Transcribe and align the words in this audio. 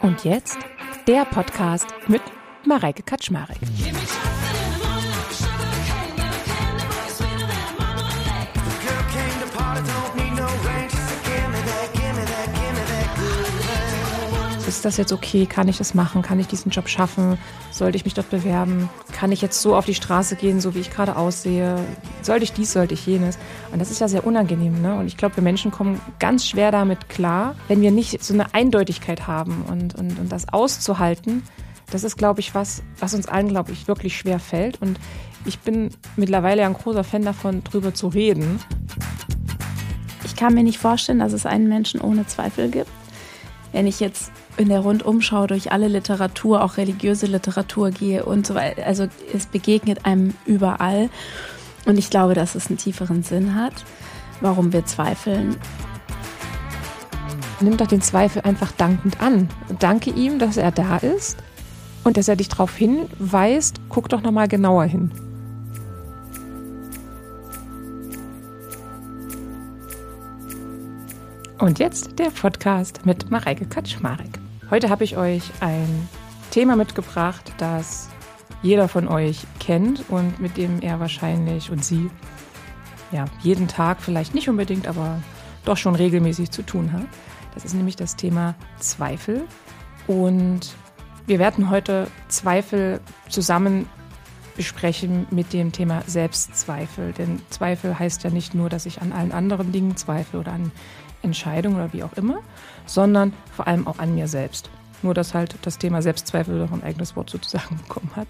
Und 0.00 0.24
jetzt 0.24 0.58
der 1.06 1.24
Podcast 1.24 1.86
mit 2.08 2.22
Mareike 2.66 3.02
Kaczmarek. 3.02 3.58
Ist 14.82 14.86
das 14.86 14.96
jetzt 14.96 15.12
okay? 15.12 15.46
Kann 15.46 15.68
ich 15.68 15.78
das 15.78 15.94
machen? 15.94 16.22
Kann 16.22 16.40
ich 16.40 16.48
diesen 16.48 16.72
Job 16.72 16.88
schaffen? 16.88 17.38
Sollte 17.70 17.94
ich 17.94 18.04
mich 18.04 18.14
dort 18.14 18.30
bewerben? 18.30 18.90
Kann 19.12 19.30
ich 19.30 19.40
jetzt 19.40 19.62
so 19.62 19.76
auf 19.76 19.84
die 19.84 19.94
Straße 19.94 20.34
gehen, 20.34 20.60
so 20.60 20.74
wie 20.74 20.80
ich 20.80 20.90
gerade 20.90 21.14
aussehe? 21.14 21.78
Sollte 22.20 22.42
ich 22.42 22.52
dies, 22.52 22.72
sollte 22.72 22.94
ich 22.94 23.06
jenes? 23.06 23.38
Und 23.70 23.80
das 23.80 23.92
ist 23.92 24.00
ja 24.00 24.08
sehr 24.08 24.26
unangenehm. 24.26 24.82
Ne? 24.82 24.96
Und 24.96 25.06
ich 25.06 25.16
glaube, 25.16 25.36
wir 25.36 25.44
Menschen 25.44 25.70
kommen 25.70 26.00
ganz 26.18 26.48
schwer 26.48 26.72
damit 26.72 27.08
klar, 27.08 27.54
wenn 27.68 27.80
wir 27.80 27.92
nicht 27.92 28.24
so 28.24 28.34
eine 28.34 28.54
Eindeutigkeit 28.54 29.28
haben 29.28 29.64
und, 29.70 29.94
und, 29.94 30.18
und 30.18 30.32
das 30.32 30.48
auszuhalten. 30.48 31.44
Das 31.92 32.02
ist, 32.02 32.16
glaube 32.16 32.40
ich, 32.40 32.52
was, 32.52 32.82
was 32.98 33.14
uns 33.14 33.28
allen, 33.28 33.50
glaube 33.50 33.70
ich, 33.70 33.86
wirklich 33.86 34.16
schwer 34.16 34.40
fällt. 34.40 34.82
Und 34.82 34.98
ich 35.44 35.60
bin 35.60 35.90
mittlerweile 36.16 36.66
ein 36.66 36.72
großer 36.72 37.04
Fan 37.04 37.22
davon, 37.22 37.62
drüber 37.62 37.94
zu 37.94 38.08
reden. 38.08 38.58
Ich 40.24 40.34
kann 40.34 40.54
mir 40.54 40.64
nicht 40.64 40.78
vorstellen, 40.78 41.20
dass 41.20 41.32
es 41.32 41.46
einen 41.46 41.68
Menschen 41.68 42.00
ohne 42.00 42.26
Zweifel 42.26 42.68
gibt. 42.68 42.90
Wenn 43.70 43.86
ich 43.86 44.00
jetzt 44.00 44.32
in 44.56 44.68
der 44.68 44.80
Rundumschau 44.80 45.46
durch 45.46 45.72
alle 45.72 45.88
Literatur, 45.88 46.62
auch 46.62 46.76
religiöse 46.76 47.26
Literatur 47.26 47.90
gehe 47.90 48.24
und 48.24 48.46
so 48.46 48.54
weiter. 48.54 48.86
Also 48.86 49.06
es 49.32 49.46
begegnet 49.46 50.04
einem 50.04 50.34
überall. 50.46 51.08
Und 51.86 51.98
ich 51.98 52.10
glaube, 52.10 52.34
dass 52.34 52.54
es 52.54 52.68
einen 52.68 52.78
tieferen 52.78 53.22
Sinn 53.22 53.54
hat, 53.54 53.84
warum 54.40 54.72
wir 54.72 54.84
zweifeln. 54.84 55.56
Nimm 57.60 57.76
doch 57.76 57.86
den 57.86 58.02
Zweifel 58.02 58.42
einfach 58.42 58.72
dankend 58.72 59.20
an. 59.20 59.48
Danke 59.78 60.10
ihm, 60.10 60.38
dass 60.38 60.56
er 60.56 60.70
da 60.70 60.96
ist 60.98 61.38
und 62.04 62.16
dass 62.16 62.28
er 62.28 62.36
dich 62.36 62.48
darauf 62.48 62.74
hinweist, 62.76 63.80
guck 63.88 64.08
doch 64.08 64.22
nochmal 64.22 64.48
genauer 64.48 64.84
hin. 64.84 65.10
Und 71.58 71.78
jetzt 71.78 72.18
der 72.18 72.30
Podcast 72.30 73.06
mit 73.06 73.30
Mareike 73.30 73.66
Kaczmarek. 73.66 74.41
Heute 74.72 74.88
habe 74.88 75.04
ich 75.04 75.18
euch 75.18 75.42
ein 75.60 76.08
Thema 76.50 76.76
mitgebracht, 76.76 77.52
das 77.58 78.08
jeder 78.62 78.88
von 78.88 79.06
euch 79.06 79.44
kennt 79.60 80.08
und 80.08 80.40
mit 80.40 80.56
dem 80.56 80.80
er 80.80 80.98
wahrscheinlich 80.98 81.70
und 81.70 81.84
sie 81.84 82.08
ja 83.10 83.26
jeden 83.42 83.68
Tag 83.68 84.00
vielleicht 84.00 84.34
nicht 84.34 84.48
unbedingt, 84.48 84.88
aber 84.88 85.20
doch 85.66 85.76
schon 85.76 85.94
regelmäßig 85.94 86.52
zu 86.52 86.62
tun 86.62 86.90
hat. 86.94 87.04
Das 87.52 87.66
ist 87.66 87.74
nämlich 87.74 87.96
das 87.96 88.16
Thema 88.16 88.54
Zweifel 88.78 89.44
und 90.06 90.74
wir 91.26 91.38
werden 91.38 91.68
heute 91.68 92.06
Zweifel 92.28 93.00
zusammen 93.28 93.86
besprechen 94.56 95.26
mit 95.30 95.52
dem 95.52 95.72
Thema 95.72 96.02
Selbstzweifel. 96.06 97.12
Denn 97.12 97.42
Zweifel 97.50 97.98
heißt 97.98 98.24
ja 98.24 98.30
nicht 98.30 98.54
nur, 98.54 98.70
dass 98.70 98.86
ich 98.86 99.02
an 99.02 99.12
allen 99.12 99.32
anderen 99.32 99.70
Dingen 99.70 99.98
zweifle 99.98 100.40
oder 100.40 100.52
an 100.52 100.72
Entscheidung 101.20 101.74
oder 101.74 101.92
wie 101.92 102.02
auch 102.02 102.14
immer, 102.14 102.38
sondern 102.86 103.32
vor 103.54 103.66
allem 103.66 103.86
auch 103.86 103.98
an 103.98 104.14
mir 104.14 104.28
selbst. 104.28 104.70
Nur, 105.02 105.14
dass 105.14 105.34
halt 105.34 105.56
das 105.62 105.78
Thema 105.78 106.02
Selbstzweifel 106.02 106.58
noch 106.58 106.72
ein 106.72 106.82
eigenes 106.82 107.16
Wort 107.16 107.30
sozusagen 107.30 107.76
bekommen 107.88 108.10
hat. 108.16 108.28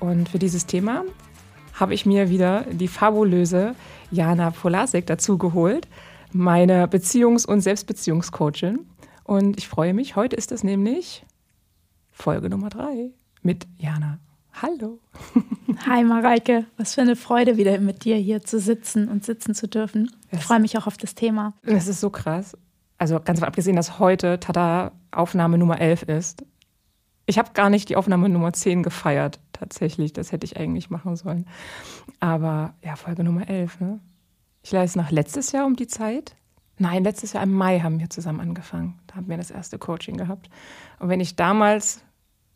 Und 0.00 0.28
für 0.28 0.38
dieses 0.38 0.66
Thema 0.66 1.04
habe 1.74 1.94
ich 1.94 2.06
mir 2.06 2.28
wieder 2.28 2.62
die 2.70 2.88
fabulöse 2.88 3.74
Jana 4.10 4.50
Polasek 4.50 5.06
dazu 5.06 5.38
geholt, 5.38 5.88
meine 6.32 6.86
Beziehungs- 6.86 7.46
und 7.46 7.60
Selbstbeziehungscoachin. 7.60 8.86
Und 9.24 9.58
ich 9.58 9.68
freue 9.68 9.94
mich, 9.94 10.16
heute 10.16 10.36
ist 10.36 10.52
es 10.52 10.64
nämlich 10.64 11.24
Folge 12.10 12.50
Nummer 12.50 12.68
drei 12.68 13.10
mit 13.42 13.66
Jana. 13.78 14.18
Hallo. 14.52 14.98
Hi 15.86 16.04
Mareike, 16.04 16.66
was 16.76 16.94
für 16.94 17.00
eine 17.00 17.16
Freude, 17.16 17.56
wieder 17.56 17.78
mit 17.78 18.04
dir 18.04 18.16
hier 18.16 18.42
zu 18.42 18.58
sitzen 18.58 19.08
und 19.08 19.24
sitzen 19.24 19.54
zu 19.54 19.68
dürfen. 19.68 20.10
Ich 20.32 20.40
freue 20.40 20.60
mich 20.60 20.76
auch 20.76 20.86
auf 20.86 20.96
das 20.96 21.14
Thema. 21.14 21.54
Es 21.62 21.88
ist 21.88 22.00
so 22.00 22.10
krass. 22.10 22.56
Also 23.00 23.18
ganz 23.18 23.42
abgesehen, 23.42 23.76
dass 23.76 23.98
heute 23.98 24.38
Tada 24.40 24.92
Aufnahme 25.10 25.56
Nummer 25.56 25.80
11 25.80 26.02
ist. 26.02 26.44
Ich 27.24 27.38
habe 27.38 27.52
gar 27.54 27.70
nicht 27.70 27.88
die 27.88 27.96
Aufnahme 27.96 28.28
Nummer 28.28 28.52
10 28.52 28.82
gefeiert, 28.82 29.40
tatsächlich. 29.54 30.12
Das 30.12 30.32
hätte 30.32 30.44
ich 30.44 30.58
eigentlich 30.58 30.90
machen 30.90 31.16
sollen. 31.16 31.46
Aber 32.20 32.74
ja, 32.84 32.96
Folge 32.96 33.24
Nummer 33.24 33.48
11. 33.48 33.80
Ne? 33.80 34.00
Ich 34.62 34.70
leiste 34.70 34.98
nach 34.98 35.10
letztes 35.10 35.50
Jahr 35.52 35.64
um 35.64 35.76
die 35.76 35.86
Zeit. 35.86 36.36
Nein, 36.76 37.02
letztes 37.02 37.32
Jahr 37.32 37.42
im 37.42 37.54
Mai 37.54 37.80
haben 37.80 38.00
wir 38.00 38.10
zusammen 38.10 38.40
angefangen. 38.40 39.00
Da 39.06 39.14
haben 39.16 39.30
wir 39.30 39.38
das 39.38 39.50
erste 39.50 39.78
Coaching 39.78 40.18
gehabt. 40.18 40.50
Und 40.98 41.08
wenn 41.08 41.20
ich 41.20 41.36
damals 41.36 42.04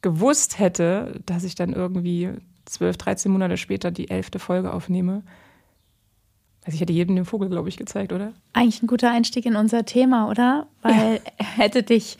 gewusst 0.03 0.59
hätte, 0.59 1.22
dass 1.25 1.44
ich 1.44 1.55
dann 1.55 1.72
irgendwie 1.72 2.32
12, 2.66 2.99
13 2.99 3.32
Monate 3.32 3.56
später 3.56 3.91
die 3.91 4.11
elfte 4.11 4.38
Folge 4.38 4.75
aufnehme, 4.75 5.22
also 6.65 6.75
ich 6.75 6.81
hätte 6.81 6.93
jedem 6.93 7.17
den 7.17 7.25
Vogel, 7.25 7.49
glaube 7.49 7.69
ich, 7.69 7.77
gezeigt, 7.77 8.13
oder? 8.13 8.33
Eigentlich 8.53 8.83
ein 8.83 8.87
guter 8.87 9.11
Einstieg 9.11 9.45
in 9.47 9.57
unser 9.57 9.85
Thema, 9.85 10.29
oder? 10.31 10.67
Weil 10.83 11.21
ja. 11.39 11.47
hätte 11.57 11.83
dich 11.83 12.19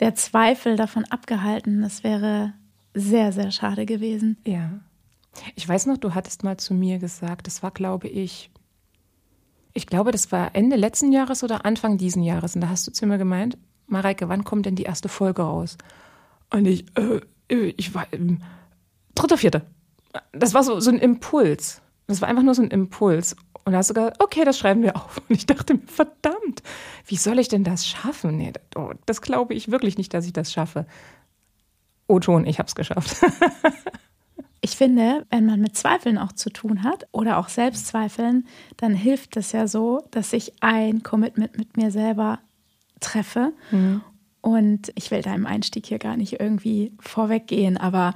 der 0.00 0.14
Zweifel 0.14 0.76
davon 0.76 1.04
abgehalten, 1.04 1.82
das 1.82 2.02
wäre 2.02 2.52
sehr, 2.94 3.32
sehr 3.32 3.50
schade 3.50 3.86
gewesen. 3.86 4.36
Ja. 4.46 4.70
Ich 5.54 5.68
weiß 5.68 5.86
noch, 5.86 5.98
du 5.98 6.14
hattest 6.14 6.44
mal 6.44 6.56
zu 6.56 6.74
mir 6.74 6.98
gesagt, 6.98 7.46
das 7.46 7.62
war, 7.62 7.70
glaube 7.70 8.08
ich, 8.08 8.50
ich 9.72 9.86
glaube, 9.86 10.12
das 10.12 10.30
war 10.30 10.54
Ende 10.54 10.76
letzten 10.76 11.12
Jahres 11.12 11.42
oder 11.42 11.64
Anfang 11.64 11.98
diesen 11.98 12.22
Jahres. 12.22 12.54
Und 12.54 12.60
da 12.60 12.68
hast 12.68 12.86
du 12.86 12.92
zu 12.92 13.06
mir 13.06 13.18
gemeint, 13.18 13.58
Mareike, 13.86 14.28
wann 14.28 14.44
kommt 14.44 14.66
denn 14.66 14.76
die 14.76 14.84
erste 14.84 15.08
Folge 15.08 15.42
raus? 15.42 15.76
Und 16.50 16.66
ich, 16.66 16.84
äh, 16.96 17.20
ich 17.48 17.94
war, 17.94 18.06
äh, 18.12 18.36
dritter, 19.14 19.36
vierter. 19.36 19.62
Das 20.32 20.54
war 20.54 20.62
so, 20.62 20.78
so 20.78 20.90
ein 20.90 20.98
Impuls. 20.98 21.82
Das 22.06 22.20
war 22.20 22.28
einfach 22.28 22.44
nur 22.44 22.54
so 22.54 22.62
ein 22.62 22.70
Impuls. 22.70 23.36
Und 23.64 23.72
da 23.72 23.78
hast 23.78 23.90
du 23.90 23.94
gesagt, 23.94 24.22
okay, 24.22 24.44
das 24.44 24.58
schreiben 24.58 24.82
wir 24.82 24.96
auf. 24.96 25.18
Und 25.28 25.36
ich 25.36 25.46
dachte 25.46 25.74
mir, 25.74 25.86
verdammt, 25.86 26.62
wie 27.06 27.16
soll 27.16 27.38
ich 27.38 27.48
denn 27.48 27.64
das 27.64 27.86
schaffen? 27.86 28.36
Nee, 28.36 28.52
das, 28.52 28.62
oh, 28.76 28.92
das 29.06 29.22
glaube 29.22 29.54
ich 29.54 29.70
wirklich 29.70 29.96
nicht, 29.96 30.12
dass 30.12 30.26
ich 30.26 30.32
das 30.32 30.52
schaffe. 30.52 30.86
O-Ton, 32.06 32.46
ich 32.46 32.58
habe 32.58 32.66
es 32.66 32.74
geschafft. 32.74 33.16
ich 34.60 34.76
finde, 34.76 35.26
wenn 35.30 35.46
man 35.46 35.60
mit 35.60 35.76
Zweifeln 35.76 36.18
auch 36.18 36.32
zu 36.32 36.50
tun 36.50 36.82
hat 36.82 37.06
oder 37.12 37.38
auch 37.38 37.48
Selbstzweifeln, 37.48 38.46
dann 38.76 38.94
hilft 38.94 39.36
es 39.38 39.52
ja 39.52 39.66
so, 39.66 40.06
dass 40.10 40.32
ich 40.34 40.52
ein 40.60 41.02
Commitment 41.02 41.56
mit 41.56 41.76
mir 41.76 41.90
selber 41.90 42.40
treffe. 43.00 43.52
Mhm. 43.70 44.02
Und 44.42 44.92
ich 44.94 45.10
will 45.10 45.22
deinem 45.22 45.46
Einstieg 45.46 45.86
hier 45.86 45.98
gar 45.98 46.18
nicht 46.18 46.38
irgendwie 46.38 46.92
vorweggehen, 47.00 47.78
aber 47.78 48.12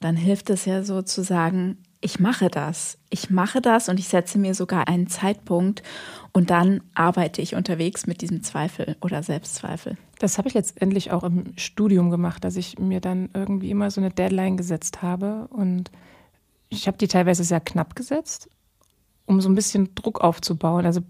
dann 0.00 0.16
hilft 0.16 0.48
es 0.48 0.64
ja 0.64 0.82
so 0.82 1.02
zu 1.02 1.22
sagen, 1.22 1.76
ich 2.00 2.20
mache 2.20 2.48
das. 2.48 2.98
Ich 3.10 3.30
mache 3.30 3.60
das 3.60 3.88
und 3.88 3.98
ich 3.98 4.08
setze 4.08 4.38
mir 4.38 4.54
sogar 4.54 4.88
einen 4.88 5.06
Zeitpunkt 5.06 5.82
und 6.32 6.50
dann 6.50 6.82
arbeite 6.94 7.40
ich 7.40 7.54
unterwegs 7.54 8.06
mit 8.06 8.20
diesem 8.20 8.42
Zweifel 8.42 8.96
oder 9.00 9.22
Selbstzweifel. 9.22 9.96
Das 10.18 10.38
habe 10.38 10.48
ich 10.48 10.54
letztendlich 10.54 11.12
auch 11.12 11.24
im 11.24 11.56
Studium 11.56 12.10
gemacht, 12.10 12.44
dass 12.44 12.56
ich 12.56 12.78
mir 12.78 13.00
dann 13.00 13.30
irgendwie 13.34 13.70
immer 13.70 13.90
so 13.90 14.00
eine 14.00 14.10
Deadline 14.10 14.56
gesetzt 14.56 15.02
habe 15.02 15.48
und 15.50 15.90
ich 16.68 16.86
habe 16.86 16.98
die 16.98 17.08
teilweise 17.08 17.44
sehr 17.44 17.60
knapp 17.60 17.94
gesetzt, 17.94 18.50
um 19.24 19.40
so 19.40 19.48
ein 19.48 19.54
bisschen 19.54 19.94
Druck 19.94 20.20
aufzubauen. 20.20 20.84
Also 20.84 21.00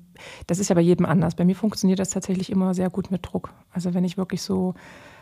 das 0.46 0.58
ist 0.58 0.68
ja 0.68 0.74
bei 0.74 0.80
jedem 0.80 1.06
anders. 1.06 1.34
Bei 1.34 1.44
mir 1.44 1.56
funktioniert 1.56 1.98
das 1.98 2.10
tatsächlich 2.10 2.50
immer 2.50 2.74
sehr 2.74 2.90
gut 2.90 3.10
mit 3.10 3.26
Druck. 3.26 3.52
Also 3.70 3.94
wenn 3.94 4.04
ich 4.04 4.16
wirklich 4.16 4.42
so 4.42 4.74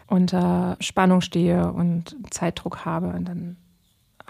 unter 0.07 0.77
Spannung 0.81 1.21
stehe 1.21 1.73
und 1.73 2.17
Zeitdruck 2.31 2.85
habe, 2.85 3.19
dann 3.23 3.57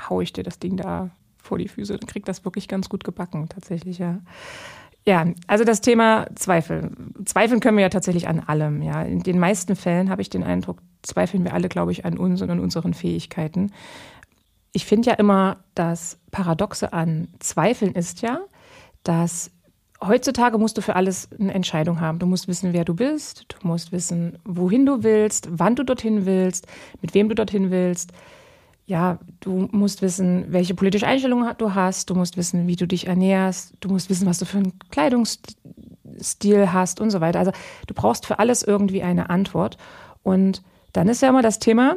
haue 0.09 0.23
ich 0.23 0.33
dir 0.33 0.44
das 0.44 0.59
Ding 0.59 0.77
da 0.77 1.11
vor 1.44 1.59
die 1.59 1.69
Füße. 1.69 1.97
Dann 1.97 2.09
kriegt 2.09 2.28
das 2.28 2.44
wirklich 2.44 2.69
ganz 2.69 2.88
gut 2.88 3.05
gebacken, 3.05 3.49
tatsächlich, 3.49 3.99
ja. 3.99 4.21
Ja, 5.06 5.27
also 5.47 5.65
das 5.65 5.82
Thema 5.82 6.27
Zweifel. 6.34 6.91
Zweifeln 7.27 7.60
können 7.60 7.77
wir 7.77 7.82
ja 7.82 7.91
tatsächlich 7.91 8.27
an 8.27 8.41
allem, 8.41 8.82
ja. 8.82 9.03
In 9.03 9.22
den 9.22 9.38
meisten 9.38 9.77
Fällen 9.77 10.09
habe 10.09 10.22
ich 10.22 10.31
den 10.31 10.43
Eindruck, 10.43 10.79
zweifeln 11.02 11.44
wir 11.44 11.52
alle, 11.52 11.69
glaube 11.69 11.93
ich, 11.93 12.06
an 12.06 12.17
uns 12.17 12.41
und 12.41 12.50
an 12.50 12.61
unseren 12.61 12.94
Fähigkeiten. 12.94 13.70
Ich 14.73 14.87
finde 14.87 15.11
ja 15.11 15.17
immer, 15.17 15.58
das 15.75 16.19
Paradoxe 16.31 16.93
an 16.93 17.29
Zweifeln 17.38 17.93
ist 17.93 18.23
ja, 18.23 18.40
dass 19.02 19.50
heutzutage 20.02 20.58
musst 20.58 20.79
du 20.79 20.82
für 20.82 20.97
alles 20.97 21.29
eine 21.38 21.52
Entscheidung 21.52 22.00
haben. 22.00 22.19
Du 22.19 22.26
musst 22.26 22.49
wissen, 22.49 22.73
wer 22.73 22.85
du 22.85 22.94
bist, 22.94 23.47
du 23.49 23.69
musst 23.69 23.93
wissen, 23.93 24.38
wohin 24.44 24.87
du 24.87 25.02
willst, 25.02 25.49
wann 25.50 25.76
du 25.76 25.85
dorthin 25.85 26.25
willst, 26.25 26.67
mit 27.02 27.14
wem 27.14 27.29
du 27.29 27.35
dorthin 27.35 27.70
willst 27.70 28.12
ja, 28.87 29.19
du 29.41 29.69
musst 29.73 30.03
wissen, 30.03 30.47
welche 30.49 30.75
politische 30.75 31.07
Einstellung 31.07 31.47
du 31.57 31.75
hast, 31.75 32.11
du 32.11 32.15
musst 32.15 32.37
wissen, 32.37 32.67
wie 32.67 32.77
du 32.77 32.87
dich 32.87 33.07
ernährst, 33.07 33.75
du 33.81 33.89
musst 33.89 34.11
wissen, 34.11 34.27
was 34.27 34.39
du 34.39 34.45
für 34.45 34.59
einen 34.59 34.79
Kleidungsstil 34.91 36.73
hast 36.73 37.01
und 37.01 37.11
so 37.11 37.21
weiter. 37.21 37.39
Also 37.39 37.53
du 37.87 37.95
brauchst 37.95 38.27
für 38.27 38.39
alles 38.39 38.63
irgendwie 38.63 39.03
eine 39.03 39.31
Antwort. 39.31 39.79
Und 40.23 40.63
dann 40.93 41.09
ist 41.09 41.23
ja 41.23 41.31
immer 41.31 41.43
das 41.43 41.59
Thema, 41.59 41.97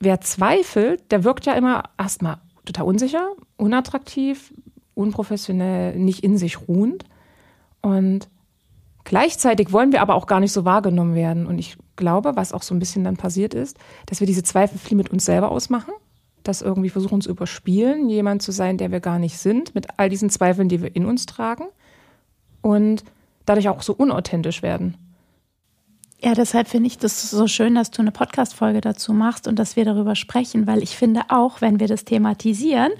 wer 0.00 0.20
zweifelt, 0.20 1.10
der 1.12 1.22
wirkt 1.22 1.46
ja 1.46 1.54
immer 1.54 1.84
erstmal 1.96 2.38
total 2.64 2.86
unsicher, 2.86 3.30
unattraktiv, 3.56 4.52
unprofessionell, 4.94 5.96
nicht 5.96 6.24
in 6.24 6.36
sich 6.36 6.68
ruhend. 6.68 7.04
Und 7.80 8.28
gleichzeitig 9.04 9.72
wollen 9.72 9.92
wir 9.92 10.02
aber 10.02 10.16
auch 10.16 10.26
gar 10.26 10.40
nicht 10.40 10.52
so 10.52 10.64
wahrgenommen 10.64 11.14
werden. 11.14 11.46
Und 11.46 11.58
ich 11.58 11.76
glaube, 11.94 12.34
was 12.34 12.52
auch 12.52 12.62
so 12.62 12.74
ein 12.74 12.80
bisschen 12.80 13.04
dann 13.04 13.16
passiert 13.16 13.54
ist, 13.54 13.78
dass 14.06 14.18
wir 14.18 14.26
diese 14.26 14.42
Zweifel 14.42 14.78
viel 14.78 14.96
mit 14.96 15.10
uns 15.10 15.24
selber 15.24 15.50
ausmachen, 15.52 15.94
das 16.48 16.62
irgendwie 16.62 16.90
versuchen 16.90 17.20
zu 17.20 17.30
überspielen, 17.30 18.08
jemand 18.08 18.42
zu 18.42 18.52
sein, 18.52 18.78
der 18.78 18.90
wir 18.90 19.00
gar 19.00 19.18
nicht 19.18 19.38
sind, 19.38 19.74
mit 19.74 19.86
all 19.98 20.08
diesen 20.08 20.30
Zweifeln, 20.30 20.68
die 20.68 20.82
wir 20.82 20.96
in 20.96 21.04
uns 21.04 21.26
tragen 21.26 21.66
und 22.62 23.04
dadurch 23.44 23.68
auch 23.68 23.82
so 23.82 23.92
unauthentisch 23.94 24.62
werden. 24.62 24.96
Ja, 26.20 26.34
deshalb 26.34 26.66
finde 26.66 26.88
ich 26.88 26.98
das 26.98 27.30
so 27.30 27.46
schön, 27.46 27.76
dass 27.76 27.92
du 27.92 28.02
eine 28.02 28.10
Podcast-Folge 28.10 28.80
dazu 28.80 29.12
machst 29.12 29.46
und 29.46 29.56
dass 29.56 29.76
wir 29.76 29.84
darüber 29.84 30.16
sprechen, 30.16 30.66
weil 30.66 30.82
ich 30.82 30.96
finde 30.96 31.22
auch, 31.28 31.60
wenn 31.60 31.78
wir 31.78 31.86
das 31.86 32.04
thematisieren 32.04 32.90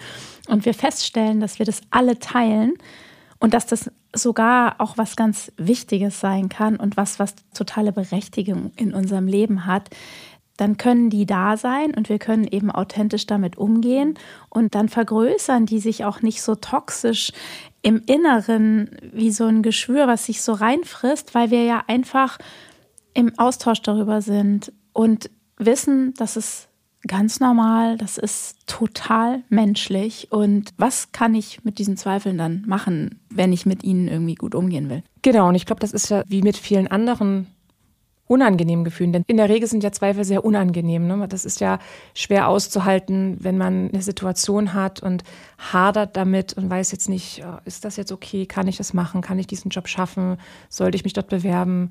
und 0.48 0.64
wir 0.64 0.72
feststellen, 0.72 1.40
dass 1.40 1.58
wir 1.58 1.66
das 1.66 1.80
alle 1.90 2.20
teilen 2.20 2.74
und 3.40 3.54
dass 3.54 3.66
das 3.66 3.90
sogar 4.14 4.76
auch 4.80 4.96
was 4.96 5.16
ganz 5.16 5.52
Wichtiges 5.56 6.20
sein 6.20 6.48
kann 6.48 6.76
und 6.76 6.96
was, 6.96 7.18
was 7.18 7.34
totale 7.54 7.92
Berechtigung 7.92 8.72
in 8.76 8.94
unserem 8.94 9.26
Leben 9.26 9.66
hat, 9.66 9.90
dann 10.58 10.76
können 10.76 11.08
die 11.08 11.25
da 11.25 11.56
sein 11.56 11.94
und 11.94 12.10
wir 12.10 12.19
können 12.19 12.44
eben 12.44 12.70
authentisch 12.70 13.26
damit 13.26 13.56
umgehen 13.56 14.19
und 14.50 14.75
dann 14.75 14.88
vergrößern 14.90 15.64
die 15.64 15.78
sich 15.78 16.05
auch 16.05 16.20
nicht 16.20 16.43
so 16.43 16.56
toxisch 16.56 17.32
im 17.81 18.02
Inneren 18.06 18.90
wie 19.12 19.31
so 19.31 19.46
ein 19.46 19.62
Geschwür, 19.62 20.06
was 20.08 20.26
sich 20.26 20.43
so 20.43 20.52
reinfrisst, 20.52 21.34
weil 21.34 21.50
wir 21.50 21.62
ja 21.62 21.84
einfach 21.87 22.38
im 23.14 23.38
Austausch 23.38 23.81
darüber 23.82 24.20
sind 24.20 24.72
und 24.93 25.31
wissen, 25.58 26.12
dass 26.14 26.37
es 26.37 26.69
ganz 27.06 27.38
normal, 27.38 27.96
das 27.96 28.19
ist 28.19 28.66
total 28.66 29.44
menschlich. 29.49 30.28
Und 30.32 30.70
was 30.76 31.12
kann 31.12 31.37
ich 31.37 31.64
mit 31.64 31.78
diesen 31.78 31.96
Zweifeln 31.96 32.37
dann 32.37 32.64
machen, 32.66 33.20
wenn 33.31 33.52
ich 33.52 33.64
mit 33.64 33.84
ihnen 33.84 34.08
irgendwie 34.08 34.34
gut 34.34 34.56
umgehen 34.56 34.90
will? 34.90 35.05
Genau, 35.22 35.49
und 35.49 35.55
ich 35.55 35.66
glaube, 35.66 35.81
das 35.81 35.93
ist 35.93 36.08
ja 36.10 36.25
wie 36.26 36.43
mit 36.43 36.56
vielen 36.56 36.88
anderen 36.88 37.46
unangenehmen 38.28 38.84
Gefühlen. 38.84 39.12
Denn 39.12 39.25
in 39.26 39.38
der 39.38 39.48
Regel 39.48 39.69
sind 39.69 39.82
ja 39.82 39.90
Zweifel 39.90 40.25
sehr 40.25 40.44
unangenehm. 40.44 41.06
Ne? 41.06 41.26
Das 41.28 41.44
ist 41.44 41.60
ja 41.60 41.78
schwer 42.14 42.48
auszuhalten, 42.48 43.36
wenn 43.40 43.58
man 43.58 43.90
eine 43.92 44.02
Situation 44.02 44.75
hat 44.75 45.02
und 45.02 45.25
hadert 45.58 46.16
damit 46.16 46.52
und 46.52 46.70
weiß 46.70 46.92
jetzt 46.92 47.08
nicht, 47.08 47.42
ist 47.64 47.84
das 47.84 47.96
jetzt 47.96 48.12
okay? 48.12 48.46
Kann 48.46 48.69
ich 48.69 48.76
das 48.76 48.94
machen? 48.94 49.22
Kann 49.22 49.38
ich 49.38 49.46
diesen 49.46 49.70
Job 49.70 49.88
schaffen? 49.88 50.36
Sollte 50.69 50.96
ich 50.96 51.04
mich 51.04 51.14
dort 51.14 51.28
bewerben? 51.28 51.90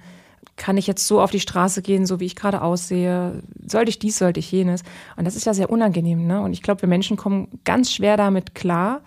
kann 0.56 0.78
ich 0.78 0.88
jetzt 0.88 1.08
so 1.08 1.22
auf 1.22 1.32
die 1.32 1.40
Straße 1.40 1.82
gehen, 1.82 2.06
so 2.06 2.20
wie 2.20 2.26
ich 2.26 2.36
gerade 2.36 2.62
aussehe? 2.62 3.44
Sollte 3.66 3.90
ich 3.90 4.00
dies, 4.00 4.18
sollte 4.18 4.40
ich 4.40 4.52
jenes? 4.52 4.84
Und 5.16 5.26
das 5.26 5.36
ist 5.36 5.46
ja 5.46 5.54
sehr 5.54 5.70
unangenehm. 5.70 6.26
Ne? 6.26 6.42
Und 6.42 6.54
ich 6.54 6.64
glaube, 6.64 6.82
wir 6.82 6.90
Menschen 6.90 7.16
kommen 7.16 7.60
ganz 7.64 7.92
schwer 7.92 8.18
damit 8.18 8.56
klar, 8.56 9.02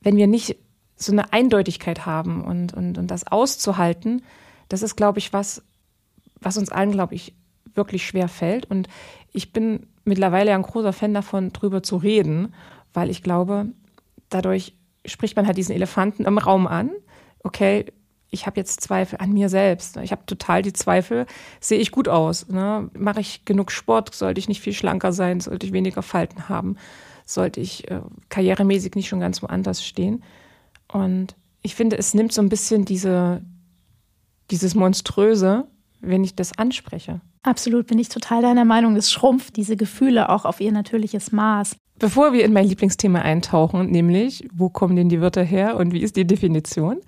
wenn 0.00 0.16
wir 0.16 0.26
nicht 0.26 0.56
so 0.96 1.12
eine 1.12 1.32
Eindeutigkeit 1.32 2.06
haben 2.06 2.44
und, 2.44 2.74
und, 2.74 2.98
und 2.98 3.10
das 3.10 3.26
auszuhalten. 3.26 4.22
Das 4.68 4.82
ist, 4.82 4.96
glaube 4.96 5.18
ich, 5.18 5.32
was, 5.32 5.62
was 6.44 6.56
uns 6.56 6.70
allen, 6.70 6.92
glaube 6.92 7.14
ich, 7.14 7.34
wirklich 7.74 8.06
schwer 8.06 8.28
fällt. 8.28 8.66
Und 8.66 8.88
ich 9.32 9.52
bin 9.52 9.86
mittlerweile 10.04 10.54
ein 10.54 10.62
großer 10.62 10.92
Fan 10.92 11.14
davon, 11.14 11.52
drüber 11.52 11.82
zu 11.82 11.96
reden, 11.96 12.54
weil 12.92 13.10
ich 13.10 13.22
glaube, 13.22 13.66
dadurch 14.28 14.76
spricht 15.06 15.36
man 15.36 15.46
halt 15.46 15.56
diesen 15.56 15.74
Elefanten 15.74 16.24
im 16.24 16.38
Raum 16.38 16.66
an. 16.66 16.90
Okay, 17.42 17.86
ich 18.30 18.46
habe 18.46 18.58
jetzt 18.58 18.80
Zweifel 18.80 19.18
an 19.20 19.32
mir 19.32 19.48
selbst. 19.48 19.96
Ich 19.98 20.12
habe 20.12 20.26
total 20.26 20.62
die 20.62 20.72
Zweifel, 20.72 21.26
sehe 21.60 21.78
ich 21.78 21.90
gut 21.90 22.08
aus? 22.08 22.48
Ne? 22.48 22.90
Mache 22.96 23.20
ich 23.20 23.44
genug 23.44 23.70
Sport? 23.70 24.14
Sollte 24.14 24.38
ich 24.40 24.48
nicht 24.48 24.60
viel 24.60 24.72
schlanker 24.72 25.12
sein? 25.12 25.40
Sollte 25.40 25.66
ich 25.66 25.72
weniger 25.72 26.02
Falten 26.02 26.48
haben? 26.48 26.76
Sollte 27.24 27.60
ich 27.60 27.90
äh, 27.90 28.00
karrieremäßig 28.28 28.96
nicht 28.96 29.08
schon 29.08 29.20
ganz 29.20 29.42
woanders 29.42 29.84
stehen? 29.84 30.22
Und 30.92 31.36
ich 31.62 31.74
finde, 31.74 31.96
es 31.96 32.12
nimmt 32.12 32.32
so 32.32 32.42
ein 32.42 32.48
bisschen 32.48 32.84
diese, 32.84 33.42
dieses 34.50 34.74
Monströse, 34.74 35.66
wenn 36.06 36.24
ich 36.24 36.34
das 36.34 36.56
anspreche. 36.58 37.20
Absolut, 37.42 37.86
bin 37.86 37.98
ich 37.98 38.08
total 38.08 38.42
deiner 38.42 38.64
Meinung. 38.64 38.96
Es 38.96 39.10
schrumpft 39.10 39.56
diese 39.56 39.76
Gefühle 39.76 40.28
auch 40.28 40.44
auf 40.44 40.60
ihr 40.60 40.72
natürliches 40.72 41.32
Maß. 41.32 41.76
Bevor 41.98 42.32
wir 42.32 42.44
in 42.44 42.52
mein 42.52 42.66
Lieblingsthema 42.66 43.20
eintauchen, 43.20 43.90
nämlich, 43.90 44.48
wo 44.52 44.68
kommen 44.68 44.96
denn 44.96 45.08
die 45.08 45.20
Wörter 45.20 45.44
her 45.44 45.76
und 45.76 45.92
wie 45.92 46.02
ist 46.02 46.16
die 46.16 46.26
Definition, 46.26 47.00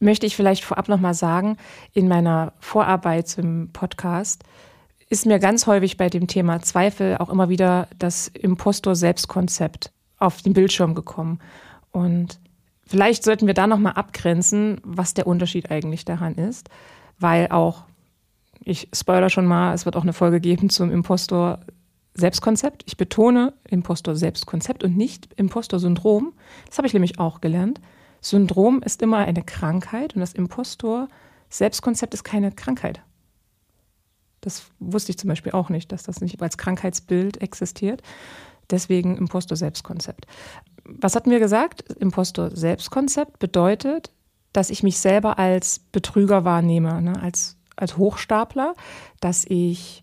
möchte 0.00 0.26
ich 0.26 0.34
vielleicht 0.34 0.64
vorab 0.64 0.88
nochmal 0.88 1.14
sagen, 1.14 1.56
in 1.92 2.08
meiner 2.08 2.52
Vorarbeit 2.58 3.28
zum 3.28 3.68
Podcast 3.72 4.42
ist 5.08 5.26
mir 5.26 5.38
ganz 5.38 5.66
häufig 5.66 5.96
bei 5.96 6.08
dem 6.08 6.26
Thema 6.26 6.62
Zweifel 6.62 7.18
auch 7.18 7.30
immer 7.30 7.48
wieder 7.48 7.88
das 7.98 8.28
Impostor-Selbstkonzept 8.28 9.92
auf 10.18 10.40
den 10.42 10.52
Bildschirm 10.52 10.94
gekommen. 10.94 11.40
Und 11.90 12.38
vielleicht 12.86 13.24
sollten 13.24 13.46
wir 13.46 13.54
da 13.54 13.66
nochmal 13.66 13.94
abgrenzen, 13.94 14.80
was 14.84 15.14
der 15.14 15.26
Unterschied 15.26 15.70
eigentlich 15.70 16.04
daran 16.04 16.36
ist, 16.36 16.70
weil 17.20 17.48
auch, 17.48 17.84
ich 18.62 18.88
spoiler 18.94 19.30
schon 19.30 19.46
mal, 19.46 19.72
es 19.74 19.84
wird 19.84 19.96
auch 19.96 20.02
eine 20.02 20.12
Folge 20.12 20.40
geben 20.40 20.70
zum 20.70 20.90
Impostor 20.90 21.60
Selbstkonzept. 22.14 22.82
Ich 22.86 22.96
betone 22.96 23.52
Impostor 23.68 24.16
Selbstkonzept 24.16 24.82
und 24.82 24.96
nicht 24.96 25.32
Impostor 25.36 25.78
Syndrom. 25.78 26.32
Das 26.66 26.78
habe 26.78 26.86
ich 26.86 26.92
nämlich 26.92 27.18
auch 27.18 27.40
gelernt. 27.40 27.80
Syndrom 28.20 28.82
ist 28.82 29.00
immer 29.02 29.18
eine 29.18 29.42
Krankheit 29.42 30.14
und 30.14 30.20
das 30.20 30.34
Impostor-Selbstkonzept 30.34 32.12
ist 32.12 32.24
keine 32.24 32.52
Krankheit. 32.52 33.00
Das 34.40 34.66
wusste 34.78 35.12
ich 35.12 35.18
zum 35.18 35.28
Beispiel 35.28 35.52
auch 35.52 35.68
nicht, 35.68 35.92
dass 35.92 36.02
das 36.02 36.20
nicht 36.20 36.42
als 36.42 36.58
Krankheitsbild 36.58 37.40
existiert. 37.40 38.02
Deswegen 38.70 39.16
Impostor-Selbstkonzept. 39.16 40.26
Was 40.84 41.14
hatten 41.14 41.30
wir 41.30 41.38
gesagt? 41.40 41.82
Impostor-Selbstkonzept 41.92 43.38
bedeutet, 43.38 44.10
dass 44.52 44.70
ich 44.70 44.82
mich 44.82 44.98
selber 44.98 45.38
als 45.38 45.78
Betrüger 45.78 46.44
wahrnehme, 46.44 47.00
ne? 47.00 47.20
als, 47.22 47.56
als 47.76 47.96
Hochstapler, 47.96 48.74
dass 49.20 49.44
ich 49.44 50.02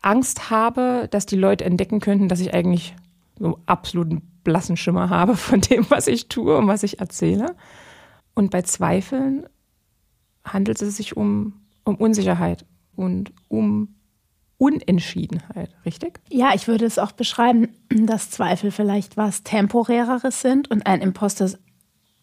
Angst 0.00 0.50
habe, 0.50 1.08
dass 1.10 1.26
die 1.26 1.36
Leute 1.36 1.64
entdecken 1.64 2.00
könnten, 2.00 2.28
dass 2.28 2.40
ich 2.40 2.54
eigentlich 2.54 2.94
so 3.38 3.58
absoluten 3.66 4.22
blassen 4.44 4.76
Schimmer 4.76 5.10
habe 5.10 5.36
von 5.36 5.60
dem, 5.60 5.88
was 5.90 6.06
ich 6.06 6.28
tue 6.28 6.56
und 6.56 6.68
was 6.68 6.82
ich 6.82 7.00
erzähle. 7.00 7.56
Und 8.34 8.50
bei 8.50 8.62
Zweifeln 8.62 9.46
handelt 10.44 10.80
es 10.80 10.96
sich 10.96 11.16
um, 11.16 11.54
um 11.84 11.96
Unsicherheit 11.96 12.64
und 12.94 13.32
um 13.48 13.94
Unentschiedenheit, 14.58 15.70
richtig? 15.84 16.20
Ja, 16.28 16.52
ich 16.54 16.66
würde 16.66 16.84
es 16.84 16.98
auch 16.98 17.12
beschreiben, 17.12 17.68
dass 17.90 18.30
Zweifel 18.30 18.72
vielleicht 18.72 19.16
was 19.16 19.44
Temporäreres 19.44 20.40
sind 20.40 20.68
und 20.70 20.86
ein 20.86 21.00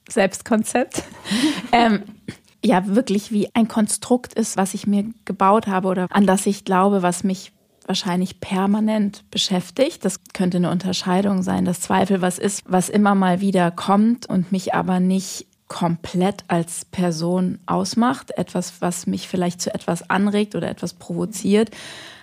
Imposter-Selbstkonzept. 0.05 1.03
ähm, 1.71 2.03
ja, 2.63 2.85
wirklich 2.87 3.31
wie 3.31 3.49
ein 3.53 3.67
Konstrukt 3.67 4.33
ist, 4.33 4.57
was 4.57 4.73
ich 4.73 4.87
mir 4.87 5.05
gebaut 5.25 5.67
habe 5.67 5.87
oder 5.87 6.07
an 6.09 6.25
das 6.25 6.45
ich 6.45 6.65
glaube, 6.65 7.01
was 7.01 7.23
mich 7.23 7.51
wahrscheinlich 7.85 8.39
permanent 8.39 9.23
beschäftigt. 9.29 10.03
Das 10.03 10.23
könnte 10.33 10.57
eine 10.57 10.71
Unterscheidung 10.71 11.43
sein, 11.43 11.65
dass 11.65 11.81
Zweifel 11.81 12.21
was 12.21 12.39
ist, 12.39 12.63
was 12.65 12.89
immer 12.89 13.13
mal 13.13 13.41
wieder 13.41 13.69
kommt 13.69 14.25
und 14.25 14.51
mich 14.51 14.73
aber 14.73 14.99
nicht 14.99 15.45
komplett 15.67 16.43
als 16.47 16.85
Person 16.85 17.59
ausmacht, 17.67 18.31
etwas, 18.37 18.81
was 18.81 19.05
mich 19.05 19.27
vielleicht 19.27 19.61
zu 19.61 19.73
etwas 19.73 20.09
anregt 20.09 20.55
oder 20.55 20.69
etwas 20.69 20.93
provoziert, 20.93 21.71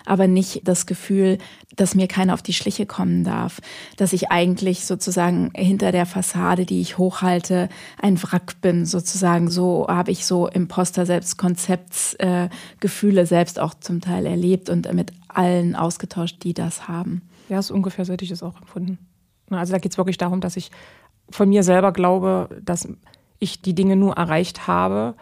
aber 0.04 0.28
nicht 0.28 0.68
das 0.68 0.86
Gefühl, 0.86 1.38
dass 1.76 1.94
mir 1.94 2.08
keiner 2.08 2.34
auf 2.34 2.42
die 2.42 2.52
Schliche 2.52 2.84
kommen 2.86 3.22
darf, 3.24 3.60
dass 3.96 4.12
ich 4.12 4.30
eigentlich 4.30 4.84
sozusagen 4.84 5.50
hinter 5.54 5.92
der 5.92 6.04
Fassade, 6.06 6.66
die 6.66 6.80
ich 6.80 6.98
hochhalte, 6.98 7.68
ein 8.00 8.20
Wrack 8.22 8.60
bin, 8.60 8.86
sozusagen. 8.86 9.50
So 9.50 9.86
habe 9.88 10.10
ich 10.10 10.26
so 10.26 10.48
Imposter-Selbstkonzeptsgefühle 10.48 13.20
äh, 13.20 13.26
selbst 13.26 13.58
auch 13.58 13.74
zum 13.74 14.00
Teil 14.00 14.26
erlebt 14.26 14.68
und 14.68 14.92
mit 14.92 15.12
allen 15.28 15.76
ausgetauscht, 15.76 16.42
die 16.42 16.54
das 16.54 16.88
haben. 16.88 17.22
Ja, 17.48 17.62
so 17.62 17.74
ungefähr 17.74 18.04
so 18.04 18.12
hätte 18.12 18.24
ich 18.24 18.30
es 18.30 18.42
auch 18.42 18.60
empfunden. 18.60 18.98
Also 19.50 19.72
da 19.72 19.78
geht 19.78 19.92
es 19.92 19.98
wirklich 19.98 20.18
darum, 20.18 20.40
dass 20.40 20.56
ich 20.56 20.72
von 21.30 21.48
mir 21.48 21.62
selber 21.62 21.92
glaube, 21.92 22.60
dass 22.62 22.88
ich 23.38 23.62
die 23.62 23.74
Dinge 23.74 23.96
nur 23.96 24.16
erreicht 24.16 24.66
habe, 24.66 25.14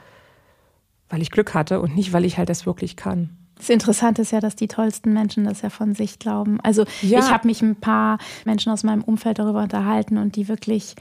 weil 1.09 1.23
ich 1.23 1.31
Glück 1.31 1.55
hatte 1.55 1.81
und 1.81 1.95
nicht, 1.97 2.13
weil 2.13 2.25
ich 2.25 2.39
halt 2.39 2.49
das 2.49 2.67
wirklich 2.67 2.97
kann. 2.97 3.37
Das 3.61 3.69
Interessante 3.69 4.23
ist 4.23 4.33
ja, 4.33 4.40
dass 4.40 4.57
die 4.57 4.69
tollsten 4.69 5.12
Menschen 5.12 5.45
das 5.45 5.61
ja 5.61 5.69
von 5.69 5.95
sich 5.95 6.19
glauben. 6.19 6.59
Also 6.62 6.87
ja. 7.02 7.19
ich 7.19 7.31
habe 7.31 7.47
mich 7.47 7.61
ein 7.61 7.76
paar 7.76 8.17
Menschen 8.47 8.73
aus 8.73 8.85
meinem 8.85 9.05
Umfeld 9.05 9.38
darüber 9.38 9.62
unterhalten 9.62 10.17
und 10.17 10.37
die 10.37 10.49
wirklich 10.49 10.95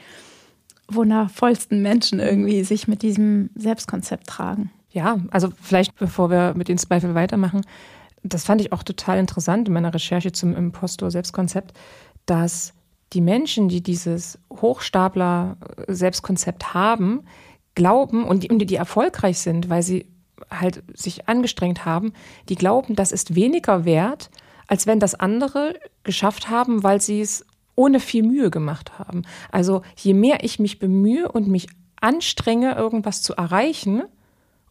wundervollsten 0.89 1.82
Menschen 1.82 2.20
irgendwie 2.20 2.66
sich 2.66 2.89
mit 2.89 3.01
diesem 3.01 3.50
Selbstkonzept 3.56 4.28
tragen. 4.28 4.72
Ja, 4.92 5.20
also 5.32 5.54
vielleicht 5.62 5.96
bevor 5.96 6.30
wir 6.30 6.54
mit 6.56 6.68
den 6.68 6.78
Zweifeln 6.78 7.16
weitermachen, 7.16 7.62
das 8.24 8.44
fand 8.44 8.60
ich 8.60 8.74
auch 8.74 8.84
total 8.84 9.20
interessant 9.20 9.70
in 9.70 9.74
meiner 9.74 9.94
Recherche 9.94 10.34
zum 10.34 10.54
Impostor-Selbstkonzept, 10.54 11.72
dass 12.25 12.74
die 13.13 13.22
Menschen, 13.22 13.70
die 13.70 13.82
dieses 13.82 14.38
Hochstapler-Selbstkonzept 14.51 16.74
haben, 16.74 17.24
glauben 17.74 18.25
und 18.25 18.44
die, 18.44 18.66
die 18.66 18.75
erfolgreich 18.75 19.39
sind, 19.39 19.70
weil 19.70 19.84
sie 19.84 20.08
halt 20.50 20.84
sich 20.93 21.27
angestrengt 21.27 21.86
haben, 21.86 22.13
die 22.50 22.55
glauben, 22.55 22.96
das 22.96 23.12
ist 23.12 23.36
weniger 23.36 23.86
wert, 23.86 24.29
als 24.67 24.88
wenn 24.88 25.00
das 25.00 25.15
andere 25.15 25.75
geschafft 26.03 26.50
haben, 26.50 26.84
weil 26.84 27.01
sie 27.01 27.22
es 27.22 27.46
ohne 27.75 28.00
viel 28.00 28.24
Mühe 28.24 28.50
gemacht 28.51 29.00
haben. 29.00 29.24
Also 29.51 29.81
je 29.96 30.13
mehr 30.13 30.43
ich 30.43 30.60
mich 30.60 30.79
bemühe 30.79 31.31
und 31.31 31.48
mich 31.48 31.67
anstrenge, 32.01 32.75
irgendwas 32.75 33.22
zu 33.22 33.34
erreichen, 33.36 34.03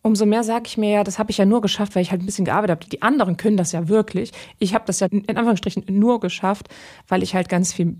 umso 0.02 0.26
mehr 0.26 0.44
sage 0.44 0.64
ich 0.66 0.76
mir 0.76 0.90
ja, 0.90 1.04
das 1.04 1.18
habe 1.18 1.30
ich 1.30 1.38
ja 1.38 1.44
nur 1.44 1.60
geschafft, 1.60 1.94
weil 1.94 2.02
ich 2.02 2.10
halt 2.10 2.22
ein 2.22 2.26
bisschen 2.26 2.44
gearbeitet 2.44 2.80
habe. 2.80 2.90
Die 2.90 3.02
anderen 3.02 3.37
können 3.37 3.56
das 3.56 3.72
ja 3.72 3.88
wirklich. 3.88 4.32
Ich 4.58 4.75
habe 4.75 4.84
das 4.87 5.00
ja 5.00 5.08
in 5.10 5.28
Anführungsstrichen 5.28 5.84
nur 5.88 6.20
geschafft, 6.20 6.68
weil 7.08 7.22
ich 7.22 7.34
halt 7.34 7.48
ganz 7.48 7.72
viel 7.72 7.96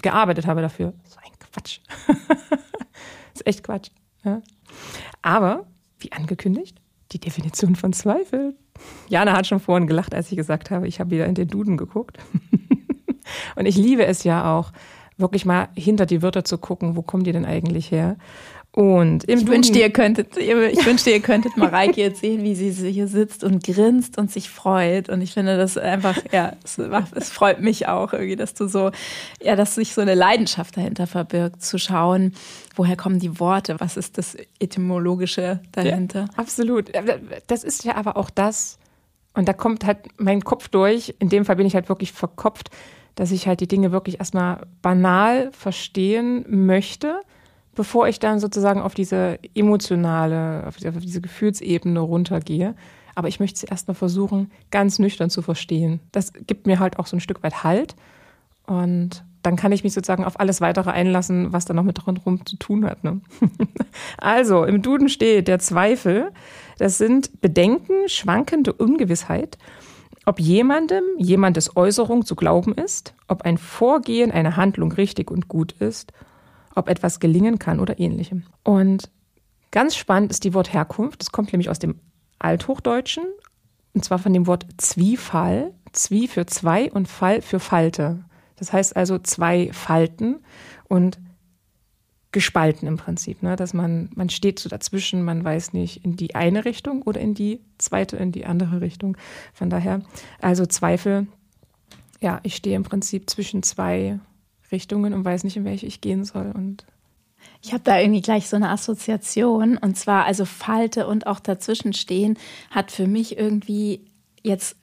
gearbeitet 0.00 0.46
habe 0.46 0.62
dafür. 0.62 0.92
So 1.04 1.16
ein 1.18 1.32
Quatsch. 1.38 1.80
das 2.06 2.16
ist 3.34 3.46
echt 3.46 3.64
Quatsch. 3.64 3.90
Ja. 4.24 4.42
Aber, 5.22 5.66
wie 5.98 6.12
angekündigt, 6.12 6.81
die 7.12 7.20
Definition 7.20 7.76
von 7.76 7.92
Zweifel. 7.92 8.54
Jana 9.08 9.32
hat 9.32 9.46
schon 9.46 9.60
vorhin 9.60 9.86
gelacht, 9.86 10.14
als 10.14 10.30
ich 10.30 10.36
gesagt 10.36 10.70
habe, 10.70 10.88
ich 10.88 11.00
habe 11.00 11.10
wieder 11.10 11.26
in 11.26 11.34
den 11.34 11.48
Duden 11.48 11.76
geguckt. 11.76 12.18
Und 13.56 13.66
ich 13.66 13.76
liebe 13.76 14.04
es 14.04 14.24
ja 14.24 14.56
auch, 14.56 14.72
wirklich 15.18 15.44
mal 15.44 15.68
hinter 15.74 16.06
die 16.06 16.22
Wörter 16.22 16.44
zu 16.44 16.58
gucken, 16.58 16.96
wo 16.96 17.02
kommen 17.02 17.24
die 17.24 17.32
denn 17.32 17.44
eigentlich 17.44 17.90
her? 17.90 18.16
Und 18.74 19.28
ich 19.28 19.46
wünschte, 19.46 19.78
ihr 19.78 19.90
könntet, 19.90 20.34
ich 20.38 20.86
wünschte, 20.86 21.10
ihr 21.10 21.20
könntet 21.20 21.58
Mareike 21.58 22.00
jetzt 22.00 22.22
sehen, 22.22 22.42
wie 22.42 22.54
sie 22.54 22.90
hier 22.90 23.06
sitzt 23.06 23.44
und 23.44 23.62
grinst 23.62 24.16
und 24.16 24.30
sich 24.30 24.48
freut. 24.48 25.10
Und 25.10 25.20
ich 25.20 25.34
finde 25.34 25.58
das 25.58 25.76
einfach, 25.76 26.16
ja, 26.32 26.54
es, 26.64 26.78
es, 26.78 27.28
freut 27.28 27.60
mich 27.60 27.86
auch 27.88 28.14
irgendwie, 28.14 28.36
dass 28.36 28.54
du 28.54 28.66
so, 28.68 28.90
ja, 29.42 29.56
dass 29.56 29.74
sich 29.74 29.92
so 29.92 30.00
eine 30.00 30.14
Leidenschaft 30.14 30.78
dahinter 30.78 31.06
verbirgt, 31.06 31.62
zu 31.62 31.76
schauen, 31.76 32.32
woher 32.74 32.96
kommen 32.96 33.18
die 33.18 33.38
Worte, 33.38 33.78
was 33.78 33.98
ist 33.98 34.16
das 34.16 34.38
Etymologische 34.58 35.60
dahinter. 35.72 36.20
Ja, 36.20 36.38
absolut. 36.38 36.90
Das 37.48 37.64
ist 37.64 37.84
ja 37.84 37.96
aber 37.96 38.16
auch 38.16 38.30
das, 38.30 38.78
und 39.34 39.48
da 39.48 39.52
kommt 39.52 39.84
halt 39.84 39.98
mein 40.16 40.42
Kopf 40.44 40.68
durch. 40.68 41.14
In 41.18 41.28
dem 41.28 41.44
Fall 41.44 41.56
bin 41.56 41.66
ich 41.66 41.74
halt 41.74 41.90
wirklich 41.90 42.12
verkopft, 42.12 42.70
dass 43.16 43.32
ich 43.32 43.46
halt 43.46 43.60
die 43.60 43.68
Dinge 43.68 43.92
wirklich 43.92 44.18
erstmal 44.18 44.66
banal 44.80 45.50
verstehen 45.52 46.46
möchte 46.48 47.20
bevor 47.74 48.08
ich 48.08 48.18
dann 48.18 48.38
sozusagen 48.38 48.80
auf 48.80 48.94
diese 48.94 49.38
emotionale, 49.54 50.66
auf 50.66 50.76
diese, 50.76 51.20
Gefühlsebene 51.20 52.00
runtergehe. 52.00 52.74
Aber 53.14 53.28
ich 53.28 53.40
möchte 53.40 53.60
sie 53.60 53.66
erst 53.66 53.88
mal 53.88 53.94
versuchen, 53.94 54.50
ganz 54.70 54.98
nüchtern 54.98 55.30
zu 55.30 55.42
verstehen. 55.42 56.00
Das 56.12 56.32
gibt 56.32 56.66
mir 56.66 56.78
halt 56.78 56.98
auch 56.98 57.06
so 57.06 57.16
ein 57.16 57.20
Stück 57.20 57.42
weit 57.42 57.62
Halt. 57.62 57.94
Und 58.66 59.24
dann 59.42 59.56
kann 59.56 59.72
ich 59.72 59.84
mich 59.84 59.92
sozusagen 59.92 60.24
auf 60.24 60.38
alles 60.38 60.60
weitere 60.60 60.90
einlassen, 60.90 61.52
was 61.52 61.64
da 61.64 61.74
noch 61.74 61.82
mit 61.82 62.04
drin 62.04 62.16
rum 62.16 62.46
zu 62.46 62.56
tun 62.56 62.84
hat. 62.84 63.04
Ne? 63.04 63.20
also, 64.18 64.64
im 64.64 64.82
Duden 64.82 65.08
steht 65.08 65.48
der 65.48 65.58
Zweifel. 65.58 66.30
Das 66.78 66.96
sind 66.96 67.40
Bedenken, 67.40 68.08
schwankende 68.08 68.72
Ungewissheit, 68.72 69.58
ob 70.24 70.40
jemandem 70.40 71.02
jemandes 71.18 71.76
Äußerung 71.76 72.24
zu 72.24 72.34
glauben 72.36 72.74
ist, 72.74 73.14
ob 73.28 73.42
ein 73.42 73.58
Vorgehen, 73.58 74.30
eine 74.30 74.56
Handlung 74.56 74.92
richtig 74.92 75.30
und 75.30 75.48
gut 75.48 75.72
ist 75.72 76.12
ob 76.74 76.88
etwas 76.88 77.20
gelingen 77.20 77.58
kann 77.58 77.80
oder 77.80 77.98
ähnlichem. 77.98 78.44
Und 78.64 79.10
ganz 79.70 79.96
spannend 79.96 80.30
ist 80.30 80.44
die 80.44 80.54
Wortherkunft. 80.54 81.20
Das 81.20 81.32
kommt 81.32 81.52
nämlich 81.52 81.70
aus 81.70 81.78
dem 81.78 82.00
Althochdeutschen 82.38 83.24
und 83.94 84.04
zwar 84.04 84.18
von 84.18 84.32
dem 84.32 84.46
Wort 84.46 84.66
Zwiefall. 84.78 85.74
Zwie 85.92 86.26
für 86.26 86.46
zwei 86.46 86.90
und 86.90 87.06
Fall 87.06 87.42
für 87.42 87.60
Falte. 87.60 88.24
Das 88.56 88.72
heißt 88.72 88.96
also 88.96 89.18
zwei 89.18 89.70
Falten 89.72 90.40
und 90.88 91.18
gespalten 92.32 92.88
im 92.88 92.96
Prinzip, 92.96 93.42
ne? 93.42 93.56
dass 93.56 93.74
man, 93.74 94.08
man 94.14 94.30
steht 94.30 94.58
so 94.58 94.70
dazwischen, 94.70 95.22
man 95.22 95.44
weiß 95.44 95.74
nicht 95.74 96.02
in 96.02 96.16
die 96.16 96.34
eine 96.34 96.64
Richtung 96.64 97.02
oder 97.02 97.20
in 97.20 97.34
die 97.34 97.60
zweite, 97.76 98.16
in 98.16 98.32
die 98.32 98.46
andere 98.46 98.80
Richtung. 98.80 99.18
Von 99.52 99.68
daher, 99.68 100.00
also 100.40 100.64
Zweifel, 100.64 101.26
ja, 102.20 102.40
ich 102.42 102.56
stehe 102.56 102.74
im 102.74 102.84
Prinzip 102.84 103.28
zwischen 103.28 103.62
zwei 103.62 104.18
Richtungen 104.72 105.14
und 105.14 105.24
weiß 105.24 105.44
nicht, 105.44 105.56
in 105.56 105.64
welche 105.64 105.86
ich 105.86 106.00
gehen 106.00 106.24
soll. 106.24 106.50
Und 106.52 106.84
ich 107.62 107.72
habe 107.72 107.84
da 107.84 107.98
irgendwie 107.98 108.22
gleich 108.22 108.48
so 108.48 108.56
eine 108.56 108.70
Assoziation. 108.70 109.76
Und 109.76 109.96
zwar, 109.96 110.24
also 110.24 110.44
Falte 110.44 111.06
und 111.06 111.26
auch 111.26 111.40
dazwischenstehen 111.40 112.38
hat 112.70 112.90
für 112.90 113.06
mich 113.06 113.38
irgendwie 113.38 114.04
jetzt 114.42 114.76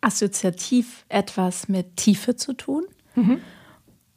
assoziativ 0.00 1.04
etwas 1.08 1.68
mit 1.68 1.96
Tiefe 1.96 2.36
zu 2.36 2.52
tun. 2.52 2.84
Mhm. 3.14 3.40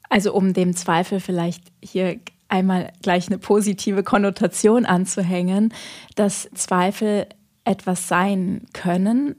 Also 0.09 0.33
um 0.33 0.53
dem 0.53 0.75
Zweifel 0.75 1.19
vielleicht 1.19 1.63
hier 1.81 2.19
einmal 2.47 2.91
gleich 3.01 3.27
eine 3.27 3.37
positive 3.37 4.03
Konnotation 4.03 4.85
anzuhängen, 4.85 5.73
dass 6.15 6.49
Zweifel 6.53 7.27
etwas 7.63 8.07
sein 8.07 8.63
können, 8.73 9.35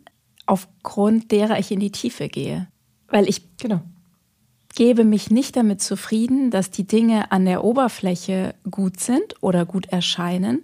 aufgrund 0.46 1.30
derer 1.30 1.58
ich 1.58 1.70
in 1.70 1.80
die 1.80 1.92
Tiefe 1.92 2.28
gehe. 2.28 2.68
Weil 3.08 3.28
ich 3.28 3.56
genau 3.58 3.80
gebe 4.76 5.04
mich 5.04 5.30
nicht 5.30 5.56
damit 5.56 5.80
zufrieden, 5.80 6.52
dass 6.52 6.70
die 6.70 6.86
Dinge 6.86 7.32
an 7.32 7.44
der 7.44 7.64
Oberfläche 7.64 8.54
gut 8.70 9.00
sind 9.00 9.34
oder 9.40 9.64
gut 9.64 9.86
erscheinen. 9.86 10.62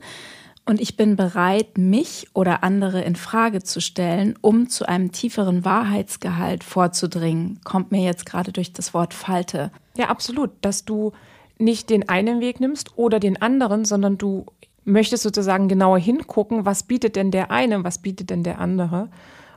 Und 0.65 0.81
ich 0.81 0.97
bin 0.97 1.17
bereit, 1.17 1.77
mich 1.77 2.29
oder 2.35 2.63
andere 2.63 3.03
in 3.03 3.17
Frage 3.17 3.65
zu 3.65 3.81
stellen, 3.81 4.39
um 4.41 4.69
zu 4.69 4.87
einem 4.87 5.11
tieferen 5.11 5.65
Wahrheitsgehalt 5.65 6.63
vorzudringen. 6.63 7.59
Kommt 7.65 7.91
mir 7.91 8.05
jetzt 8.05 8.27
gerade 8.27 8.53
durch 8.53 8.73
das 8.73 8.95
Wort 8.95 9.13
Falte. 9.13 9.73
Ja, 9.97 10.09
absolut. 10.09 10.51
Dass 10.61 10.85
du 10.85 11.13
nicht 11.59 11.91
den 11.91 12.09
einen 12.09 12.41
Weg 12.41 12.61
nimmst 12.61 12.97
oder 12.97 13.19
den 13.19 13.43
anderen, 13.43 13.85
sondern 13.85 14.19
du 14.19 14.47
möchtest 14.85 15.23
sozusagen 15.23 15.69
genauer 15.69 15.99
hingucken, 15.99 16.65
was 16.65 16.85
bietet 16.85 17.17
denn 17.17 17.31
der 17.31 17.51
eine, 17.51 17.83
was 17.83 17.99
bietet 17.99 18.31
denn 18.31 18.45
der 18.45 18.61
andere. 18.61 19.09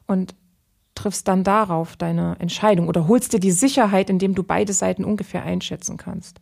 Und 0.08 0.34
triffst 1.06 1.28
dann 1.28 1.44
darauf 1.44 1.96
deine 1.96 2.36
Entscheidung 2.40 2.88
oder 2.88 3.08
holst 3.08 3.32
dir 3.32 3.40
die 3.40 3.52
Sicherheit, 3.52 4.10
indem 4.10 4.34
du 4.34 4.42
beide 4.42 4.74
Seiten 4.74 5.06
ungefähr 5.06 5.44
einschätzen 5.44 5.98
kannst. 5.98 6.40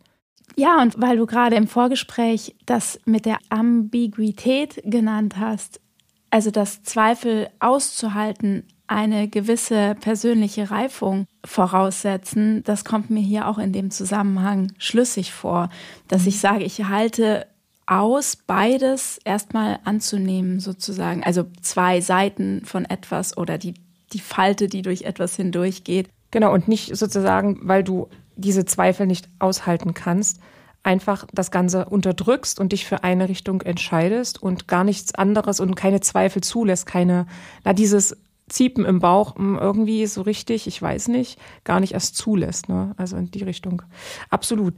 Ja, 0.56 0.80
und 0.80 0.98
weil 0.98 1.18
du 1.18 1.26
gerade 1.26 1.56
im 1.56 1.68
Vorgespräch 1.68 2.56
das 2.64 2.98
mit 3.04 3.26
der 3.26 3.36
Ambiguität 3.50 4.80
genannt 4.84 5.36
hast, 5.38 5.82
also 6.30 6.50
das 6.50 6.82
Zweifel 6.82 7.50
auszuhalten, 7.60 8.64
eine 8.86 9.28
gewisse 9.28 9.96
persönliche 10.00 10.70
Reifung 10.70 11.26
voraussetzen, 11.44 12.64
das 12.64 12.86
kommt 12.86 13.10
mir 13.10 13.22
hier 13.22 13.48
auch 13.48 13.58
in 13.58 13.72
dem 13.72 13.90
Zusammenhang 13.90 14.72
schlüssig 14.78 15.32
vor, 15.32 15.68
dass 16.08 16.22
mhm. 16.22 16.28
ich 16.28 16.40
sage, 16.40 16.64
ich 16.64 16.84
halte 16.84 17.46
aus, 17.86 18.36
beides 18.36 19.20
erstmal 19.24 19.78
anzunehmen, 19.84 20.58
sozusagen. 20.58 21.22
Also 21.22 21.44
zwei 21.60 22.00
Seiten 22.00 22.64
von 22.64 22.86
etwas 22.86 23.36
oder 23.36 23.58
die 23.58 23.74
die 24.14 24.20
Falte, 24.20 24.68
die 24.68 24.82
durch 24.82 25.02
etwas 25.02 25.36
hindurchgeht. 25.36 26.08
Genau, 26.30 26.52
und 26.52 26.68
nicht 26.68 26.96
sozusagen, 26.96 27.60
weil 27.62 27.84
du 27.84 28.08
diese 28.36 28.64
Zweifel 28.64 29.06
nicht 29.06 29.28
aushalten 29.38 29.94
kannst, 29.94 30.40
einfach 30.82 31.26
das 31.32 31.50
Ganze 31.50 31.86
unterdrückst 31.86 32.60
und 32.60 32.72
dich 32.72 32.84
für 32.84 33.04
eine 33.04 33.28
Richtung 33.28 33.62
entscheidest 33.62 34.42
und 34.42 34.68
gar 34.68 34.84
nichts 34.84 35.14
anderes 35.14 35.60
und 35.60 35.74
keine 35.74 36.00
Zweifel 36.00 36.42
zulässt, 36.42 36.86
keine, 36.86 37.26
na, 37.64 37.72
dieses 37.72 38.16
Ziepen 38.48 38.84
im 38.84 38.98
Bauch, 38.98 39.36
hm, 39.36 39.58
irgendwie 39.58 40.06
so 40.06 40.22
richtig, 40.22 40.66
ich 40.66 40.80
weiß 40.80 41.08
nicht, 41.08 41.38
gar 41.64 41.80
nicht 41.80 41.94
erst 41.94 42.16
zulässt, 42.16 42.68
ne? 42.68 42.94
Also 42.98 43.16
in 43.16 43.30
die 43.30 43.42
Richtung. 43.42 43.82
Absolut. 44.28 44.74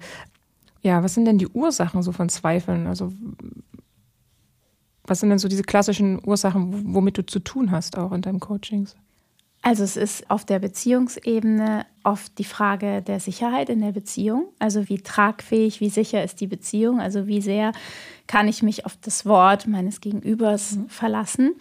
Ja, 0.82 1.02
was 1.02 1.14
sind 1.14 1.24
denn 1.24 1.38
die 1.38 1.48
Ursachen 1.48 2.02
so 2.02 2.12
von 2.12 2.28
Zweifeln? 2.28 2.86
Also, 2.86 3.12
was 5.04 5.18
sind 5.20 5.30
denn 5.30 5.38
so 5.38 5.48
diese 5.48 5.64
klassischen 5.64 6.20
Ursachen, 6.24 6.94
womit 6.94 7.18
du 7.18 7.26
zu 7.26 7.40
tun 7.40 7.72
hast, 7.72 7.98
auch 7.98 8.12
in 8.12 8.22
deinem 8.22 8.38
Coachings? 8.38 8.94
Also 9.66 9.82
es 9.82 9.96
ist 9.96 10.30
auf 10.30 10.44
der 10.44 10.60
Beziehungsebene 10.60 11.86
oft 12.04 12.38
die 12.38 12.44
Frage 12.44 13.02
der 13.02 13.18
Sicherheit 13.18 13.68
in 13.68 13.80
der 13.80 13.90
Beziehung. 13.90 14.44
Also 14.60 14.88
wie 14.88 15.00
tragfähig, 15.00 15.80
wie 15.80 15.90
sicher 15.90 16.22
ist 16.22 16.40
die 16.40 16.46
Beziehung? 16.46 17.00
Also 17.00 17.26
wie 17.26 17.40
sehr 17.40 17.72
kann 18.28 18.46
ich 18.46 18.62
mich 18.62 18.86
auf 18.86 18.96
das 19.02 19.26
Wort 19.26 19.66
meines 19.66 20.00
Gegenübers 20.00 20.76
mhm. 20.76 20.88
verlassen? 20.88 21.56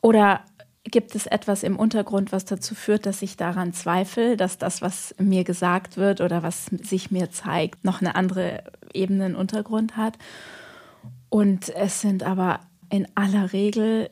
Oder 0.00 0.42
gibt 0.84 1.16
es 1.16 1.26
etwas 1.26 1.64
im 1.64 1.76
Untergrund, 1.76 2.30
was 2.30 2.44
dazu 2.44 2.76
führt, 2.76 3.04
dass 3.04 3.20
ich 3.20 3.36
daran 3.36 3.72
zweifle, 3.72 4.36
dass 4.36 4.56
das, 4.56 4.80
was 4.80 5.12
mir 5.18 5.42
gesagt 5.42 5.96
wird 5.96 6.20
oder 6.20 6.44
was 6.44 6.66
sich 6.66 7.10
mir 7.10 7.32
zeigt, 7.32 7.84
noch 7.84 8.00
eine 8.00 8.14
andere 8.14 8.62
Ebene, 8.94 9.24
einen 9.24 9.34
Untergrund 9.34 9.96
hat? 9.96 10.18
Und 11.30 11.68
es 11.70 12.00
sind 12.00 12.22
aber 12.22 12.60
in 12.90 13.08
aller 13.16 13.52
Regel 13.52 14.08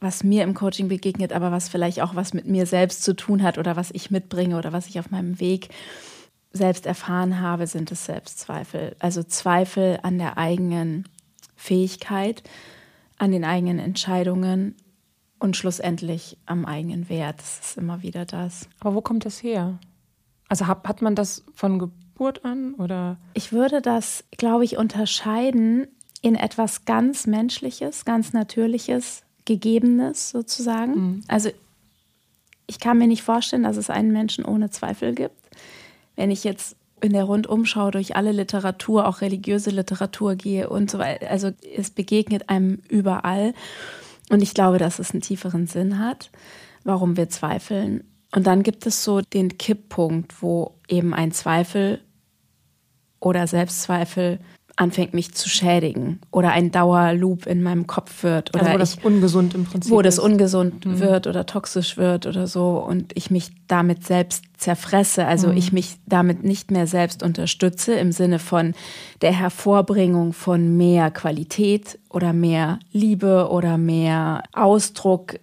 was 0.00 0.24
mir 0.24 0.44
im 0.44 0.54
Coaching 0.54 0.88
begegnet, 0.88 1.32
aber 1.32 1.52
was 1.52 1.68
vielleicht 1.68 2.00
auch 2.00 2.14
was 2.14 2.32
mit 2.32 2.46
mir 2.46 2.66
selbst 2.66 3.02
zu 3.02 3.14
tun 3.14 3.42
hat 3.42 3.58
oder 3.58 3.76
was 3.76 3.90
ich 3.90 4.10
mitbringe 4.10 4.56
oder 4.56 4.72
was 4.72 4.86
ich 4.88 4.98
auf 4.98 5.10
meinem 5.10 5.38
Weg 5.40 5.68
selbst 6.52 6.86
erfahren 6.86 7.40
habe, 7.40 7.66
sind 7.66 7.92
es 7.92 8.06
Selbstzweifel. 8.06 8.96
Also 8.98 9.22
Zweifel 9.22 10.00
an 10.02 10.18
der 10.18 10.38
eigenen 10.38 11.04
Fähigkeit, 11.54 12.42
an 13.18 13.30
den 13.30 13.44
eigenen 13.44 13.78
Entscheidungen 13.78 14.74
und 15.38 15.56
schlussendlich 15.56 16.38
am 16.46 16.64
eigenen 16.64 17.08
Wert. 17.08 17.38
Das 17.38 17.60
ist 17.60 17.78
immer 17.78 18.02
wieder 18.02 18.24
das. 18.24 18.68
Aber 18.80 18.94
wo 18.94 19.00
kommt 19.00 19.24
das 19.24 19.42
her? 19.42 19.78
Also 20.48 20.66
hat, 20.66 20.88
hat 20.88 21.02
man 21.02 21.14
das 21.14 21.44
von 21.54 21.78
Geburt 21.78 22.44
an 22.44 22.74
oder? 22.74 23.18
Ich 23.34 23.52
würde 23.52 23.80
das, 23.80 24.24
glaube 24.36 24.64
ich, 24.64 24.76
unterscheiden 24.76 25.86
in 26.22 26.34
etwas 26.34 26.84
ganz 26.84 27.26
Menschliches, 27.26 28.04
ganz 28.04 28.32
Natürliches, 28.32 29.22
Gegebenes 29.50 30.30
sozusagen. 30.30 30.92
Mhm. 30.92 31.24
Also 31.26 31.50
ich 32.68 32.78
kann 32.78 32.98
mir 32.98 33.08
nicht 33.08 33.22
vorstellen, 33.22 33.64
dass 33.64 33.76
es 33.76 33.90
einen 33.90 34.12
Menschen 34.12 34.44
ohne 34.44 34.70
Zweifel 34.70 35.12
gibt. 35.12 35.34
Wenn 36.14 36.30
ich 36.30 36.44
jetzt 36.44 36.76
in 37.00 37.14
der 37.14 37.24
Rundumschau 37.24 37.90
durch 37.90 38.14
alle 38.14 38.30
Literatur, 38.30 39.08
auch 39.08 39.22
religiöse 39.22 39.70
Literatur 39.70 40.36
gehe 40.36 40.68
und 40.68 40.88
so 40.88 40.98
weiter. 40.98 41.28
Also 41.30 41.50
es 41.76 41.90
begegnet 41.90 42.48
einem 42.48 42.78
überall. 42.88 43.54
Und 44.30 44.40
ich 44.40 44.54
glaube, 44.54 44.78
dass 44.78 45.00
es 45.00 45.10
einen 45.10 45.22
tieferen 45.22 45.66
Sinn 45.66 45.98
hat, 45.98 46.30
warum 46.84 47.16
wir 47.16 47.28
zweifeln. 47.28 48.04
Und 48.32 48.46
dann 48.46 48.62
gibt 48.62 48.86
es 48.86 49.02
so 49.02 49.20
den 49.20 49.58
Kipppunkt, 49.58 50.42
wo 50.42 50.76
eben 50.86 51.12
ein 51.12 51.32
Zweifel 51.32 52.00
oder 53.18 53.48
Selbstzweifel 53.48 54.38
anfängt, 54.80 55.12
mich 55.12 55.34
zu 55.34 55.48
schädigen 55.48 56.20
oder 56.30 56.52
ein 56.52 56.70
Dauerloop 56.70 57.46
in 57.46 57.62
meinem 57.62 57.86
Kopf 57.86 58.22
wird. 58.22 58.54
Oder 58.54 58.62
also 58.62 58.74
wo 58.74 58.78
das 58.78 58.94
ich, 58.94 59.04
ungesund 59.04 59.54
im 59.54 59.64
Prinzip 59.64 59.92
Wo 59.92 60.00
das 60.00 60.18
ungesund 60.18 60.86
mhm. 60.86 60.98
wird 61.00 61.26
oder 61.26 61.44
toxisch 61.44 61.98
wird 61.98 62.26
oder 62.26 62.46
so 62.46 62.78
und 62.78 63.12
ich 63.14 63.30
mich 63.30 63.50
damit 63.68 64.06
selbst 64.06 64.44
zerfresse, 64.56 65.26
also 65.26 65.48
mhm. 65.48 65.56
ich 65.58 65.72
mich 65.72 65.98
damit 66.06 66.44
nicht 66.44 66.70
mehr 66.70 66.86
selbst 66.86 67.22
unterstütze 67.22 67.94
im 67.94 68.10
Sinne 68.12 68.38
von 68.38 68.74
der 69.20 69.32
Hervorbringung 69.32 70.32
von 70.32 70.76
mehr 70.76 71.10
Qualität 71.10 71.98
oder 72.08 72.32
mehr 72.32 72.78
Liebe 72.90 73.48
oder 73.50 73.76
mehr 73.76 74.42
Ausdruck, 74.52 75.38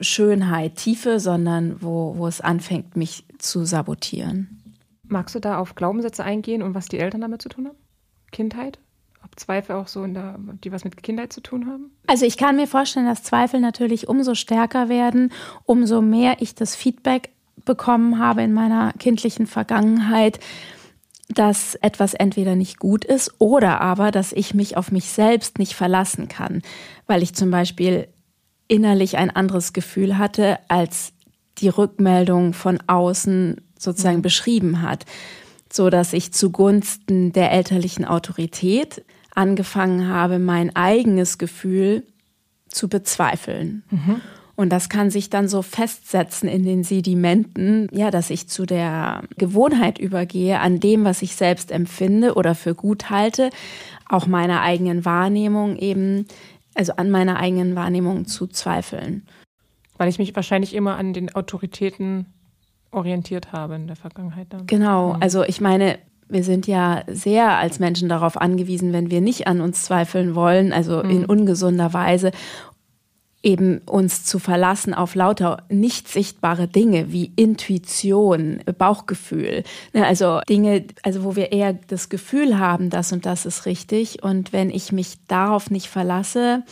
Schönheit, 0.00 0.76
Tiefe, 0.76 1.20
sondern 1.20 1.76
wo, 1.80 2.14
wo 2.16 2.26
es 2.26 2.40
anfängt, 2.40 2.96
mich 2.96 3.24
zu 3.38 3.66
sabotieren. 3.66 4.62
Magst 5.04 5.34
du 5.34 5.40
da 5.40 5.58
auf 5.58 5.74
Glaubenssätze 5.74 6.24
eingehen 6.24 6.62
und 6.62 6.74
was 6.74 6.88
die 6.88 6.98
Eltern 6.98 7.20
damit 7.20 7.42
zu 7.42 7.50
tun 7.50 7.66
haben? 7.66 7.81
Kindheit? 8.32 8.78
Ob 9.24 9.38
Zweifel 9.38 9.76
auch 9.76 9.86
so 9.86 10.02
in 10.02 10.14
der, 10.14 10.38
die 10.64 10.72
was 10.72 10.84
mit 10.84 11.00
Kindheit 11.02 11.32
zu 11.32 11.40
tun 11.40 11.66
haben? 11.66 11.92
Also 12.06 12.26
ich 12.26 12.36
kann 12.36 12.56
mir 12.56 12.66
vorstellen, 12.66 13.06
dass 13.06 13.22
Zweifel 13.22 13.60
natürlich 13.60 14.08
umso 14.08 14.34
stärker 14.34 14.88
werden, 14.88 15.32
umso 15.64 16.02
mehr 16.02 16.36
ich 16.40 16.54
das 16.56 16.74
Feedback 16.74 17.30
bekommen 17.64 18.18
habe 18.18 18.42
in 18.42 18.52
meiner 18.52 18.92
kindlichen 18.94 19.46
Vergangenheit, 19.46 20.40
dass 21.28 21.76
etwas 21.76 22.14
entweder 22.14 22.56
nicht 22.56 22.78
gut 22.78 23.04
ist 23.04 23.32
oder 23.38 23.80
aber, 23.80 24.10
dass 24.10 24.32
ich 24.32 24.54
mich 24.54 24.76
auf 24.76 24.90
mich 24.90 25.08
selbst 25.10 25.58
nicht 25.58 25.74
verlassen 25.74 26.28
kann, 26.28 26.62
weil 27.06 27.22
ich 27.22 27.34
zum 27.34 27.50
Beispiel 27.50 28.08
innerlich 28.68 29.16
ein 29.16 29.30
anderes 29.30 29.72
Gefühl 29.72 30.18
hatte, 30.18 30.58
als 30.68 31.12
die 31.58 31.68
Rückmeldung 31.68 32.54
von 32.54 32.80
außen 32.86 33.60
sozusagen 33.78 34.18
mhm. 34.18 34.22
beschrieben 34.22 34.82
hat 34.82 35.06
so 35.72 35.90
dass 35.90 36.12
ich 36.12 36.32
zugunsten 36.32 37.32
der 37.32 37.50
elterlichen 37.50 38.04
Autorität 38.04 39.04
angefangen 39.34 40.08
habe, 40.08 40.38
mein 40.38 40.76
eigenes 40.76 41.38
Gefühl 41.38 42.04
zu 42.68 42.88
bezweifeln. 42.88 43.82
Mhm. 43.90 44.20
Und 44.54 44.70
das 44.70 44.90
kann 44.90 45.10
sich 45.10 45.30
dann 45.30 45.48
so 45.48 45.62
festsetzen 45.62 46.48
in 46.48 46.64
den 46.64 46.84
Sedimenten, 46.84 47.88
ja, 47.90 48.10
dass 48.10 48.28
ich 48.28 48.48
zu 48.48 48.66
der 48.66 49.22
Gewohnheit 49.38 49.98
übergehe, 49.98 50.60
an 50.60 50.78
dem, 50.78 51.04
was 51.04 51.22
ich 51.22 51.36
selbst 51.36 51.72
empfinde 51.72 52.34
oder 52.34 52.54
für 52.54 52.74
gut 52.74 53.08
halte, 53.08 53.50
auch 54.08 54.26
meiner 54.26 54.60
eigenen 54.60 55.06
Wahrnehmung 55.06 55.76
eben, 55.76 56.26
also 56.74 56.92
an 56.96 57.10
meiner 57.10 57.38
eigenen 57.38 57.74
Wahrnehmung 57.74 58.26
zu 58.26 58.46
zweifeln. 58.46 59.26
Weil 59.96 60.10
ich 60.10 60.18
mich 60.18 60.36
wahrscheinlich 60.36 60.74
immer 60.74 60.96
an 60.96 61.14
den 61.14 61.34
Autoritäten 61.34 62.26
orientiert 62.92 63.52
habe 63.52 63.74
in 63.74 63.86
der 63.86 63.96
Vergangenheit. 63.96 64.48
Dann. 64.50 64.66
Genau, 64.66 65.14
mhm. 65.14 65.22
also 65.22 65.42
ich 65.42 65.60
meine, 65.60 65.98
wir 66.28 66.44
sind 66.44 66.66
ja 66.66 67.02
sehr 67.08 67.58
als 67.58 67.78
Menschen 67.78 68.08
darauf 68.08 68.40
angewiesen, 68.40 68.92
wenn 68.92 69.10
wir 69.10 69.20
nicht 69.20 69.46
an 69.46 69.60
uns 69.60 69.82
zweifeln 69.82 70.34
wollen, 70.34 70.72
also 70.72 71.02
mhm. 71.02 71.10
in 71.10 71.24
ungesunder 71.26 71.92
Weise, 71.92 72.32
eben 73.42 73.78
uns 73.86 74.24
zu 74.24 74.38
verlassen 74.38 74.94
auf 74.94 75.14
lauter 75.14 75.64
nicht 75.68 76.08
sichtbare 76.08 76.68
Dinge 76.68 77.12
wie 77.12 77.32
Intuition, 77.34 78.60
Bauchgefühl. 78.78 79.64
Ne, 79.92 80.06
also 80.06 80.40
Dinge, 80.48 80.84
also 81.02 81.24
wo 81.24 81.34
wir 81.34 81.50
eher 81.50 81.72
das 81.72 82.08
Gefühl 82.08 82.58
haben, 82.58 82.88
das 82.88 83.12
und 83.12 83.26
das 83.26 83.44
ist 83.44 83.66
richtig. 83.66 84.22
Und 84.22 84.52
wenn 84.52 84.70
ich 84.70 84.92
mich 84.92 85.16
darauf 85.26 85.70
nicht 85.70 85.88
verlasse, 85.88 86.62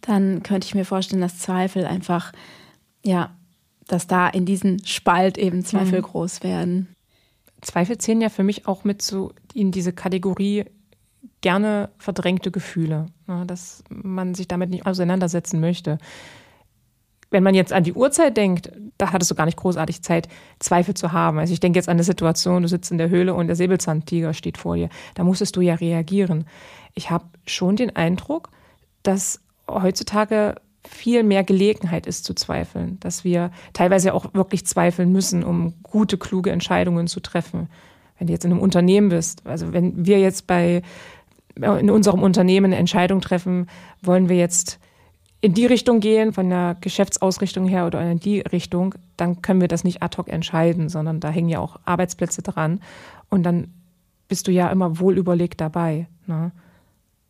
dann 0.00 0.42
könnte 0.42 0.66
ich 0.66 0.74
mir 0.74 0.84
vorstellen, 0.84 1.22
dass 1.22 1.38
Zweifel 1.38 1.84
einfach, 1.86 2.32
ja, 3.04 3.30
dass 3.88 4.06
da 4.06 4.28
in 4.28 4.46
diesen 4.46 4.84
Spalt 4.86 5.36
eben 5.36 5.64
Zweifel 5.64 5.98
mhm. 5.98 6.04
groß 6.04 6.44
werden. 6.44 6.94
Zweifel 7.60 7.98
zählen 7.98 8.20
ja 8.20 8.28
für 8.28 8.44
mich 8.44 8.68
auch 8.68 8.84
mit 8.84 9.02
so 9.02 9.32
in 9.52 9.72
diese 9.72 9.92
Kategorie 9.92 10.64
gerne 11.40 11.90
verdrängte 11.98 12.50
Gefühle, 12.50 13.06
ne, 13.26 13.44
dass 13.46 13.82
man 13.88 14.34
sich 14.34 14.46
damit 14.46 14.70
nicht 14.70 14.86
auseinandersetzen 14.86 15.60
möchte. 15.60 15.98
Wenn 17.30 17.42
man 17.42 17.54
jetzt 17.54 17.72
an 17.72 17.84
die 17.84 17.92
Uhrzeit 17.92 18.36
denkt, 18.36 18.72
da 18.96 19.12
hattest 19.12 19.30
du 19.30 19.34
gar 19.34 19.44
nicht 19.44 19.58
großartig 19.58 20.02
Zeit, 20.02 20.28
Zweifel 20.60 20.94
zu 20.94 21.12
haben. 21.12 21.38
Also 21.38 21.52
ich 21.52 21.60
denke 21.60 21.78
jetzt 21.78 21.88
an 21.88 21.96
eine 21.96 22.04
Situation, 22.04 22.62
du 22.62 22.68
sitzt 22.68 22.90
in 22.90 22.98
der 22.98 23.10
Höhle 23.10 23.34
und 23.34 23.48
der 23.48 23.56
Säbelzahntiger 23.56 24.32
steht 24.32 24.56
vor 24.56 24.76
dir. 24.76 24.88
Da 25.14 25.24
musstest 25.24 25.54
du 25.56 25.60
ja 25.60 25.74
reagieren. 25.74 26.46
Ich 26.94 27.10
habe 27.10 27.26
schon 27.46 27.76
den 27.76 27.94
Eindruck, 27.94 28.50
dass 29.02 29.40
heutzutage 29.68 30.54
viel 30.88 31.22
mehr 31.22 31.44
Gelegenheit 31.44 32.06
ist 32.06 32.24
zu 32.24 32.34
zweifeln, 32.34 32.98
dass 33.00 33.24
wir 33.24 33.50
teilweise 33.72 34.14
auch 34.14 34.34
wirklich 34.34 34.66
zweifeln 34.66 35.12
müssen, 35.12 35.44
um 35.44 35.74
gute, 35.82 36.18
kluge 36.18 36.50
Entscheidungen 36.50 37.06
zu 37.06 37.20
treffen. 37.20 37.68
Wenn 38.18 38.26
du 38.26 38.32
jetzt 38.32 38.44
in 38.44 38.52
einem 38.52 38.60
Unternehmen 38.60 39.10
bist, 39.10 39.46
also 39.46 39.72
wenn 39.72 40.06
wir 40.06 40.18
jetzt 40.18 40.46
bei 40.46 40.82
in 41.54 41.90
unserem 41.90 42.22
Unternehmen 42.22 42.66
eine 42.66 42.76
Entscheidung 42.76 43.20
treffen, 43.20 43.66
wollen 44.00 44.28
wir 44.28 44.36
jetzt 44.36 44.78
in 45.40 45.54
die 45.54 45.66
Richtung 45.66 46.00
gehen, 46.00 46.32
von 46.32 46.48
der 46.48 46.76
Geschäftsausrichtung 46.80 47.66
her 47.66 47.86
oder 47.86 48.00
in 48.10 48.18
die 48.18 48.40
Richtung, 48.40 48.94
dann 49.16 49.42
können 49.42 49.60
wir 49.60 49.68
das 49.68 49.84
nicht 49.84 50.02
ad 50.02 50.16
hoc 50.16 50.28
entscheiden, 50.28 50.88
sondern 50.88 51.20
da 51.20 51.30
hängen 51.30 51.48
ja 51.48 51.60
auch 51.60 51.78
Arbeitsplätze 51.84 52.42
dran. 52.42 52.80
Und 53.28 53.44
dann 53.44 53.72
bist 54.26 54.46
du 54.46 54.52
ja 54.52 54.68
immer 54.70 54.98
wohl 54.98 55.16
überlegt 55.16 55.60
dabei. 55.60 56.06
Ne? 56.26 56.52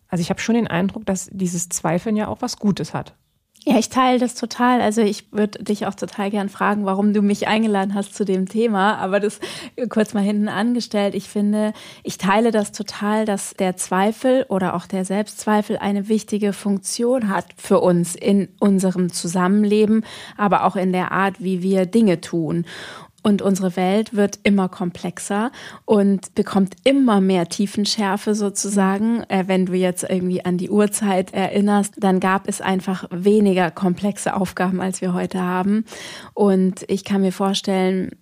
Also 0.09 0.23
ich 0.23 0.31
habe 0.31 0.40
schon 0.40 0.55
den 0.55 0.66
Eindruck, 0.66 1.05
dass 1.05 1.29
dieses 1.33 1.68
Zweifeln 1.68 2.16
ja 2.16 2.29
auch 2.29 2.40
was 2.40 2.59
Gutes 2.59 2.94
hat. 2.94 3.14
Ja, 3.64 3.79
ich 3.79 3.90
teile 3.90 4.18
das 4.18 4.35
total. 4.35 4.81
Also 4.81 5.03
ich 5.03 5.31
würde 5.33 5.62
dich 5.62 5.87
auch 5.87 5.94
total 5.94 6.31
gern 6.31 6.49
fragen, 6.49 6.87
warum 6.87 7.12
du 7.12 7.21
mich 7.21 7.49
eingeladen 7.49 7.94
hast 7.94 8.14
zu 8.14 8.25
dem 8.25 8.49
Thema, 8.49 8.97
aber 8.97 9.21
das 9.21 9.40
kurz 9.90 10.14
mal 10.14 10.23
hinten 10.23 10.49
angestellt. 10.49 11.14
Ich 11.14 11.29
finde, 11.29 11.73
ich 12.03 12.16
teile 12.18 12.51
das 12.51 12.73
total, 12.73 13.27
dass 13.27 13.55
der 13.55 13.77
Zweifel 13.77 14.47
oder 14.49 14.75
auch 14.75 14.87
der 14.87 15.05
Selbstzweifel 15.05 15.77
eine 15.77 16.09
wichtige 16.09 16.53
Funktion 16.53 17.29
hat 17.29 17.47
für 17.57 17.81
uns 17.81 18.14
in 18.14 18.49
unserem 18.59 19.12
Zusammenleben, 19.12 20.05
aber 20.37 20.64
auch 20.64 20.77
in 20.77 20.92
der 20.92 21.12
Art, 21.12 21.42
wie 21.42 21.62
wir 21.62 21.85
Dinge 21.85 22.21
tun. 22.21 22.64
Und 23.29 23.43
unsere 23.43 23.77
Welt 23.77 24.17
wird 24.17 24.38
immer 24.43 24.71
komplexer 24.71 25.53
und 25.85 26.35
bekommt 26.35 26.77
immer 26.85 27.21
mehr 27.21 27.47
Tiefenschärfe 27.47 28.35
sozusagen. 28.35 29.23
Äh, 29.25 29.45
wenn 29.49 29.67
du 29.67 29.75
jetzt 29.75 30.03
irgendwie 30.09 30.47
an 30.47 30.57
die 30.57 30.71
Urzeit 30.71 31.35
erinnerst, 31.35 31.97
dann 31.99 32.21
gab 32.21 32.49
es 32.49 32.62
einfach 32.62 33.05
weniger 33.11 33.71
komplexe 33.71 34.35
Aufgaben, 34.35 34.81
als 34.81 35.03
wir 35.03 35.12
heute 35.12 35.43
haben. 35.43 35.85
Und 36.33 36.87
ich 36.88 37.05
kann 37.05 37.21
mir 37.21 37.33
vorstellen, 37.33 38.12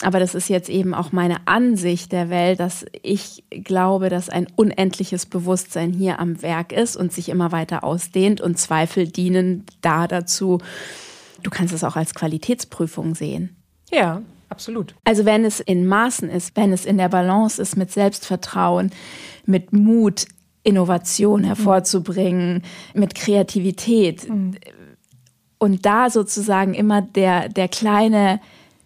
aber 0.00 0.20
das 0.20 0.36
ist 0.36 0.48
jetzt 0.48 0.68
eben 0.68 0.94
auch 0.94 1.10
meine 1.10 1.38
Ansicht 1.48 2.12
der 2.12 2.30
Welt, 2.30 2.60
dass 2.60 2.86
ich 3.02 3.42
glaube, 3.50 4.10
dass 4.10 4.28
ein 4.28 4.46
unendliches 4.54 5.26
Bewusstsein 5.26 5.92
hier 5.92 6.20
am 6.20 6.40
Werk 6.40 6.70
ist 6.70 6.94
und 6.94 7.12
sich 7.12 7.30
immer 7.30 7.50
weiter 7.50 7.82
ausdehnt 7.82 8.40
und 8.40 8.58
Zweifel 8.58 9.08
dienen 9.08 9.66
da 9.80 10.06
dazu. 10.06 10.58
Du 11.42 11.50
kannst 11.50 11.74
es 11.74 11.82
auch 11.82 11.96
als 11.96 12.14
Qualitätsprüfung 12.14 13.16
sehen. 13.16 13.56
Ja, 13.90 14.22
Absolut. 14.52 14.94
Also 15.04 15.24
wenn 15.24 15.46
es 15.46 15.60
in 15.60 15.86
Maßen 15.86 16.28
ist, 16.28 16.54
wenn 16.56 16.74
es 16.74 16.84
in 16.84 16.98
der 16.98 17.08
Balance 17.08 17.60
ist 17.60 17.74
mit 17.74 17.90
Selbstvertrauen, 17.90 18.90
mit 19.46 19.72
Mut, 19.72 20.26
Innovation 20.62 21.42
hervorzubringen, 21.42 22.62
mhm. 22.92 23.00
mit 23.00 23.14
Kreativität. 23.14 24.28
Mhm. 24.28 24.56
Und 25.56 25.86
da 25.86 26.10
sozusagen 26.10 26.74
immer 26.74 27.00
der, 27.00 27.48
der 27.48 27.68
kleine, 27.68 28.40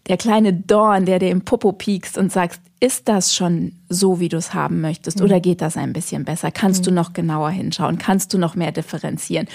der 0.06 0.16
kleine 0.16 0.52
Dorn, 0.52 1.04
der 1.04 1.18
dir 1.18 1.30
im 1.30 1.40
Popo 1.40 1.72
piekst 1.72 2.16
und 2.16 2.30
sagst, 2.30 2.60
ist 2.78 3.08
das 3.08 3.34
schon 3.34 3.72
so, 3.88 4.20
wie 4.20 4.28
du 4.28 4.36
es 4.36 4.54
haben 4.54 4.80
möchtest? 4.80 5.18
Mhm. 5.18 5.24
Oder 5.24 5.40
geht 5.40 5.62
das 5.62 5.76
ein 5.76 5.92
bisschen 5.92 6.24
besser? 6.24 6.52
Kannst 6.52 6.82
mhm. 6.82 6.84
du 6.84 6.90
noch 6.92 7.12
genauer 7.12 7.50
hinschauen? 7.50 7.98
Kannst 7.98 8.32
du 8.32 8.38
noch 8.38 8.54
mehr 8.54 8.70
differenzieren? 8.70 9.48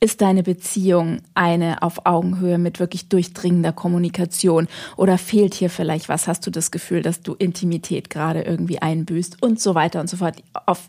Ist 0.00 0.20
deine 0.20 0.44
Beziehung 0.44 1.22
eine 1.34 1.82
auf 1.82 2.06
Augenhöhe 2.06 2.58
mit 2.58 2.78
wirklich 2.78 3.08
durchdringender 3.08 3.72
Kommunikation 3.72 4.68
oder 4.96 5.18
fehlt 5.18 5.54
hier 5.54 5.70
vielleicht 5.70 6.08
was? 6.08 6.28
Hast 6.28 6.46
du 6.46 6.52
das 6.52 6.70
Gefühl, 6.70 7.02
dass 7.02 7.22
du 7.22 7.34
Intimität 7.34 8.08
gerade 8.08 8.42
irgendwie 8.42 8.80
einbüßt 8.80 9.42
und 9.42 9.60
so 9.60 9.74
weiter 9.74 10.00
und 10.00 10.08
so 10.08 10.18
fort 10.18 10.40
auf 10.66 10.88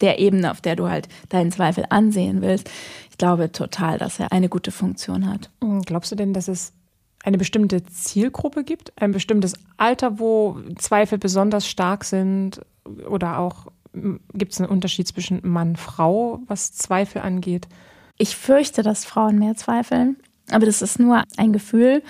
der 0.00 0.18
Ebene, 0.18 0.50
auf 0.50 0.62
der 0.62 0.76
du 0.76 0.88
halt 0.88 1.08
deinen 1.28 1.52
Zweifel 1.52 1.84
ansehen 1.90 2.40
willst? 2.40 2.70
Ich 3.10 3.18
glaube 3.18 3.52
total, 3.52 3.98
dass 3.98 4.18
er 4.18 4.32
eine 4.32 4.48
gute 4.48 4.70
Funktion 4.70 5.28
hat. 5.28 5.50
Hm, 5.62 5.82
glaubst 5.82 6.10
du 6.10 6.16
denn, 6.16 6.32
dass 6.32 6.48
es 6.48 6.72
eine 7.24 7.36
bestimmte 7.36 7.84
Zielgruppe 7.84 8.64
gibt, 8.64 8.92
ein 8.96 9.12
bestimmtes 9.12 9.54
Alter, 9.76 10.18
wo 10.18 10.58
Zweifel 10.76 11.18
besonders 11.18 11.68
stark 11.68 12.04
sind 12.04 12.62
oder 13.10 13.40
auch 13.40 13.66
hm, 13.92 14.20
gibt 14.32 14.52
es 14.52 14.60
einen 14.60 14.70
Unterschied 14.70 15.06
zwischen 15.06 15.40
Mann, 15.46 15.76
Frau, 15.76 16.40
was 16.46 16.72
Zweifel 16.72 17.20
angeht? 17.20 17.68
Ich 18.18 18.36
fürchte, 18.36 18.82
dass 18.82 19.04
Frauen 19.04 19.38
mehr 19.38 19.54
zweifeln, 19.54 20.16
aber 20.50 20.66
das 20.66 20.82
ist 20.82 20.98
nur 20.98 21.22
ein 21.36 21.52
Gefühl. 21.52 22.02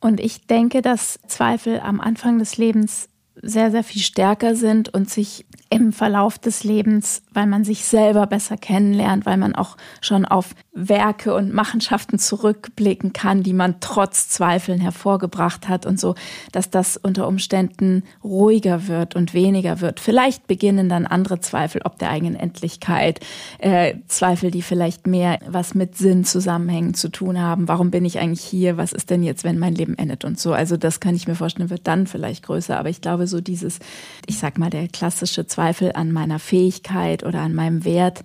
Und 0.00 0.20
ich 0.20 0.46
denke, 0.46 0.82
dass 0.82 1.18
Zweifel 1.26 1.80
am 1.80 2.00
Anfang 2.00 2.38
des 2.38 2.56
Lebens 2.56 3.08
sehr, 3.42 3.70
sehr 3.70 3.84
viel 3.84 4.02
stärker 4.02 4.54
sind 4.54 4.92
und 4.92 5.10
sich 5.10 5.46
im 5.68 5.92
Verlauf 5.92 6.38
des 6.38 6.64
Lebens, 6.64 7.22
weil 7.32 7.46
man 7.46 7.64
sich 7.64 7.84
selber 7.84 8.26
besser 8.26 8.56
kennenlernt, 8.56 9.26
weil 9.26 9.36
man 9.36 9.54
auch 9.54 9.76
schon 10.00 10.24
auf 10.24 10.54
Werke 10.76 11.34
und 11.34 11.54
Machenschaften 11.54 12.18
zurückblicken 12.18 13.14
kann, 13.14 13.42
die 13.42 13.54
man 13.54 13.76
trotz 13.80 14.28
Zweifeln 14.28 14.78
hervorgebracht 14.78 15.68
hat 15.68 15.86
und 15.86 15.98
so, 15.98 16.14
dass 16.52 16.70
das 16.70 16.98
unter 16.98 17.26
Umständen 17.26 18.04
ruhiger 18.22 18.86
wird 18.86 19.16
und 19.16 19.32
weniger 19.32 19.80
wird. 19.80 20.00
Vielleicht 20.00 20.46
beginnen 20.46 20.88
dann 20.88 21.06
andere 21.06 21.40
Zweifel, 21.40 21.80
ob 21.84 21.98
der 21.98 22.10
eigenen 22.10 22.36
Endlichkeit, 22.36 23.20
äh, 23.58 23.94
Zweifel, 24.06 24.50
die 24.50 24.62
vielleicht 24.62 25.06
mehr 25.06 25.38
was 25.48 25.74
mit 25.74 25.96
Sinn 25.96 26.24
zusammenhängen 26.24 26.94
zu 26.94 27.08
tun 27.08 27.40
haben. 27.40 27.68
Warum 27.68 27.90
bin 27.90 28.04
ich 28.04 28.18
eigentlich 28.18 28.44
hier? 28.44 28.76
Was 28.76 28.92
ist 28.92 29.08
denn 29.08 29.22
jetzt, 29.22 29.44
wenn 29.44 29.58
mein 29.58 29.74
Leben 29.74 29.96
endet 29.96 30.24
und 30.24 30.38
so? 30.38 30.52
Also 30.52 30.76
das 30.76 31.00
kann 31.00 31.14
ich 31.14 31.26
mir 31.26 31.34
vorstellen, 31.34 31.70
wird 31.70 31.86
dann 31.86 32.06
vielleicht 32.06 32.44
größer. 32.44 32.78
Aber 32.78 32.90
ich 32.90 33.00
glaube, 33.00 33.26
so 33.26 33.40
dieses, 33.40 33.78
ich 34.26 34.38
sag 34.38 34.58
mal, 34.58 34.70
der 34.70 34.88
klassische 34.88 35.46
Zweifel 35.46 35.92
an 35.92 36.12
meiner 36.12 36.38
Fähigkeit 36.38 37.24
oder 37.24 37.40
an 37.40 37.54
meinem 37.54 37.84
Wert 37.84 38.22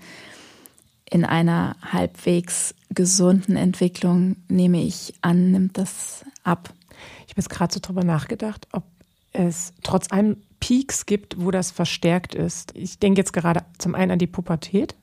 in 1.12 1.26
einer 1.26 1.76
halbwegs 1.92 2.74
gesunden 2.90 3.58
Entwicklung, 3.58 4.38
nehme 4.48 4.82
ich 4.82 5.14
an, 5.22 5.52
nimmt 5.52 5.78
das 5.78 6.26
ab. 6.44 6.74
Ich 7.26 7.34
habe 7.34 7.42
jetzt 7.42 7.50
gerade 7.50 7.74
so 7.74 7.80
drüber 7.82 8.04
nachgedacht, 8.04 8.68
ob 8.72 8.84
es 9.34 9.74
trotz 9.84 10.12
allem 10.12 10.38
Peaks 10.60 11.06
gibt, 11.06 11.42
wo 11.44 11.52
das 11.52 11.70
verstärkt 11.70 12.34
ist. 12.34 12.76
Ich 12.76 12.98
denke 13.00 13.20
jetzt 13.20 13.34
gerade 13.34 13.64
zum 13.78 13.94
einen 13.94 14.12
an 14.12 14.20
die 14.20 14.28
Pubertät, 14.28 14.96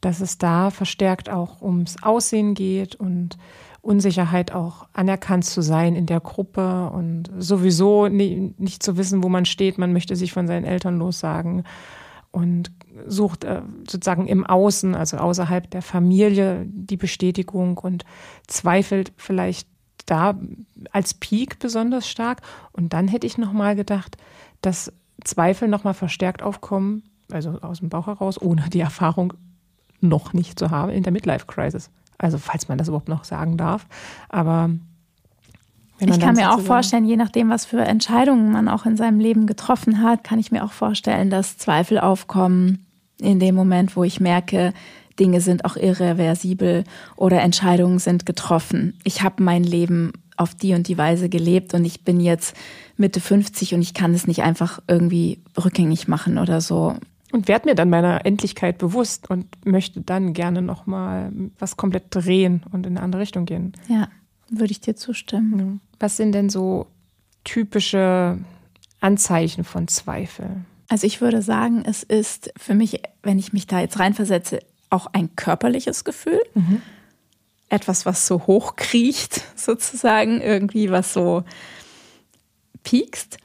dass 0.00 0.20
es 0.20 0.38
da 0.38 0.70
verstärkt 0.70 1.30
auch 1.30 1.62
ums 1.62 2.02
Aussehen 2.02 2.54
geht 2.54 2.96
und 2.96 3.38
Unsicherheit 3.80 4.52
auch 4.52 4.86
anerkannt 4.92 5.44
zu 5.44 5.60
sein 5.60 5.94
in 5.94 6.06
der 6.06 6.20
Gruppe 6.20 6.90
und 6.90 7.30
sowieso 7.38 8.08
nicht 8.08 8.82
zu 8.82 8.96
wissen, 8.96 9.22
wo 9.22 9.28
man 9.28 9.44
steht. 9.44 9.78
Man 9.78 9.92
möchte 9.92 10.16
sich 10.16 10.32
von 10.32 10.48
seinen 10.48 10.64
Eltern 10.64 10.98
lossagen 10.98 11.64
und 12.32 12.72
sucht 13.06 13.44
äh, 13.44 13.62
sozusagen 13.88 14.26
im 14.26 14.44
Außen, 14.44 14.94
also 14.94 15.18
außerhalb 15.18 15.70
der 15.70 15.82
Familie, 15.82 16.66
die 16.66 16.96
Bestätigung 16.96 17.78
und 17.78 18.04
zweifelt 18.46 19.12
vielleicht 19.16 19.68
da 20.06 20.34
als 20.90 21.14
Peak 21.14 21.58
besonders 21.58 22.08
stark. 22.08 22.40
Und 22.72 22.92
dann 22.92 23.06
hätte 23.06 23.26
ich 23.26 23.38
nochmal 23.38 23.76
gedacht, 23.76 24.16
dass 24.62 24.92
Zweifel 25.22 25.68
nochmal 25.68 25.94
verstärkt 25.94 26.42
aufkommen, 26.42 27.04
also 27.30 27.60
aus 27.60 27.78
dem 27.78 27.88
Bauch 27.88 28.08
heraus, 28.08 28.40
ohne 28.40 28.68
die 28.70 28.80
Erfahrung 28.80 29.34
noch 30.00 30.32
nicht 30.32 30.58
zu 30.58 30.70
haben 30.70 30.90
in 30.90 31.02
der 31.02 31.12
Midlife 31.12 31.46
Crisis. 31.46 31.90
Also 32.18 32.38
falls 32.38 32.68
man 32.68 32.78
das 32.78 32.88
überhaupt 32.88 33.08
noch 33.08 33.24
sagen 33.24 33.56
darf. 33.56 33.86
Aber 34.28 34.70
ich 36.10 36.20
kann 36.20 36.36
mir 36.36 36.52
auch 36.52 36.60
vorstellen, 36.60 37.04
je 37.04 37.16
nachdem, 37.16 37.50
was 37.50 37.64
für 37.64 37.80
Entscheidungen 37.80 38.52
man 38.52 38.68
auch 38.68 38.86
in 38.86 38.96
seinem 38.96 39.20
Leben 39.20 39.46
getroffen 39.46 40.02
hat, 40.02 40.24
kann 40.24 40.38
ich 40.38 40.50
mir 40.50 40.64
auch 40.64 40.72
vorstellen, 40.72 41.30
dass 41.30 41.58
Zweifel 41.58 41.98
aufkommen 41.98 42.86
in 43.20 43.38
dem 43.38 43.54
Moment, 43.54 43.96
wo 43.96 44.04
ich 44.04 44.20
merke, 44.20 44.72
Dinge 45.18 45.40
sind 45.40 45.64
auch 45.64 45.76
irreversibel 45.76 46.84
oder 47.16 47.40
Entscheidungen 47.42 47.98
sind 47.98 48.26
getroffen. 48.26 48.98
Ich 49.04 49.22
habe 49.22 49.42
mein 49.42 49.64
Leben 49.64 50.12
auf 50.36 50.54
die 50.54 50.74
und 50.74 50.88
die 50.88 50.98
Weise 50.98 51.28
gelebt 51.28 51.74
und 51.74 51.84
ich 51.84 52.04
bin 52.04 52.20
jetzt 52.20 52.56
Mitte 52.96 53.20
50 53.20 53.74
und 53.74 53.82
ich 53.82 53.94
kann 53.94 54.14
es 54.14 54.26
nicht 54.26 54.42
einfach 54.42 54.80
irgendwie 54.88 55.38
rückgängig 55.62 56.08
machen 56.08 56.38
oder 56.38 56.60
so. 56.60 56.96
Und 57.32 57.48
werde 57.48 57.68
mir 57.68 57.74
dann 57.74 57.90
meiner 57.90 58.26
Endlichkeit 58.26 58.78
bewusst 58.78 59.30
und 59.30 59.46
möchte 59.64 60.00
dann 60.00 60.34
gerne 60.34 60.60
nochmal 60.60 61.32
was 61.58 61.76
komplett 61.76 62.04
drehen 62.10 62.62
und 62.72 62.86
in 62.86 62.96
eine 62.96 63.04
andere 63.04 63.22
Richtung 63.22 63.46
gehen. 63.46 63.72
Ja. 63.88 64.08
Würde 64.54 64.70
ich 64.70 64.80
dir 64.80 64.94
zustimmen. 64.94 65.80
Was 65.98 66.18
sind 66.18 66.32
denn 66.32 66.50
so 66.50 66.86
typische 67.42 68.38
Anzeichen 69.00 69.64
von 69.64 69.88
Zweifel? 69.88 70.64
Also 70.88 71.06
ich 71.06 71.22
würde 71.22 71.40
sagen, 71.40 71.82
es 71.86 72.02
ist 72.02 72.52
für 72.58 72.74
mich, 72.74 73.00
wenn 73.22 73.38
ich 73.38 73.54
mich 73.54 73.66
da 73.66 73.80
jetzt 73.80 73.98
reinversetze, 73.98 74.60
auch 74.90 75.06
ein 75.06 75.34
körperliches 75.36 76.04
Gefühl. 76.04 76.40
Mhm. 76.52 76.82
Etwas, 77.70 78.04
was 78.04 78.26
so 78.26 78.46
hochkriecht, 78.46 79.42
sozusagen, 79.56 80.42
irgendwie 80.42 80.90
was 80.90 81.14
so 81.14 81.44
piekst 82.82 83.38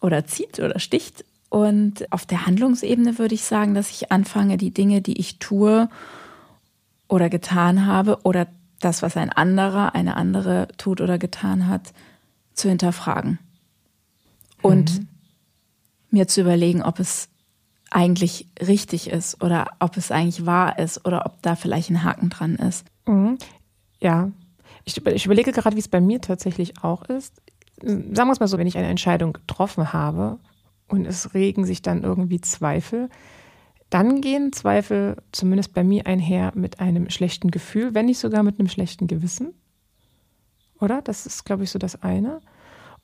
oder 0.00 0.26
zieht 0.26 0.58
oder 0.58 0.80
sticht. 0.80 1.24
Und 1.48 2.10
auf 2.12 2.26
der 2.26 2.44
Handlungsebene 2.44 3.18
würde 3.20 3.36
ich 3.36 3.44
sagen, 3.44 3.74
dass 3.74 3.90
ich 3.90 4.10
anfange, 4.10 4.56
die 4.56 4.74
Dinge, 4.74 5.00
die 5.00 5.20
ich 5.20 5.38
tue 5.38 5.88
oder 7.06 7.30
getan 7.30 7.86
habe 7.86 8.18
oder 8.24 8.48
das, 8.84 9.02
was 9.02 9.16
ein 9.16 9.30
anderer, 9.30 9.94
eine 9.94 10.16
andere 10.16 10.68
tut 10.76 11.00
oder 11.00 11.18
getan 11.18 11.68
hat, 11.68 11.92
zu 12.54 12.68
hinterfragen. 12.68 13.38
Und 14.62 15.00
mhm. 15.00 15.08
mir 16.10 16.28
zu 16.28 16.40
überlegen, 16.40 16.82
ob 16.82 17.00
es 17.00 17.28
eigentlich 17.90 18.48
richtig 18.60 19.08
ist 19.10 19.42
oder 19.42 19.72
ob 19.78 19.96
es 19.96 20.10
eigentlich 20.10 20.46
wahr 20.46 20.78
ist 20.78 21.06
oder 21.06 21.26
ob 21.26 21.40
da 21.42 21.54
vielleicht 21.54 21.90
ein 21.90 22.02
Haken 22.02 22.30
dran 22.30 22.56
ist. 22.56 22.84
Mhm. 23.06 23.38
Ja, 24.00 24.30
ich, 24.84 25.04
ich 25.06 25.26
überlege 25.26 25.52
gerade, 25.52 25.76
wie 25.76 25.80
es 25.80 25.88
bei 25.88 26.00
mir 26.00 26.20
tatsächlich 26.20 26.82
auch 26.82 27.04
ist. 27.04 27.40
Sagen 27.80 28.14
wir 28.14 28.32
es 28.32 28.40
mal 28.40 28.48
so, 28.48 28.58
wenn 28.58 28.66
ich 28.66 28.78
eine 28.78 28.88
Entscheidung 28.88 29.32
getroffen 29.32 29.92
habe 29.92 30.38
und 30.88 31.06
es 31.06 31.34
regen 31.34 31.64
sich 31.64 31.82
dann 31.82 32.02
irgendwie 32.02 32.40
Zweifel, 32.40 33.08
dann 33.94 34.20
gehen 34.20 34.52
Zweifel 34.52 35.18
zumindest 35.30 35.72
bei 35.72 35.84
mir 35.84 36.04
einher 36.08 36.50
mit 36.56 36.80
einem 36.80 37.10
schlechten 37.10 37.52
Gefühl, 37.52 37.94
wenn 37.94 38.06
nicht 38.06 38.18
sogar 38.18 38.42
mit 38.42 38.58
einem 38.58 38.68
schlechten 38.68 39.06
Gewissen. 39.06 39.54
Oder? 40.80 41.00
Das 41.00 41.26
ist, 41.26 41.44
glaube 41.44 41.62
ich, 41.62 41.70
so 41.70 41.78
das 41.78 42.02
eine. 42.02 42.40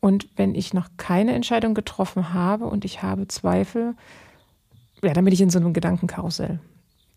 Und 0.00 0.28
wenn 0.34 0.52
ich 0.56 0.74
noch 0.74 0.88
keine 0.96 1.32
Entscheidung 1.32 1.74
getroffen 1.74 2.34
habe 2.34 2.66
und 2.66 2.84
ich 2.84 3.04
habe 3.04 3.28
Zweifel, 3.28 3.94
ja, 5.00 5.12
dann 5.12 5.24
bin 5.24 5.32
ich 5.32 5.40
in 5.40 5.50
so 5.50 5.60
einem 5.60 5.74
Gedankenkarussell. 5.74 6.58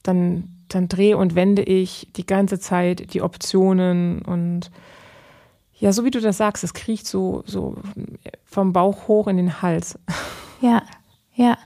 Dann, 0.03 0.49
dann 0.67 0.87
drehe 0.87 1.17
und 1.17 1.33
wende 1.33 1.63
ich 1.63 2.09
die 2.15 2.27
ganze 2.27 2.59
Zeit 2.59 3.15
die 3.15 3.23
Optionen 3.23 4.21
und 4.21 4.69
ja, 5.79 5.91
so 5.93 6.05
wie 6.05 6.11
du 6.11 6.21
das 6.21 6.37
sagst, 6.37 6.63
es 6.63 6.75
kriecht 6.75 7.07
so, 7.07 7.41
so 7.47 7.77
vom 8.45 8.71
Bauch 8.71 9.07
hoch 9.07 9.25
in 9.25 9.37
den 9.37 9.63
Hals. 9.63 9.97
Ja, 10.61 10.83
ja. 11.33 11.57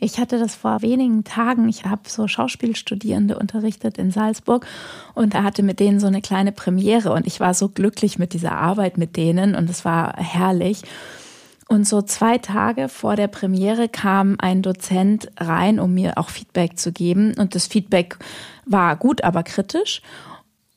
Ich 0.00 0.18
hatte 0.18 0.38
das 0.38 0.54
vor 0.54 0.82
wenigen 0.82 1.24
Tagen. 1.24 1.68
Ich 1.68 1.84
habe 1.84 2.02
so 2.06 2.28
Schauspielstudierende 2.28 3.38
unterrichtet 3.38 3.98
in 3.98 4.10
Salzburg 4.10 4.66
und 5.14 5.34
er 5.34 5.44
hatte 5.44 5.62
mit 5.62 5.80
denen 5.80 6.00
so 6.00 6.06
eine 6.06 6.20
kleine 6.20 6.52
Premiere 6.52 7.12
und 7.12 7.26
ich 7.26 7.40
war 7.40 7.54
so 7.54 7.68
glücklich 7.68 8.18
mit 8.18 8.32
dieser 8.32 8.52
Arbeit 8.52 8.98
mit 8.98 9.16
denen 9.16 9.54
und 9.54 9.70
es 9.70 9.84
war 9.84 10.14
herrlich. 10.16 10.82
Und 11.68 11.88
so 11.88 12.02
zwei 12.02 12.38
Tage 12.38 12.88
vor 12.88 13.16
der 13.16 13.28
Premiere 13.28 13.88
kam 13.88 14.36
ein 14.38 14.60
Dozent 14.60 15.30
rein, 15.38 15.80
um 15.80 15.94
mir 15.94 16.18
auch 16.18 16.28
Feedback 16.28 16.78
zu 16.78 16.92
geben. 16.92 17.34
Und 17.38 17.54
das 17.54 17.66
Feedback 17.66 18.18
war 18.66 18.96
gut, 18.96 19.24
aber 19.24 19.42
kritisch. 19.42 20.02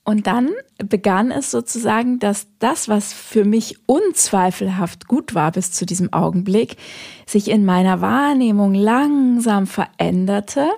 Und 0.07 0.25
dann 0.25 0.51
begann 0.77 1.31
es 1.31 1.51
sozusagen, 1.51 2.19
dass 2.19 2.47
das, 2.59 2.87
was 2.87 3.11
für 3.11 3.43
mich 3.43 3.75
unzweifelhaft 3.87 5.09
gut 5.09 5.35
war 5.35 5.51
bis 5.51 5.73
zu 5.73 5.85
diesem 5.85 6.13
Augenblick, 6.13 6.77
sich 7.25 7.49
in 7.49 7.65
meiner 7.65 7.99
Wahrnehmung 7.99 8.73
langsam 8.73 9.67
veränderte 9.67 10.69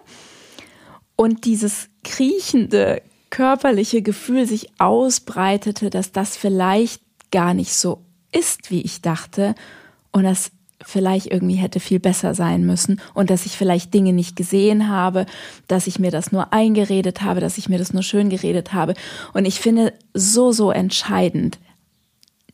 und 1.15 1.45
dieses 1.45 1.89
kriechende 2.03 3.03
körperliche 3.29 4.01
Gefühl 4.01 4.47
sich 4.47 4.71
ausbreitete, 4.79 5.91
dass 5.91 6.11
das 6.11 6.35
vielleicht 6.35 7.03
gar 7.29 7.53
nicht 7.53 7.75
so 7.75 8.03
ist, 8.31 8.71
wie 8.71 8.81
ich 8.81 9.03
dachte 9.03 9.53
und 10.11 10.23
dass 10.23 10.49
vielleicht 10.85 11.27
irgendwie 11.27 11.55
hätte 11.55 11.79
viel 11.79 11.99
besser 11.99 12.33
sein 12.33 12.65
müssen 12.65 13.01
und 13.13 13.29
dass 13.29 13.45
ich 13.45 13.57
vielleicht 13.57 13.93
Dinge 13.93 14.13
nicht 14.13 14.35
gesehen 14.35 14.89
habe, 14.89 15.25
dass 15.67 15.87
ich 15.87 15.99
mir 15.99 16.11
das 16.11 16.31
nur 16.31 16.53
eingeredet 16.53 17.21
habe, 17.21 17.39
dass 17.39 17.57
ich 17.57 17.69
mir 17.69 17.77
das 17.77 17.93
nur 17.93 18.03
schön 18.03 18.29
geredet 18.29 18.73
habe. 18.73 18.93
Und 19.33 19.45
ich 19.45 19.59
finde 19.59 19.93
so, 20.13 20.51
so 20.51 20.71
entscheidend, 20.71 21.59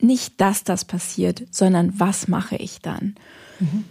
nicht, 0.00 0.40
dass 0.40 0.64
das 0.64 0.84
passiert, 0.84 1.44
sondern 1.50 1.98
was 1.98 2.28
mache 2.28 2.56
ich 2.56 2.80
dann? 2.80 3.14
Mhm. 3.60 3.84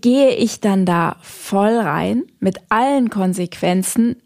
Gehe 0.00 0.34
ich 0.34 0.60
dann 0.60 0.84
da 0.84 1.16
voll 1.22 1.78
rein 1.78 2.24
mit 2.40 2.58
allen 2.68 3.08
Konsequenzen? 3.08 4.16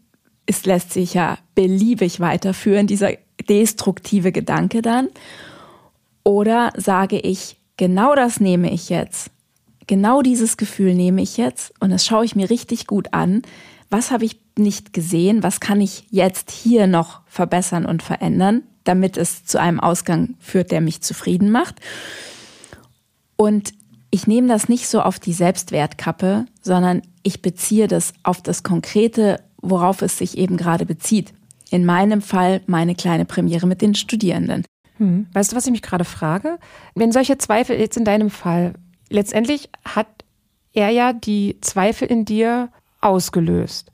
Es 0.45 0.65
lässt 0.65 0.91
sich 0.91 1.13
ja 1.13 1.37
beliebig 1.55 2.19
weiterführen, 2.19 2.87
dieser 2.87 3.11
destruktive 3.47 4.31
Gedanke 4.31 4.81
dann. 4.81 5.09
Oder 6.23 6.73
sage 6.75 7.19
ich, 7.19 7.57
genau 7.77 8.15
das 8.15 8.39
nehme 8.39 8.71
ich 8.71 8.89
jetzt. 8.89 9.31
Genau 9.87 10.21
dieses 10.21 10.57
Gefühl 10.57 10.93
nehme 10.93 11.21
ich 11.21 11.37
jetzt 11.37 11.73
und 11.79 11.91
das 11.91 12.05
schaue 12.05 12.25
ich 12.25 12.35
mir 12.35 12.49
richtig 12.49 12.87
gut 12.87 13.13
an. 13.13 13.41
Was 13.89 14.11
habe 14.11 14.25
ich 14.25 14.39
nicht 14.57 14.91
gesehen? 14.91 15.43
Was 15.43 15.61
kann 15.61 15.79
ich 15.79 16.05
jetzt 16.09 16.51
hier 16.51 16.87
noch 16.87 17.21
verbessern 17.25 17.85
und 17.85 18.03
verändern, 18.03 18.63
damit 18.83 19.15
es 19.15 19.45
zu 19.45 19.61
einem 19.61 19.79
Ausgang 19.79 20.35
führt, 20.39 20.71
der 20.71 20.81
mich 20.81 21.01
zufrieden 21.01 21.51
macht? 21.51 21.75
Und 23.37 23.73
ich 24.09 24.27
nehme 24.27 24.47
das 24.47 24.67
nicht 24.67 24.87
so 24.87 25.01
auf 25.01 25.19
die 25.19 25.33
Selbstwertkappe, 25.33 26.45
sondern 26.61 27.01
ich 27.23 27.41
beziehe 27.41 27.87
das 27.87 28.13
auf 28.23 28.41
das 28.41 28.63
Konkrete, 28.63 29.41
worauf 29.61 30.01
es 30.01 30.17
sich 30.17 30.37
eben 30.37 30.57
gerade 30.57 30.85
bezieht. 30.85 31.33
In 31.69 31.85
meinem 31.85 32.21
Fall 32.21 32.61
meine 32.67 32.95
kleine 32.95 33.25
Premiere 33.25 33.67
mit 33.67 33.81
den 33.81 33.95
Studierenden. 33.95 34.63
Hm. 34.97 35.27
Weißt 35.33 35.51
du, 35.51 35.55
was 35.55 35.65
ich 35.65 35.71
mich 35.71 35.81
gerade 35.81 36.05
frage? 36.05 36.57
Wenn 36.95 37.11
solche 37.11 37.37
Zweifel 37.37 37.79
jetzt 37.79 37.97
in 37.97 38.05
deinem 38.05 38.29
Fall 38.29 38.73
letztendlich 39.09 39.69
hat 39.85 40.07
er 40.73 40.89
ja 40.89 41.13
die 41.13 41.59
Zweifel 41.61 42.07
in 42.07 42.25
dir 42.25 42.69
ausgelöst. 43.01 43.91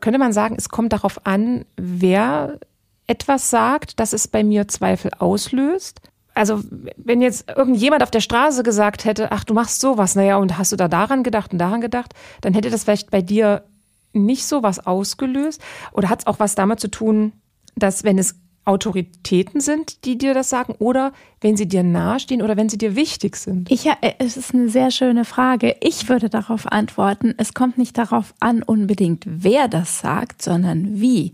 Könnte 0.00 0.18
man 0.18 0.32
sagen, 0.32 0.56
es 0.58 0.68
kommt 0.68 0.92
darauf 0.92 1.26
an, 1.26 1.64
wer 1.76 2.58
etwas 3.06 3.50
sagt, 3.50 4.00
dass 4.00 4.12
es 4.12 4.28
bei 4.28 4.44
mir 4.44 4.68
Zweifel 4.68 5.12
auslöst? 5.18 6.00
Also, 6.34 6.62
wenn 6.96 7.22
jetzt 7.22 7.48
irgendjemand 7.48 8.02
auf 8.02 8.10
der 8.10 8.20
Straße 8.20 8.62
gesagt 8.62 9.06
hätte, 9.06 9.32
ach, 9.32 9.44
du 9.44 9.54
machst 9.54 9.80
sowas, 9.80 10.14
naja, 10.16 10.36
und 10.36 10.58
hast 10.58 10.72
du 10.72 10.76
da 10.76 10.88
daran 10.88 11.22
gedacht 11.22 11.52
und 11.52 11.58
daran 11.58 11.80
gedacht, 11.80 12.12
dann 12.42 12.52
hätte 12.52 12.68
das 12.68 12.84
vielleicht 12.84 13.10
bei 13.10 13.22
dir 13.22 13.64
nicht 14.12 14.44
so 14.44 14.62
was 14.62 14.86
ausgelöst? 14.86 15.62
Oder 15.92 16.10
hat 16.10 16.20
es 16.20 16.26
auch 16.26 16.38
was 16.38 16.54
damit 16.54 16.80
zu 16.80 16.88
tun, 16.88 17.32
dass 17.74 18.04
wenn 18.04 18.18
es 18.18 18.34
Autoritäten 18.66 19.60
sind, 19.60 20.04
die 20.04 20.18
dir 20.18 20.34
das 20.34 20.50
sagen, 20.50 20.74
oder 20.78 21.12
wenn 21.40 21.56
sie 21.56 21.68
dir 21.68 21.84
nahestehen 21.84 22.42
oder 22.42 22.56
wenn 22.56 22.68
sie 22.68 22.78
dir 22.78 22.96
wichtig 22.96 23.36
sind? 23.36 23.70
Ich, 23.70 23.84
ja, 23.84 23.96
es 24.18 24.36
ist 24.36 24.52
eine 24.52 24.68
sehr 24.68 24.90
schöne 24.90 25.24
Frage. 25.24 25.76
Ich 25.80 26.08
würde 26.08 26.28
darauf 26.28 26.70
antworten, 26.70 27.32
es 27.38 27.54
kommt 27.54 27.78
nicht 27.78 27.96
darauf 27.96 28.34
an, 28.40 28.64
unbedingt 28.64 29.24
wer 29.26 29.68
das 29.68 30.00
sagt, 30.00 30.42
sondern 30.42 31.00
wie. 31.00 31.32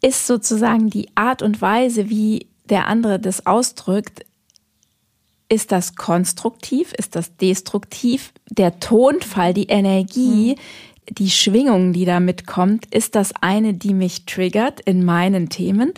Ist 0.00 0.26
sozusagen 0.26 0.88
die 0.88 1.08
Art 1.14 1.42
und 1.42 1.60
Weise, 1.60 2.08
wie 2.08 2.46
der 2.70 2.86
andere 2.86 3.20
das 3.20 3.46
ausdrückt, 3.46 4.24
ist 5.50 5.72
das 5.72 5.96
konstruktiv? 5.96 6.92
Ist 6.92 7.16
das 7.16 7.36
destruktiv? 7.36 8.32
Der 8.50 8.80
Tonfall, 8.80 9.54
die 9.54 9.68
Energie, 9.68 10.54
mhm. 10.56 10.60
Die 11.10 11.30
Schwingung, 11.30 11.92
die 11.92 12.04
da 12.04 12.20
mitkommt, 12.20 12.86
ist 12.94 13.14
das 13.14 13.32
eine, 13.40 13.74
die 13.74 13.94
mich 13.94 14.26
triggert 14.26 14.80
in 14.80 15.04
meinen 15.04 15.48
Themen? 15.48 15.92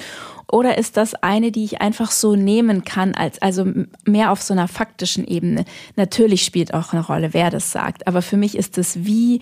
Oder 0.51 0.79
ist 0.79 0.96
das 0.96 1.14
eine, 1.14 1.53
die 1.53 1.64
ich 1.64 1.81
einfach 1.81 2.11
so 2.11 2.35
nehmen 2.35 2.85
kann, 2.85 3.14
als, 3.14 3.40
also 3.40 3.66
mehr 4.05 4.33
auf 4.33 4.42
so 4.42 4.53
einer 4.53 4.68
faktischen 4.68 5.27
Ebene? 5.27 5.64
Natürlich 5.96 6.44
spielt 6.44 6.75
auch 6.75 6.92
eine 6.92 7.05
Rolle, 7.05 7.33
wer 7.33 7.51
das 7.51 7.70
sagt. 7.70 8.07
Aber 8.09 8.20
für 8.20 8.37
mich 8.37 8.57
ist 8.57 8.77
es 8.77 9.05
wie, 9.05 9.40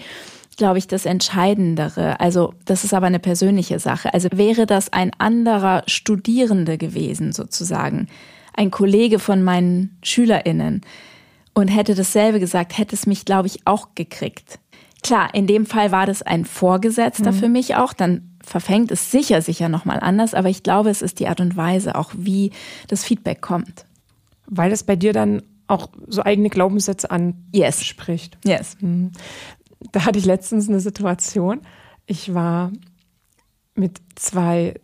glaube 0.59 0.79
ich, 0.79 0.87
das 0.87 1.07
Entscheidendere. 1.07 2.21
Also, 2.21 2.53
das 2.67 2.85
ist 2.85 2.93
aber 2.93 3.07
eine 3.07 3.21
persönliche 3.21 3.79
Sache. 3.79 4.13
Also 4.13 4.29
wäre 4.33 4.67
das 4.67 4.93
ein 4.93 5.13
anderer 5.19 5.83
Studierende 5.87 6.77
gewesen, 6.77 7.33
sozusagen, 7.33 8.09
ein 8.55 8.71
Kollege 8.71 9.19
von 9.21 9.43
meinen 9.43 9.97
SchülerInnen 10.03 10.83
und 11.55 11.69
hätte 11.69 11.95
dasselbe 11.95 12.41
gesagt, 12.41 12.77
hätte 12.77 12.95
es 12.95 13.07
mich, 13.07 13.25
glaube 13.25 13.47
ich, 13.47 13.67
auch 13.67 13.89
gekriegt. 13.95 14.59
Klar, 15.03 15.35
in 15.35 15.47
dem 15.47 15.67
Fall 15.67 15.93
war 15.93 16.07
das 16.07 16.23
ein 16.23 16.45
Vorgesetzter 16.45 17.33
mhm. 17.33 17.37
für 17.37 17.49
mich 17.49 17.77
auch, 17.77 17.93
dann 17.93 18.37
verfängt 18.45 18.91
es 18.91 19.11
sicher, 19.11 19.43
sicher 19.43 19.69
nochmal 19.69 20.01
anders, 20.01 20.35
aber 20.35 20.49
ich 20.49 20.63
glaube, 20.63 20.91
es 20.91 21.03
ist 21.03 21.21
die 21.21 21.29
Art 21.29 21.41
und 21.41 21.57
Weise, 21.57 21.95
auch 21.95 22.13
wie 22.17 22.51
das 22.89 23.05
Feedback 23.05 23.41
kommt. 23.41 23.85
Weil 24.47 24.73
es 24.73 24.83
bei 24.83 24.97
dir 24.97 25.13
dann 25.13 25.43
auch 25.67 25.89
so 26.07 26.23
eigene 26.25 26.49
Glaubenssätze 26.49 27.11
anspricht. 27.11 28.39
Yes. 28.43 28.45
yes. 28.45 28.77
Mhm. 28.81 29.13
Da 29.93 30.05
hatte 30.05 30.19
ich 30.19 30.25
letztens 30.25 30.69
eine 30.69 30.81
Situation. 30.81 31.61
Ich 32.07 32.35
war 32.35 32.73
mit 33.75 34.01
zwei 34.17 34.75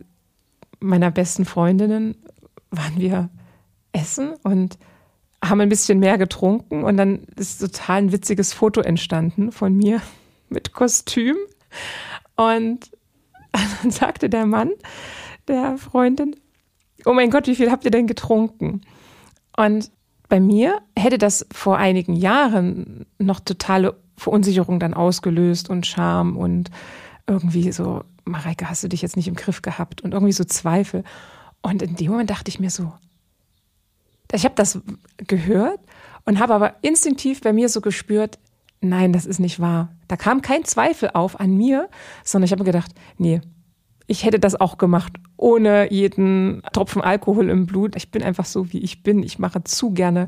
meiner 0.79 1.11
besten 1.11 1.45
Freundinnen, 1.45 2.15
waren 2.69 2.97
wir 2.97 3.29
essen 3.91 4.33
und 4.43 4.77
haben 5.49 5.61
ein 5.61 5.69
bisschen 5.69 5.99
mehr 5.99 6.17
getrunken 6.17 6.83
und 6.83 6.97
dann 6.97 7.23
ist 7.35 7.59
total 7.59 7.97
ein 7.97 8.11
witziges 8.11 8.53
Foto 8.53 8.81
entstanden 8.81 9.51
von 9.51 9.75
mir 9.75 10.01
mit 10.49 10.73
Kostüm. 10.73 11.35
Und 12.35 12.91
dann 13.51 13.91
sagte 13.91 14.29
der 14.29 14.45
Mann 14.45 14.71
der 15.47 15.77
Freundin, 15.77 16.35
oh 17.05 17.13
mein 17.13 17.29
Gott, 17.29 17.47
wie 17.47 17.55
viel 17.55 17.71
habt 17.71 17.85
ihr 17.85 17.91
denn 17.91 18.07
getrunken? 18.07 18.81
Und 19.55 19.91
bei 20.27 20.39
mir 20.39 20.81
hätte 20.97 21.17
das 21.17 21.45
vor 21.51 21.77
einigen 21.77 22.15
Jahren 22.15 23.05
noch 23.19 23.39
totale 23.39 23.95
Verunsicherung 24.17 24.79
dann 24.79 24.93
ausgelöst 24.93 25.69
und 25.69 25.85
Scham 25.85 26.35
und 26.37 26.71
irgendwie 27.27 27.71
so, 27.71 28.03
Mareike, 28.23 28.69
hast 28.69 28.83
du 28.83 28.87
dich 28.87 29.01
jetzt 29.01 29.17
nicht 29.17 29.27
im 29.27 29.35
Griff 29.35 29.61
gehabt 29.61 30.01
und 30.01 30.13
irgendwie 30.13 30.33
so 30.33 30.43
Zweifel. 30.43 31.03
Und 31.61 31.81
in 31.81 31.95
dem 31.95 32.11
Moment 32.11 32.29
dachte 32.29 32.49
ich 32.49 32.59
mir 32.59 32.69
so, 32.69 32.91
ich 34.35 34.45
habe 34.45 34.55
das 34.55 34.79
gehört 35.17 35.79
und 36.25 36.39
habe 36.39 36.53
aber 36.53 36.75
instinktiv 36.81 37.41
bei 37.41 37.53
mir 37.53 37.69
so 37.69 37.81
gespürt, 37.81 38.39
nein, 38.81 39.13
das 39.13 39.25
ist 39.25 39.39
nicht 39.39 39.59
wahr. 39.59 39.89
Da 40.07 40.17
kam 40.17 40.41
kein 40.41 40.63
Zweifel 40.65 41.11
auf 41.13 41.39
an 41.39 41.55
mir, 41.55 41.89
sondern 42.23 42.45
ich 42.45 42.51
habe 42.51 42.63
gedacht, 42.63 42.91
nee, 43.17 43.41
ich 44.07 44.23
hätte 44.23 44.39
das 44.39 44.59
auch 44.59 44.77
gemacht, 44.77 45.13
ohne 45.37 45.91
jeden 45.91 46.61
Tropfen 46.73 47.01
Alkohol 47.01 47.49
im 47.49 47.65
Blut. 47.65 47.95
Ich 47.95 48.11
bin 48.11 48.23
einfach 48.23 48.45
so, 48.45 48.71
wie 48.71 48.79
ich 48.79 49.01
bin. 49.01 49.23
Ich 49.23 49.39
mache 49.39 49.63
zu 49.63 49.91
gerne 49.91 50.27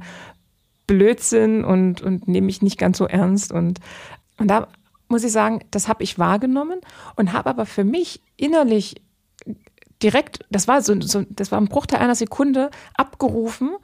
Blödsinn 0.88 1.64
und, 1.64 2.02
und 2.02 2.28
nehme 2.28 2.46
mich 2.46 2.62
nicht 2.62 2.80
ganz 2.80 2.98
so 2.98 3.06
ernst. 3.06 3.52
Und, 3.52 3.80
und 4.38 4.48
da 4.48 4.68
muss 5.10 5.24
ich 5.24 5.32
sagen, 5.32 5.60
das 5.70 5.88
habe 5.88 6.04
ich 6.04 6.18
wahrgenommen 6.18 6.80
und 7.16 7.34
habe 7.34 7.50
aber 7.50 7.66
für 7.66 7.84
mich 7.84 8.22
innerlich 8.36 8.96
direkt, 10.04 10.46
das 10.50 10.68
war 10.68 10.82
so, 10.82 11.00
so, 11.02 11.24
das 11.30 11.52
war 11.52 11.60
ein 11.60 11.68
Bruchteil 11.68 12.00
einer 12.00 12.16
Sekunde 12.16 12.70
abgerufen. 12.96 13.76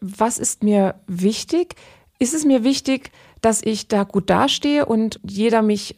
Was 0.00 0.38
ist 0.38 0.62
mir 0.62 0.96
wichtig? 1.06 1.76
Ist 2.18 2.34
es 2.34 2.44
mir 2.44 2.64
wichtig, 2.64 3.10
dass 3.40 3.62
ich 3.62 3.88
da 3.88 4.04
gut 4.04 4.30
dastehe 4.30 4.86
und 4.86 5.20
jeder 5.22 5.62
mich 5.62 5.96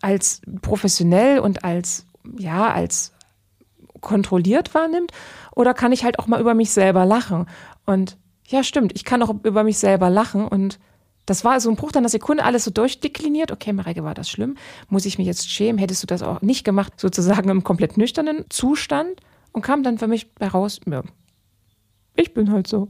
als 0.00 0.40
professionell 0.62 1.38
und 1.38 1.64
als 1.64 2.06
ja, 2.38 2.72
als 2.72 3.12
kontrolliert 4.00 4.74
wahrnimmt? 4.74 5.12
Oder 5.54 5.74
kann 5.74 5.92
ich 5.92 6.04
halt 6.04 6.18
auch 6.18 6.26
mal 6.26 6.40
über 6.40 6.54
mich 6.54 6.70
selber 6.70 7.04
lachen? 7.04 7.46
Und 7.86 8.16
ja, 8.46 8.64
stimmt, 8.64 8.92
ich 8.94 9.04
kann 9.04 9.22
auch 9.22 9.34
über 9.44 9.64
mich 9.64 9.78
selber 9.78 10.10
lachen 10.10 10.46
und 10.46 10.78
das 11.30 11.44
war 11.44 11.60
so 11.60 11.70
ein 11.70 11.76
Bruch 11.76 11.92
dann 11.92 12.02
einer 12.02 12.08
Sekunde, 12.08 12.42
alles 12.42 12.64
so 12.64 12.72
durchdekliniert. 12.72 13.52
Okay, 13.52 13.72
Mareike, 13.72 14.02
war 14.02 14.14
das 14.14 14.28
schlimm? 14.28 14.56
Muss 14.88 15.06
ich 15.06 15.16
mich 15.16 15.28
jetzt 15.28 15.48
schämen? 15.48 15.78
Hättest 15.78 16.02
du 16.02 16.08
das 16.08 16.24
auch 16.24 16.42
nicht 16.42 16.64
gemacht, 16.64 16.98
sozusagen 16.98 17.48
im 17.50 17.62
komplett 17.62 17.96
nüchternen 17.96 18.46
Zustand? 18.48 19.20
Und 19.52 19.62
kam 19.62 19.84
dann 19.84 19.98
für 19.98 20.08
mich 20.08 20.28
heraus, 20.40 20.80
ja, 20.86 21.04
ich 22.16 22.34
bin 22.34 22.50
halt 22.50 22.66
so. 22.66 22.88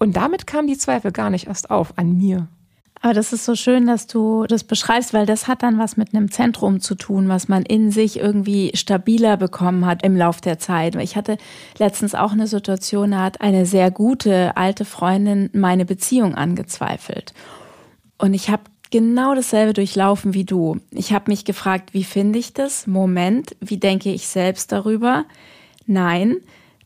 Und 0.00 0.16
damit 0.16 0.48
kamen 0.48 0.66
die 0.66 0.76
Zweifel 0.76 1.12
gar 1.12 1.30
nicht 1.30 1.46
erst 1.46 1.70
auf 1.70 1.96
an 1.98 2.16
mir. 2.18 2.48
Aber 3.04 3.14
das 3.14 3.32
ist 3.32 3.44
so 3.44 3.56
schön, 3.56 3.88
dass 3.88 4.06
du 4.06 4.46
das 4.46 4.62
beschreibst, 4.62 5.12
weil 5.12 5.26
das 5.26 5.48
hat 5.48 5.64
dann 5.64 5.76
was 5.76 5.96
mit 5.96 6.14
einem 6.14 6.30
Zentrum 6.30 6.80
zu 6.80 6.94
tun, 6.94 7.28
was 7.28 7.48
man 7.48 7.64
in 7.64 7.90
sich 7.90 8.20
irgendwie 8.20 8.70
stabiler 8.74 9.36
bekommen 9.36 9.86
hat 9.86 10.04
im 10.04 10.16
Lauf 10.16 10.40
der 10.40 10.60
Zeit. 10.60 10.94
Ich 10.94 11.16
hatte 11.16 11.36
letztens 11.78 12.14
auch 12.14 12.30
eine 12.30 12.46
Situation, 12.46 13.10
da 13.10 13.24
hat 13.24 13.40
eine 13.40 13.66
sehr 13.66 13.90
gute 13.90 14.56
alte 14.56 14.84
Freundin 14.84 15.50
meine 15.52 15.84
Beziehung 15.84 16.36
angezweifelt. 16.36 17.34
Und 18.18 18.34
ich 18.34 18.50
habe 18.50 18.62
genau 18.92 19.34
dasselbe 19.34 19.72
durchlaufen 19.72 20.32
wie 20.32 20.44
du. 20.44 20.76
Ich 20.92 21.12
habe 21.12 21.28
mich 21.28 21.44
gefragt, 21.44 21.94
wie 21.94 22.04
finde 22.04 22.38
ich 22.38 22.54
das? 22.54 22.86
Moment, 22.86 23.56
wie 23.58 23.78
denke 23.78 24.12
ich 24.12 24.28
selbst 24.28 24.70
darüber? 24.70 25.24
Nein, 25.86 26.36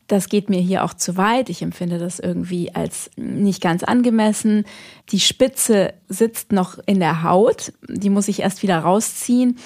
das 0.07 0.29
geht 0.29 0.49
mir 0.49 0.59
hier 0.59 0.83
auch 0.83 0.93
zu 0.93 1.17
weit. 1.17 1.49
Ich 1.49 1.61
empfinde 1.61 1.99
das 1.99 2.19
irgendwie 2.19 2.73
als 2.73 3.11
nicht 3.17 3.61
ganz 3.61 3.83
angemessen. 3.83 4.65
Die 5.09 5.19
Spitze 5.19 5.93
sitzt 6.07 6.51
noch 6.51 6.79
in 6.85 6.99
der 6.99 7.23
Haut. 7.23 7.73
Die 7.89 8.09
muss 8.09 8.29
ich 8.29 8.39
erst 8.39 8.63
wieder 8.63 8.79
rausziehen. 8.79 9.57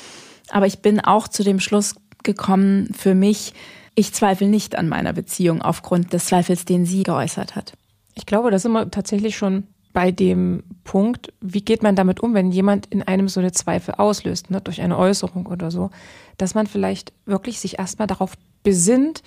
Aber 0.50 0.66
ich 0.66 0.80
bin 0.80 1.00
auch 1.00 1.28
zu 1.28 1.44
dem 1.44 1.60
Schluss 1.60 1.96
gekommen, 2.24 2.92
für 2.98 3.16
mich, 3.16 3.54
ich 3.96 4.14
zweifle 4.14 4.48
nicht 4.48 4.76
an 4.76 4.90
meiner 4.90 5.14
Beziehung 5.14 5.62
aufgrund 5.62 6.14
des 6.14 6.26
Zweifels, 6.26 6.66
den 6.66 6.86
sie 6.86 7.04
geäußert 7.04 7.56
hat. 7.56 7.74
Ich 8.16 8.26
glaube, 8.26 8.52
da 8.52 8.60
sind 8.60 8.72
wir 8.72 8.90
tatsächlich 8.90 9.38
schon 9.38 9.64
bei 9.94 10.12
dem 10.12 10.64
Punkt, 10.84 11.34
wie 11.42 11.62
geht 11.62 11.84
man 11.84 11.96
damit 11.96 12.22
um, 12.22 12.34
wenn 12.34 12.52
jemand 12.52 12.86
in 12.88 13.04
einem 13.04 13.28
so 13.28 13.40
eine 13.40 13.52
Zweifel 13.52 13.96
auslöst, 13.96 14.50
ne, 14.50 14.62
durch 14.62 14.82
eine 14.82 14.98
Äußerung 14.98 15.46
oder 15.46 15.70
so, 15.70 15.90
dass 16.38 16.56
man 16.56 16.68
vielleicht 16.68 17.12
wirklich 17.26 17.60
sich 17.60 17.78
erstmal 17.78 18.08
darauf 18.08 18.34
besinnt, 18.64 19.22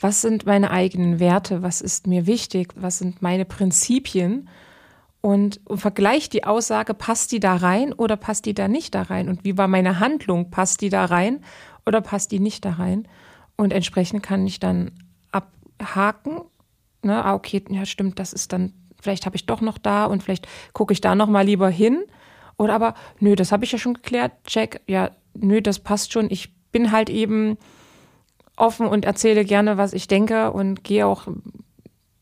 was 0.00 0.20
sind 0.20 0.46
meine 0.46 0.70
eigenen 0.70 1.18
Werte, 1.18 1.62
was 1.62 1.80
ist 1.80 2.06
mir 2.06 2.26
wichtig, 2.26 2.72
was 2.76 2.98
sind 2.98 3.20
meine 3.20 3.44
Prinzipien? 3.44 4.48
Und, 5.20 5.60
und 5.64 5.78
vergleicht 5.78 6.32
die 6.32 6.44
Aussage, 6.44 6.94
passt 6.94 7.32
die 7.32 7.40
da 7.40 7.56
rein 7.56 7.92
oder 7.92 8.16
passt 8.16 8.46
die 8.46 8.54
da 8.54 8.68
nicht 8.68 8.94
da 8.94 9.02
rein? 9.02 9.28
Und 9.28 9.44
wie 9.44 9.58
war 9.58 9.66
meine 9.66 9.98
Handlung, 9.98 10.50
passt 10.50 10.80
die 10.80 10.90
da 10.90 11.04
rein 11.04 11.40
oder 11.84 12.00
passt 12.00 12.30
die 12.30 12.38
nicht 12.38 12.64
da 12.64 12.72
rein? 12.72 13.08
Und 13.56 13.72
entsprechend 13.72 14.22
kann 14.22 14.46
ich 14.46 14.60
dann 14.60 14.92
abhaken, 15.32 16.42
ne, 17.02 17.24
ah, 17.24 17.34
okay, 17.34 17.64
ja 17.68 17.84
stimmt, 17.84 18.20
das 18.20 18.32
ist 18.32 18.52
dann, 18.52 18.72
vielleicht 19.02 19.26
habe 19.26 19.34
ich 19.34 19.46
doch 19.46 19.60
noch 19.60 19.78
da 19.78 20.04
und 20.04 20.22
vielleicht 20.22 20.46
gucke 20.72 20.92
ich 20.92 21.00
da 21.00 21.16
noch 21.16 21.28
mal 21.28 21.44
lieber 21.44 21.68
hin. 21.68 22.04
Oder 22.56 22.74
aber, 22.74 22.94
nö, 23.18 23.34
das 23.34 23.50
habe 23.50 23.64
ich 23.64 23.72
ja 23.72 23.78
schon 23.78 23.94
geklärt, 23.94 24.32
check, 24.44 24.80
ja, 24.86 25.10
nö, 25.34 25.60
das 25.60 25.80
passt 25.80 26.12
schon, 26.12 26.30
ich 26.30 26.54
bin 26.70 26.92
halt 26.92 27.10
eben 27.10 27.58
offen 28.60 28.86
und 28.86 29.04
erzähle 29.04 29.44
gerne, 29.44 29.76
was 29.76 29.92
ich 29.92 30.08
denke 30.08 30.52
und 30.52 30.84
gehe 30.84 31.06
auch 31.06 31.26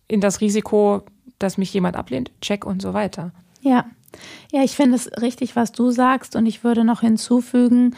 in 0.09 0.21
das 0.21 0.41
Risiko, 0.41 1.03
dass 1.39 1.59
mich 1.59 1.73
jemand 1.73 1.97
ablehnt, 1.97 2.31
check 2.41 2.65
und 2.65 2.81
so 2.81 2.95
weiter. 2.95 3.33
Ja. 3.61 3.87
Ja, 4.53 4.63
ich 4.63 4.77
finde 4.77 4.97
es 4.97 5.11
richtig, 5.21 5.57
was 5.57 5.73
du 5.73 5.91
sagst 5.91 6.37
und 6.37 6.47
ich 6.47 6.65
würde 6.65 6.85
noch 6.85 7.01
hinzufügen, 7.01 7.95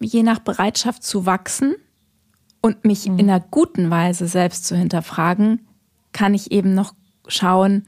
je 0.00 0.22
nach 0.22 0.40
Bereitschaft 0.40 1.02
zu 1.02 1.24
wachsen 1.24 1.76
und 2.60 2.84
mich 2.84 3.08
mhm. 3.08 3.18
in 3.18 3.30
einer 3.30 3.40
guten 3.40 3.90
Weise 3.90 4.26
selbst 4.26 4.66
zu 4.66 4.76
hinterfragen, 4.76 5.66
kann 6.12 6.34
ich 6.34 6.52
eben 6.52 6.74
noch 6.74 6.94
schauen, 7.26 7.84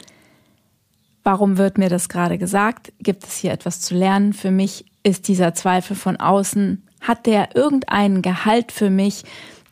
warum 1.25 1.59
wird 1.59 1.79
mir 1.79 1.88
das 1.88 2.09
gerade 2.09 2.38
gesagt? 2.38 2.93
Gibt 3.01 3.25
es 3.25 3.37
hier 3.37 3.53
etwas 3.53 3.81
zu 3.81 3.95
lernen? 3.95 4.33
Für 4.33 4.51
mich 4.51 4.87
ist 5.03 5.29
dieser 5.29 5.55
Zweifel 5.55 5.97
von 5.97 6.17
außen, 6.17 6.87
hat 7.01 7.27
der 7.27 7.55
irgendeinen 7.55 8.23
Gehalt 8.23 8.73
für 8.73 8.90
mich, 8.90 9.25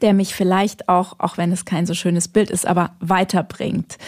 der 0.02 0.12
mich 0.12 0.34
vielleicht 0.34 0.88
auch, 0.88 1.18
auch 1.18 1.38
wenn 1.38 1.52
es 1.52 1.64
kein 1.64 1.86
so 1.86 1.94
schönes 1.94 2.28
Bild 2.28 2.50
ist, 2.50 2.66
aber 2.66 2.90
weiterbringt. 3.00 3.98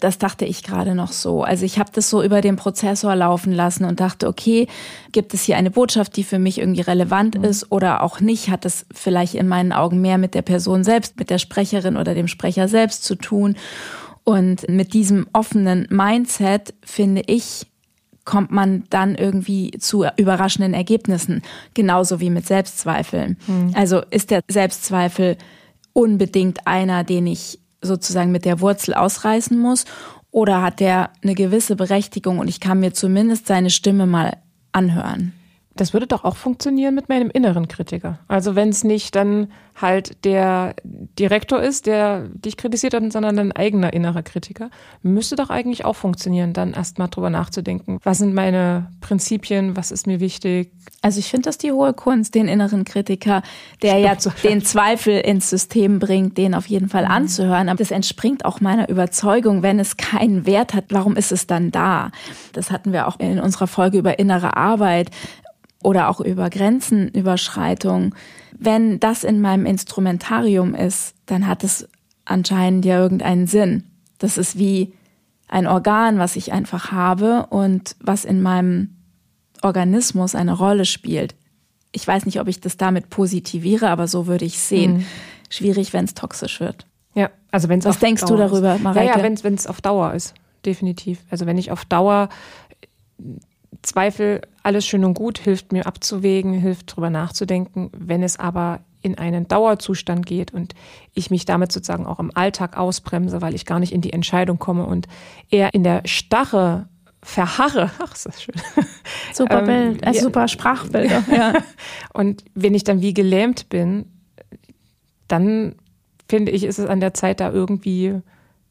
Das 0.00 0.18
dachte 0.18 0.44
ich 0.44 0.62
gerade 0.62 0.94
noch 0.94 1.12
so. 1.12 1.42
Also 1.42 1.64
ich 1.64 1.78
habe 1.78 1.90
das 1.92 2.08
so 2.08 2.22
über 2.22 2.40
den 2.40 2.56
Prozessor 2.56 3.16
laufen 3.16 3.52
lassen 3.52 3.84
und 3.84 4.00
dachte, 4.00 4.28
okay, 4.28 4.68
gibt 5.12 5.34
es 5.34 5.42
hier 5.42 5.56
eine 5.56 5.70
Botschaft, 5.70 6.16
die 6.16 6.24
für 6.24 6.38
mich 6.38 6.58
irgendwie 6.58 6.82
relevant 6.82 7.36
mhm. 7.36 7.44
ist 7.44 7.72
oder 7.72 8.02
auch 8.02 8.20
nicht? 8.20 8.48
Hat 8.48 8.64
es 8.64 8.86
vielleicht 8.92 9.34
in 9.34 9.48
meinen 9.48 9.72
Augen 9.72 10.00
mehr 10.00 10.18
mit 10.18 10.34
der 10.34 10.42
Person 10.42 10.84
selbst, 10.84 11.18
mit 11.18 11.30
der 11.30 11.38
Sprecherin 11.38 11.96
oder 11.96 12.14
dem 12.14 12.28
Sprecher 12.28 12.68
selbst 12.68 13.04
zu 13.04 13.16
tun? 13.16 13.56
Und 14.24 14.68
mit 14.68 14.92
diesem 14.92 15.26
offenen 15.32 15.86
Mindset 15.90 16.74
finde 16.84 17.22
ich, 17.26 17.66
kommt 18.28 18.52
man 18.52 18.84
dann 18.90 19.14
irgendwie 19.14 19.70
zu 19.78 20.04
überraschenden 20.18 20.74
Ergebnissen, 20.74 21.40
genauso 21.72 22.20
wie 22.20 22.28
mit 22.28 22.46
Selbstzweifeln. 22.46 23.38
Mhm. 23.46 23.72
Also 23.74 24.02
ist 24.10 24.30
der 24.30 24.42
Selbstzweifel 24.46 25.38
unbedingt 25.94 26.66
einer, 26.66 27.04
den 27.04 27.26
ich 27.26 27.58
sozusagen 27.80 28.30
mit 28.30 28.44
der 28.44 28.60
Wurzel 28.60 28.92
ausreißen 28.92 29.58
muss? 29.58 29.86
Oder 30.30 30.60
hat 30.60 30.80
der 30.80 31.08
eine 31.22 31.34
gewisse 31.34 31.74
Berechtigung 31.74 32.38
und 32.38 32.48
ich 32.48 32.60
kann 32.60 32.80
mir 32.80 32.92
zumindest 32.92 33.46
seine 33.46 33.70
Stimme 33.70 34.04
mal 34.04 34.36
anhören? 34.72 35.32
Das 35.78 35.92
würde 35.92 36.08
doch 36.08 36.24
auch 36.24 36.36
funktionieren 36.36 36.96
mit 36.96 37.08
meinem 37.08 37.30
inneren 37.30 37.68
Kritiker. 37.68 38.18
Also 38.26 38.56
wenn 38.56 38.68
es 38.68 38.82
nicht 38.82 39.14
dann 39.14 39.46
halt 39.80 40.24
der 40.24 40.74
Direktor 40.82 41.62
ist, 41.62 41.86
der 41.86 42.28
dich 42.28 42.56
kritisiert 42.56 42.94
hat, 42.94 43.12
sondern 43.12 43.36
dein 43.36 43.52
eigener 43.52 43.92
innerer 43.92 44.22
Kritiker, 44.22 44.70
müsste 45.02 45.36
doch 45.36 45.50
eigentlich 45.50 45.84
auch 45.84 45.94
funktionieren, 45.94 46.52
dann 46.52 46.72
erstmal 46.72 47.06
drüber 47.08 47.30
nachzudenken. 47.30 48.00
Was 48.02 48.18
sind 48.18 48.34
meine 48.34 48.90
Prinzipien? 49.00 49.76
Was 49.76 49.92
ist 49.92 50.08
mir 50.08 50.18
wichtig? 50.18 50.72
Also 51.00 51.20
ich 51.20 51.30
finde 51.30 51.44
das 51.44 51.58
die 51.58 51.70
hohe 51.70 51.92
Kunst, 51.92 52.34
den 52.34 52.48
inneren 52.48 52.82
Kritiker, 52.82 53.42
der 53.82 53.98
ja 53.98 54.16
den 54.42 54.64
Zweifel 54.64 55.20
ins 55.20 55.48
System 55.48 56.00
bringt, 56.00 56.36
den 56.38 56.56
auf 56.56 56.66
jeden 56.66 56.88
Fall 56.88 57.04
mhm. 57.04 57.12
anzuhören. 57.12 57.68
Aber 57.68 57.78
das 57.78 57.92
entspringt 57.92 58.44
auch 58.44 58.60
meiner 58.60 58.88
Überzeugung, 58.88 59.62
wenn 59.62 59.78
es 59.78 59.96
keinen 59.96 60.44
Wert 60.44 60.74
hat, 60.74 60.86
warum 60.88 61.14
ist 61.14 61.30
es 61.30 61.46
dann 61.46 61.70
da? 61.70 62.10
Das 62.52 62.72
hatten 62.72 62.92
wir 62.92 63.06
auch 63.06 63.20
in 63.20 63.38
unserer 63.38 63.68
Folge 63.68 63.98
über 63.98 64.18
innere 64.18 64.56
Arbeit 64.56 65.10
oder 65.82 66.08
auch 66.08 66.20
über 66.20 66.50
Grenzenüberschreitung, 66.50 68.14
wenn 68.58 68.98
das 69.00 69.24
in 69.24 69.40
meinem 69.40 69.66
Instrumentarium 69.66 70.74
ist, 70.74 71.14
dann 71.26 71.46
hat 71.46 71.62
es 71.64 71.88
anscheinend 72.24 72.84
ja 72.84 73.00
irgendeinen 73.00 73.46
Sinn. 73.46 73.84
Das 74.18 74.38
ist 74.38 74.58
wie 74.58 74.92
ein 75.46 75.66
Organ, 75.66 76.18
was 76.18 76.36
ich 76.36 76.52
einfach 76.52 76.92
habe 76.92 77.46
und 77.50 77.96
was 78.00 78.24
in 78.24 78.42
meinem 78.42 78.96
Organismus 79.62 80.34
eine 80.34 80.52
Rolle 80.52 80.84
spielt. 80.84 81.34
Ich 81.92 82.06
weiß 82.06 82.26
nicht, 82.26 82.40
ob 82.40 82.48
ich 82.48 82.60
das 82.60 82.76
damit 82.76 83.08
positiviere, 83.08 83.88
aber 83.88 84.08
so 84.08 84.26
würde 84.26 84.44
ich 84.44 84.58
sehen. 84.58 84.98
Mhm. 84.98 85.06
Schwierig, 85.48 85.92
wenn 85.92 86.04
es 86.04 86.14
toxisch 86.14 86.60
wird. 86.60 86.86
Ja, 87.14 87.30
also 87.50 87.68
wenn 87.68 87.78
es 87.78 87.86
Was 87.86 87.98
denkst 87.98 88.22
Dauer 88.22 88.30
du 88.30 88.36
darüber. 88.36 88.78
Mareike? 88.78 89.06
Ja, 89.06 89.16
ja 89.16 89.22
wenn 89.22 89.54
es 89.54 89.66
auf 89.66 89.80
Dauer 89.80 90.12
ist, 90.12 90.34
definitiv. 90.66 91.20
Also 91.30 91.46
wenn 91.46 91.56
ich 91.56 91.70
auf 91.70 91.84
Dauer 91.86 92.28
Zweifel, 93.82 94.40
alles 94.62 94.86
schön 94.86 95.04
und 95.04 95.14
gut, 95.14 95.38
hilft 95.38 95.72
mir 95.72 95.86
abzuwägen, 95.86 96.54
hilft 96.54 96.94
drüber 96.94 97.10
nachzudenken. 97.10 97.90
Wenn 97.96 98.22
es 98.22 98.38
aber 98.38 98.80
in 99.02 99.16
einen 99.16 99.46
Dauerzustand 99.46 100.26
geht 100.26 100.52
und 100.52 100.74
ich 101.14 101.30
mich 101.30 101.44
damit 101.44 101.70
sozusagen 101.72 102.06
auch 102.06 102.18
im 102.18 102.34
Alltag 102.34 102.76
ausbremse, 102.76 103.40
weil 103.40 103.54
ich 103.54 103.64
gar 103.64 103.78
nicht 103.78 103.92
in 103.92 104.00
die 104.00 104.12
Entscheidung 104.12 104.58
komme 104.58 104.86
und 104.86 105.06
eher 105.50 105.74
in 105.74 105.84
der 105.84 106.02
Starre 106.04 106.88
verharre. 107.22 107.90
Ach, 107.98 108.14
ist 108.14 108.26
das 108.26 108.42
schön. 108.42 108.54
Super 109.32 109.62
Bild, 109.62 110.00
ähm, 110.02 110.12
äh, 110.12 110.18
super 110.18 110.48
Sprachbilder. 110.48 111.24
Ja. 111.30 111.52
und 112.12 112.44
wenn 112.54 112.74
ich 112.74 112.84
dann 112.84 113.00
wie 113.00 113.14
gelähmt 113.14 113.68
bin, 113.68 114.06
dann 115.28 115.74
finde 116.28 116.52
ich, 116.52 116.64
ist 116.64 116.78
es 116.78 116.88
an 116.88 117.00
der 117.00 117.14
Zeit, 117.14 117.40
da 117.40 117.52
irgendwie 117.52 118.20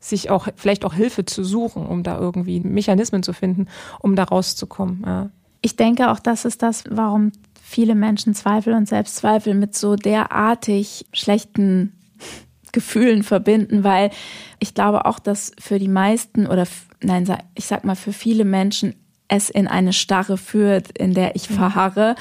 sich 0.10 0.30
auch 0.30 0.48
vielleicht 0.56 0.86
auch 0.86 0.94
Hilfe 0.94 1.26
zu 1.26 1.44
suchen, 1.44 1.86
um 1.86 2.04
da 2.04 2.20
irgendwie 2.20 2.60
Mechanismen 2.60 3.24
zu 3.24 3.34
finden, 3.34 3.68
um 4.00 4.16
da 4.16 4.24
rauszukommen. 4.24 5.04
Ja. 5.06 5.30
Ich 5.62 5.76
denke 5.76 6.12
auch, 6.12 6.20
das 6.20 6.46
ist 6.46 6.62
das, 6.62 6.84
warum 6.90 7.32
viele 7.62 7.96
Menschen 7.96 8.34
Zweifel 8.34 8.74
und 8.74 8.88
Selbstzweifel 8.88 9.54
mit 9.54 9.76
so 9.76 9.96
derartig 9.96 11.06
schlechten 11.14 11.94
Gefühlen 12.72 13.24
verbinden, 13.24 13.84
weil 13.84 14.12
ich 14.60 14.74
glaube 14.74 15.06
auch, 15.06 15.20
dass 15.20 15.52
für 15.60 15.80
die 15.80 15.88
meisten 15.88 16.48
oder 16.48 16.68
nein, 17.02 17.26
ich 17.56 17.66
sag 17.66 17.84
mal 17.86 17.96
für 17.96 18.14
viele 18.14 18.46
Menschen 18.46 18.96
es 19.28 19.50
in 19.50 19.68
eine 19.68 19.94
Starre 19.94 20.38
führt, 20.38 20.98
in 20.98 21.14
der 21.14 21.36
ich 21.36 21.48
verharre 21.48 22.16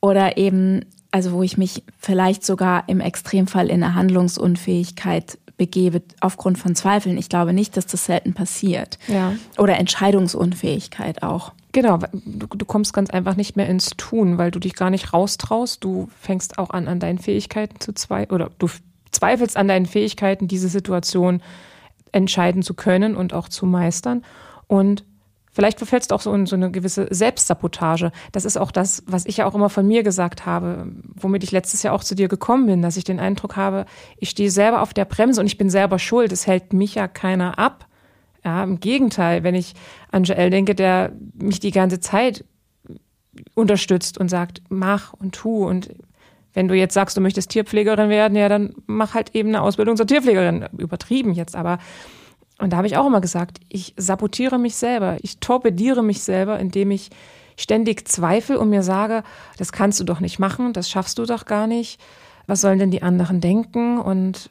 oder 0.00 0.36
eben 0.36 0.84
also 1.12 1.32
wo 1.32 1.42
ich 1.42 1.58
mich 1.58 1.84
vielleicht 1.98 2.44
sogar 2.44 2.88
im 2.88 3.00
Extremfall 3.00 3.68
in 3.68 3.84
eine 3.84 3.94
Handlungsunfähigkeit 3.94 5.38
begebe 5.56 6.02
aufgrund 6.20 6.58
von 6.58 6.74
Zweifeln. 6.74 7.18
Ich 7.18 7.28
glaube 7.28 7.52
nicht, 7.52 7.76
dass 7.76 7.86
das 7.86 8.04
selten 8.06 8.34
passiert. 8.34 8.98
Ja. 9.08 9.34
Oder 9.58 9.78
Entscheidungsunfähigkeit 9.78 11.22
auch. 11.22 11.52
Genau, 11.72 11.98
du, 12.12 12.46
du, 12.46 12.64
kommst 12.66 12.92
ganz 12.92 13.10
einfach 13.10 13.36
nicht 13.36 13.56
mehr 13.56 13.68
ins 13.68 13.90
Tun, 13.96 14.36
weil 14.36 14.50
du 14.50 14.58
dich 14.58 14.74
gar 14.74 14.90
nicht 14.90 15.12
raustraust. 15.12 15.82
Du 15.82 16.08
fängst 16.20 16.58
auch 16.58 16.70
an, 16.70 16.86
an 16.86 17.00
deinen 17.00 17.18
Fähigkeiten 17.18 17.80
zu 17.80 17.94
zweifeln 17.94 18.34
oder 18.34 18.50
du 18.58 18.68
zweifelst 19.10 19.56
an 19.56 19.68
deinen 19.68 19.86
Fähigkeiten, 19.86 20.48
diese 20.48 20.68
Situation 20.68 21.42
entscheiden 22.12 22.62
zu 22.62 22.74
können 22.74 23.16
und 23.16 23.32
auch 23.32 23.48
zu 23.48 23.64
meistern. 23.64 24.22
Und 24.66 25.04
Vielleicht 25.52 25.78
verfällst 25.78 26.10
du 26.10 26.14
auch 26.14 26.20
so 26.22 26.32
in 26.32 26.46
so 26.46 26.56
eine 26.56 26.70
gewisse 26.70 27.06
Selbstsabotage. 27.10 28.10
Das 28.32 28.46
ist 28.46 28.56
auch 28.56 28.70
das, 28.70 29.02
was 29.06 29.26
ich 29.26 29.36
ja 29.36 29.46
auch 29.46 29.54
immer 29.54 29.68
von 29.68 29.86
mir 29.86 30.02
gesagt 30.02 30.46
habe, 30.46 30.86
womit 31.14 31.44
ich 31.44 31.52
letztes 31.52 31.82
Jahr 31.82 31.94
auch 31.94 32.02
zu 32.02 32.14
dir 32.14 32.28
gekommen 32.28 32.66
bin, 32.66 32.80
dass 32.80 32.96
ich 32.96 33.04
den 33.04 33.20
Eindruck 33.20 33.56
habe, 33.56 33.84
ich 34.16 34.30
stehe 34.30 34.50
selber 34.50 34.80
auf 34.80 34.94
der 34.94 35.04
Bremse 35.04 35.40
und 35.40 35.46
ich 35.46 35.58
bin 35.58 35.68
selber 35.68 35.98
schuld. 35.98 36.32
Es 36.32 36.46
hält 36.46 36.72
mich 36.72 36.94
ja 36.94 37.06
keiner 37.06 37.58
ab. 37.58 37.86
Ja, 38.44 38.64
im 38.64 38.80
Gegenteil, 38.80 39.44
wenn 39.44 39.54
ich 39.54 39.74
an 40.10 40.24
Joel 40.24 40.50
denke, 40.50 40.74
der 40.74 41.12
mich 41.34 41.60
die 41.60 41.70
ganze 41.70 42.00
Zeit 42.00 42.44
unterstützt 43.54 44.18
und 44.18 44.28
sagt, 44.28 44.62
mach 44.68 45.12
und 45.12 45.34
tu 45.34 45.66
und 45.66 45.90
wenn 46.54 46.68
du 46.68 46.74
jetzt 46.74 46.94
sagst, 46.94 47.16
du 47.16 47.20
möchtest 47.20 47.50
Tierpflegerin 47.50 48.10
werden, 48.10 48.36
ja, 48.36 48.48
dann 48.48 48.74
mach 48.86 49.14
halt 49.14 49.34
eben 49.34 49.50
eine 49.50 49.62
Ausbildung 49.62 49.96
zur 49.96 50.06
Tierpflegerin. 50.06 50.66
Übertrieben 50.76 51.32
jetzt, 51.32 51.56
aber 51.56 51.78
und 52.58 52.72
da 52.72 52.76
habe 52.76 52.86
ich 52.86 52.96
auch 52.96 53.06
immer 53.06 53.20
gesagt, 53.20 53.58
ich 53.68 53.94
sabotiere 53.96 54.58
mich 54.58 54.76
selber, 54.76 55.16
ich 55.22 55.38
torpediere 55.38 56.02
mich 56.02 56.22
selber, 56.22 56.58
indem 56.58 56.90
ich 56.90 57.10
ständig 57.56 58.08
zweifle 58.08 58.58
und 58.58 58.70
mir 58.70 58.82
sage, 58.82 59.22
das 59.58 59.72
kannst 59.72 60.00
du 60.00 60.04
doch 60.04 60.20
nicht 60.20 60.38
machen, 60.38 60.72
das 60.72 60.88
schaffst 60.88 61.18
du 61.18 61.26
doch 61.26 61.44
gar 61.44 61.66
nicht. 61.66 62.00
Was 62.46 62.60
sollen 62.60 62.78
denn 62.78 62.90
die 62.90 63.02
anderen 63.02 63.40
denken? 63.40 63.98
Und 63.98 64.50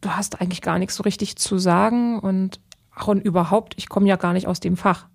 du 0.00 0.10
hast 0.10 0.40
eigentlich 0.40 0.62
gar 0.62 0.78
nichts 0.78 0.96
so 0.96 1.02
richtig 1.02 1.36
zu 1.36 1.58
sagen 1.58 2.18
und 2.18 2.60
ach 2.94 3.08
und 3.08 3.20
überhaupt, 3.20 3.74
ich 3.76 3.88
komme 3.88 4.08
ja 4.08 4.16
gar 4.16 4.32
nicht 4.32 4.46
aus 4.46 4.60
dem 4.60 4.76
Fach. 4.76 5.06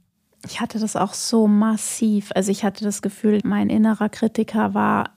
Ich 0.45 0.59
hatte 0.59 0.79
das 0.79 0.95
auch 0.95 1.13
so 1.13 1.47
massiv. 1.47 2.31
Also 2.35 2.51
ich 2.51 2.63
hatte 2.63 2.83
das 2.83 3.01
Gefühl, 3.01 3.39
mein 3.43 3.69
innerer 3.69 4.09
Kritiker 4.09 4.73
war 4.73 5.11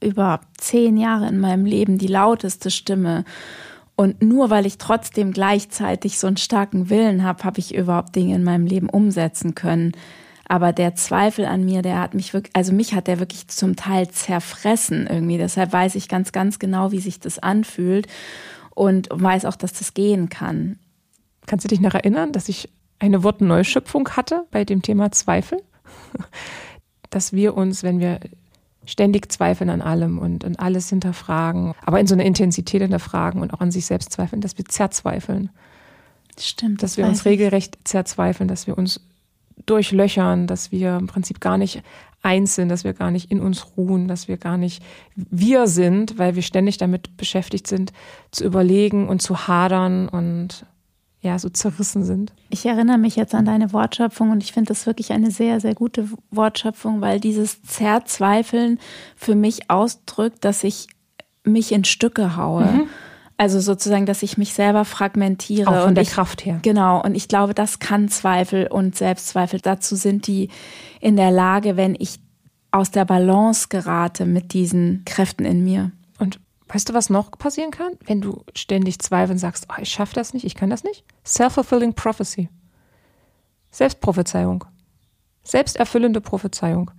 über 0.00 0.40
zehn 0.56 0.96
Jahre 0.96 1.28
in 1.28 1.38
meinem 1.38 1.64
Leben 1.64 1.98
die 1.98 2.06
lauteste 2.06 2.70
Stimme. 2.70 3.24
Und 3.96 4.22
nur 4.22 4.50
weil 4.50 4.66
ich 4.66 4.78
trotzdem 4.78 5.32
gleichzeitig 5.32 6.18
so 6.18 6.26
einen 6.26 6.36
starken 6.36 6.90
Willen 6.90 7.22
habe, 7.22 7.44
habe 7.44 7.60
ich 7.60 7.74
überhaupt 7.74 8.16
Dinge 8.16 8.34
in 8.34 8.44
meinem 8.44 8.66
Leben 8.66 8.88
umsetzen 8.88 9.54
können. 9.54 9.92
Aber 10.48 10.72
der 10.72 10.94
Zweifel 10.94 11.44
an 11.46 11.64
mir, 11.64 11.82
der 11.82 12.00
hat 12.00 12.14
mich 12.14 12.34
wirklich, 12.34 12.54
also 12.54 12.72
mich 12.72 12.94
hat 12.94 13.06
der 13.06 13.20
wirklich 13.20 13.48
zum 13.48 13.76
Teil 13.76 14.08
zerfressen 14.08 15.06
irgendwie. 15.06 15.38
Deshalb 15.38 15.72
weiß 15.72 15.94
ich 15.94 16.08
ganz, 16.08 16.32
ganz 16.32 16.58
genau, 16.58 16.90
wie 16.92 17.00
sich 17.00 17.20
das 17.20 17.38
anfühlt 17.38 18.06
und 18.74 19.08
weiß 19.10 19.44
auch, 19.44 19.56
dass 19.56 19.72
das 19.72 19.94
gehen 19.94 20.28
kann. 20.28 20.78
Kannst 21.46 21.64
du 21.64 21.68
dich 21.68 21.80
noch 21.80 21.94
erinnern, 21.94 22.32
dass 22.32 22.48
ich 22.48 22.70
eine 22.98 23.22
Wortneuschöpfung 23.22 24.08
hatte 24.10 24.44
bei 24.50 24.64
dem 24.64 24.82
Thema 24.82 25.10
Zweifel? 25.10 25.62
Dass 27.10 27.32
wir 27.32 27.54
uns, 27.54 27.82
wenn 27.82 28.00
wir 28.00 28.20
ständig 28.84 29.30
zweifeln 29.30 29.70
an 29.70 29.80
allem 29.80 30.18
und, 30.18 30.44
und 30.44 30.58
alles 30.58 30.88
hinterfragen, 30.88 31.72
aber 31.84 32.00
in 32.00 32.06
so 32.06 32.14
einer 32.14 32.24
Intensität 32.24 32.82
hinterfragen 32.82 33.40
und 33.40 33.54
auch 33.54 33.60
an 33.60 33.70
sich 33.70 33.86
selbst 33.86 34.12
zweifeln, 34.12 34.40
dass 34.40 34.58
wir 34.58 34.64
zerzweifeln. 34.64 35.50
Stimmt. 36.38 36.82
Dass 36.82 36.96
wir 36.96 37.06
uns 37.06 37.24
regelrecht 37.24 37.78
zerzweifeln, 37.84 38.48
dass 38.48 38.66
wir 38.66 38.78
uns 38.78 39.00
durchlöchern, 39.66 40.46
dass 40.46 40.72
wir 40.72 40.96
im 40.96 41.06
Prinzip 41.06 41.40
gar 41.40 41.58
nicht 41.58 41.82
eins 42.22 42.54
sind, 42.54 42.68
dass 42.68 42.84
wir 42.84 42.94
gar 42.94 43.10
nicht 43.10 43.30
in 43.30 43.40
uns 43.40 43.76
ruhen, 43.76 44.08
dass 44.08 44.28
wir 44.28 44.36
gar 44.36 44.56
nicht 44.56 44.82
wir 45.14 45.66
sind, 45.66 46.18
weil 46.18 46.34
wir 46.34 46.42
ständig 46.42 46.78
damit 46.78 47.16
beschäftigt 47.16 47.66
sind, 47.66 47.92
zu 48.30 48.44
überlegen 48.44 49.08
und 49.08 49.20
zu 49.20 49.46
hadern 49.46 50.08
und 50.08 50.64
ja, 51.22 51.38
so 51.38 51.48
zerrissen 51.48 52.04
sind. 52.04 52.32
Ich 52.50 52.66
erinnere 52.66 52.98
mich 52.98 53.14
jetzt 53.14 53.34
an 53.34 53.44
deine 53.44 53.72
Wortschöpfung 53.72 54.30
und 54.30 54.42
ich 54.42 54.52
finde 54.52 54.68
das 54.68 54.86
wirklich 54.86 55.12
eine 55.12 55.30
sehr, 55.30 55.60
sehr 55.60 55.74
gute 55.74 56.08
Wortschöpfung, 56.32 57.00
weil 57.00 57.20
dieses 57.20 57.62
Zerzweifeln 57.62 58.80
für 59.14 59.36
mich 59.36 59.70
ausdrückt, 59.70 60.44
dass 60.44 60.64
ich 60.64 60.88
mich 61.44 61.70
in 61.70 61.84
Stücke 61.84 62.36
haue. 62.36 62.64
Mhm. 62.64 62.86
Also 63.36 63.60
sozusagen, 63.60 64.04
dass 64.04 64.22
ich 64.22 64.36
mich 64.36 64.52
selber 64.52 64.84
fragmentiere. 64.84 65.68
Auch 65.68 65.80
von 65.80 65.88
und 65.90 65.94
der 65.94 66.02
ich, 66.02 66.10
Kraft 66.10 66.44
her. 66.44 66.58
Genau. 66.62 67.02
Und 67.02 67.14
ich 67.14 67.28
glaube, 67.28 67.54
das 67.54 67.78
kann 67.78 68.08
Zweifel 68.08 68.66
und 68.66 68.96
Selbstzweifel. 68.96 69.60
Dazu 69.60 69.96
sind 69.96 70.26
die 70.26 70.48
in 71.00 71.16
der 71.16 71.30
Lage, 71.30 71.76
wenn 71.76 71.96
ich 71.98 72.20
aus 72.72 72.90
der 72.90 73.04
Balance 73.04 73.68
gerate 73.68 74.26
mit 74.26 74.52
diesen 74.52 75.02
Kräften 75.04 75.44
in 75.44 75.62
mir. 75.62 75.92
Weißt 76.72 76.88
du, 76.88 76.94
was 76.94 77.10
noch 77.10 77.30
passieren 77.32 77.70
kann, 77.70 77.92
wenn 78.06 78.22
du 78.22 78.44
ständig 78.54 78.98
zweifeln 78.98 79.38
sagst, 79.38 79.66
oh, 79.68 79.80
ich 79.80 79.90
schaffe 79.90 80.14
das 80.14 80.32
nicht, 80.32 80.44
ich 80.44 80.54
kann 80.54 80.70
das 80.70 80.84
nicht? 80.84 81.04
Self-fulfilling 81.26 81.92
prophecy. 81.92 82.48
Selbstprophezeiung. 83.70 84.64
Selbsterfüllende 85.42 86.22
Prophezeiung. 86.22 86.90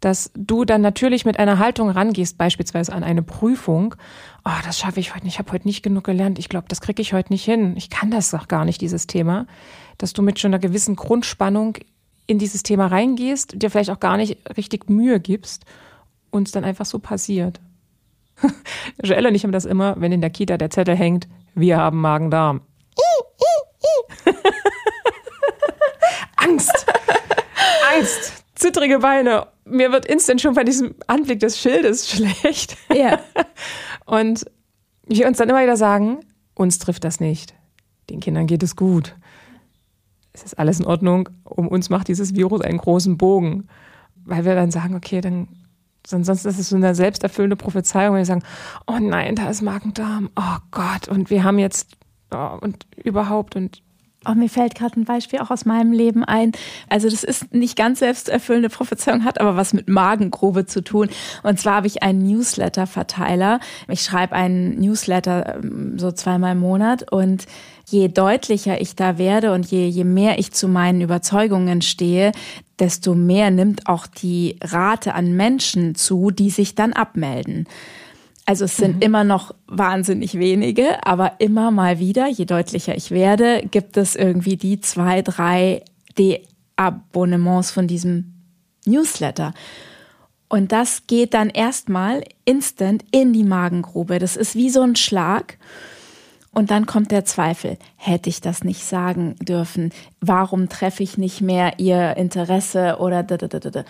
Dass 0.00 0.30
du 0.34 0.64
dann 0.64 0.80
natürlich 0.80 1.26
mit 1.26 1.38
einer 1.38 1.58
Haltung 1.58 1.90
rangehst, 1.90 2.38
beispielsweise 2.38 2.92
an 2.92 3.04
eine 3.04 3.22
Prüfung. 3.22 3.96
Oh, 4.44 4.50
das 4.64 4.78
schaffe 4.78 5.00
ich 5.00 5.14
heute 5.14 5.24
nicht. 5.24 5.34
Ich 5.34 5.38
habe 5.40 5.52
heute 5.52 5.66
nicht 5.66 5.82
genug 5.82 6.04
gelernt. 6.04 6.38
Ich 6.38 6.48
glaube, 6.48 6.68
das 6.68 6.80
kriege 6.80 7.02
ich 7.02 7.12
heute 7.12 7.32
nicht 7.32 7.44
hin. 7.44 7.76
Ich 7.76 7.90
kann 7.90 8.10
das 8.10 8.30
doch 8.30 8.48
gar 8.48 8.64
nicht, 8.64 8.80
dieses 8.80 9.06
Thema. 9.06 9.46
Dass 9.98 10.14
du 10.14 10.22
mit 10.22 10.38
schon 10.38 10.54
einer 10.54 10.60
gewissen 10.60 10.96
Grundspannung 10.96 11.76
in 12.26 12.38
dieses 12.38 12.62
Thema 12.62 12.86
reingehst, 12.86 13.60
dir 13.60 13.70
vielleicht 13.70 13.90
auch 13.90 14.00
gar 14.00 14.16
nicht 14.16 14.38
richtig 14.56 14.88
Mühe 14.88 15.20
gibst 15.20 15.64
und 16.30 16.46
es 16.46 16.52
dann 16.52 16.64
einfach 16.64 16.86
so 16.86 16.98
passiert. 16.98 17.60
Joelle 19.02 19.28
und 19.28 19.34
ich 19.34 19.44
haben 19.44 19.52
das 19.52 19.64
immer, 19.64 19.94
wenn 19.98 20.12
in 20.12 20.20
der 20.20 20.30
Kita 20.30 20.56
der 20.56 20.70
Zettel 20.70 20.96
hängt, 20.96 21.28
wir 21.54 21.78
haben 21.78 22.00
Magen-Darm. 22.00 22.60
Angst. 26.36 26.86
Angst. 27.94 28.44
Zittrige 28.54 29.00
Beine. 29.00 29.48
Mir 29.64 29.92
wird 29.92 30.06
instant 30.06 30.40
schon 30.40 30.54
bei 30.54 30.64
diesem 30.64 30.94
Anblick 31.06 31.40
des 31.40 31.60
Schildes 31.60 32.10
schlecht. 32.10 32.76
Ja. 32.94 33.20
Und 34.04 34.44
wir 35.06 35.26
uns 35.26 35.38
dann 35.38 35.48
immer 35.48 35.62
wieder 35.62 35.76
sagen, 35.76 36.20
uns 36.54 36.78
trifft 36.78 37.04
das 37.04 37.20
nicht. 37.20 37.54
Den 38.10 38.20
Kindern 38.20 38.46
geht 38.46 38.62
es 38.62 38.76
gut. 38.76 39.16
Es 40.32 40.42
ist 40.42 40.58
alles 40.58 40.80
in 40.80 40.86
Ordnung. 40.86 41.28
Um 41.44 41.68
uns 41.68 41.90
macht 41.90 42.08
dieses 42.08 42.34
Virus 42.34 42.60
einen 42.60 42.78
großen 42.78 43.16
Bogen. 43.16 43.68
Weil 44.24 44.44
wir 44.44 44.54
dann 44.54 44.70
sagen, 44.70 44.94
okay, 44.94 45.20
dann 45.20 45.48
Sonst 46.08 46.28
ist 46.28 46.58
es 46.58 46.70
so 46.70 46.76
eine 46.76 46.94
selbsterfüllende 46.94 47.56
Prophezeiung, 47.56 48.14
wenn 48.14 48.20
wir 48.20 48.26
sagen, 48.26 48.42
oh 48.86 48.98
nein, 48.98 49.34
da 49.34 49.50
ist 49.50 49.60
Magen-Darm, 49.60 50.30
oh 50.36 50.56
Gott, 50.70 51.06
und 51.08 51.28
wir 51.28 51.44
haben 51.44 51.58
jetzt, 51.58 51.96
oh, 52.30 52.56
und 52.60 52.86
überhaupt, 52.96 53.56
und 53.56 53.82
Oh, 54.26 54.34
mir 54.34 54.48
fällt 54.48 54.74
gerade 54.74 54.98
ein 54.98 55.04
Beispiel 55.04 55.38
auch 55.38 55.50
aus 55.50 55.64
meinem 55.64 55.92
Leben 55.92 56.24
ein. 56.24 56.50
Also 56.88 57.08
das 57.08 57.22
ist 57.22 57.54
nicht 57.54 57.76
ganz 57.76 58.00
selbsterfüllende 58.00 58.68
Prophezeiung, 58.68 59.24
hat 59.24 59.40
aber 59.40 59.56
was 59.56 59.72
mit 59.72 59.88
Magengrube 59.88 60.66
zu 60.66 60.82
tun. 60.82 61.08
Und 61.44 61.60
zwar 61.60 61.76
habe 61.76 61.86
ich 61.86 62.02
einen 62.02 62.26
Newsletter-Verteiler. 62.26 63.60
Ich 63.86 64.02
schreibe 64.02 64.34
einen 64.34 64.80
Newsletter 64.80 65.60
ähm, 65.62 65.98
so 66.00 66.10
zweimal 66.10 66.52
im 66.52 66.58
Monat 66.58 67.10
und 67.12 67.46
je 67.86 68.08
deutlicher 68.08 68.80
ich 68.80 68.96
da 68.96 69.18
werde 69.18 69.52
und 69.52 69.66
je, 69.66 69.86
je 69.86 70.04
mehr 70.04 70.40
ich 70.40 70.52
zu 70.52 70.66
meinen 70.66 71.00
Überzeugungen 71.00 71.80
stehe, 71.80 72.32
desto 72.80 73.14
mehr 73.14 73.50
nimmt 73.50 73.86
auch 73.86 74.06
die 74.06 74.56
Rate 74.62 75.14
an 75.14 75.34
Menschen 75.34 75.94
zu, 75.94 76.30
die 76.30 76.50
sich 76.50 76.74
dann 76.74 76.92
abmelden. 76.92 77.66
Also 78.46 78.64
es 78.64 78.76
sind 78.78 78.96
mhm. 78.96 79.02
immer 79.02 79.24
noch 79.24 79.54
wahnsinnig 79.66 80.38
wenige, 80.38 81.06
aber 81.06 81.32
immer 81.38 81.70
mal 81.70 81.98
wieder, 81.98 82.28
je 82.28 82.46
deutlicher 82.46 82.96
ich 82.96 83.10
werde, 83.10 83.62
gibt 83.70 83.96
es 83.96 84.16
irgendwie 84.16 84.56
die 84.56 84.80
zwei, 84.80 85.20
drei 85.20 85.82
D-Abonnements 86.18 87.70
von 87.70 87.86
diesem 87.86 88.32
Newsletter. 88.86 89.52
Und 90.48 90.72
das 90.72 91.06
geht 91.06 91.34
dann 91.34 91.50
erstmal 91.50 92.24
instant 92.46 93.04
in 93.10 93.34
die 93.34 93.44
Magengrube. 93.44 94.18
Das 94.18 94.34
ist 94.34 94.54
wie 94.54 94.70
so 94.70 94.80
ein 94.80 94.96
Schlag. 94.96 95.58
Und 96.52 96.70
dann 96.70 96.86
kommt 96.86 97.10
der 97.10 97.24
Zweifel. 97.24 97.78
Hätte 97.96 98.28
ich 98.30 98.40
das 98.40 98.64
nicht 98.64 98.84
sagen 98.84 99.36
dürfen? 99.36 99.92
Warum 100.20 100.68
treffe 100.68 101.02
ich 101.02 101.18
nicht 101.18 101.40
mehr 101.40 101.78
ihr 101.78 102.16
Interesse 102.16 102.96
oder 102.98 103.22
da, 103.22 103.36
da, 103.36 103.46
da, 103.46 103.58
da. 103.58 103.84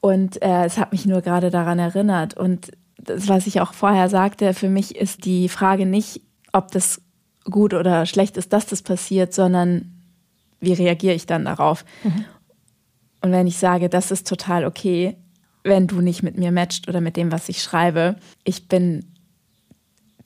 Und 0.00 0.42
äh, 0.42 0.64
es 0.64 0.78
hat 0.78 0.92
mich 0.92 1.06
nur 1.06 1.22
gerade 1.22 1.50
daran 1.50 1.78
erinnert. 1.78 2.34
Und 2.34 2.72
das, 2.98 3.28
was 3.28 3.46
ich 3.46 3.60
auch 3.60 3.74
vorher 3.74 4.08
sagte, 4.08 4.54
für 4.54 4.68
mich 4.68 4.96
ist 4.96 5.24
die 5.24 5.48
Frage 5.48 5.86
nicht, 5.86 6.22
ob 6.52 6.70
das 6.72 7.00
gut 7.44 7.74
oder 7.74 8.06
schlecht 8.06 8.36
ist, 8.36 8.52
dass 8.52 8.66
das 8.66 8.82
passiert, 8.82 9.32
sondern 9.32 9.92
wie 10.60 10.72
reagiere 10.72 11.14
ich 11.14 11.26
dann 11.26 11.44
darauf? 11.44 11.84
Mhm. 12.02 12.24
Und 13.22 13.32
wenn 13.32 13.46
ich 13.46 13.58
sage, 13.58 13.88
das 13.88 14.10
ist 14.10 14.26
total 14.26 14.64
okay, 14.64 15.16
wenn 15.62 15.86
du 15.86 16.00
nicht 16.00 16.22
mit 16.22 16.38
mir 16.38 16.52
matcht 16.52 16.88
oder 16.88 17.00
mit 17.00 17.16
dem, 17.16 17.32
was 17.32 17.48
ich 17.48 17.62
schreibe, 17.62 18.16
ich 18.44 18.68
bin 18.68 19.09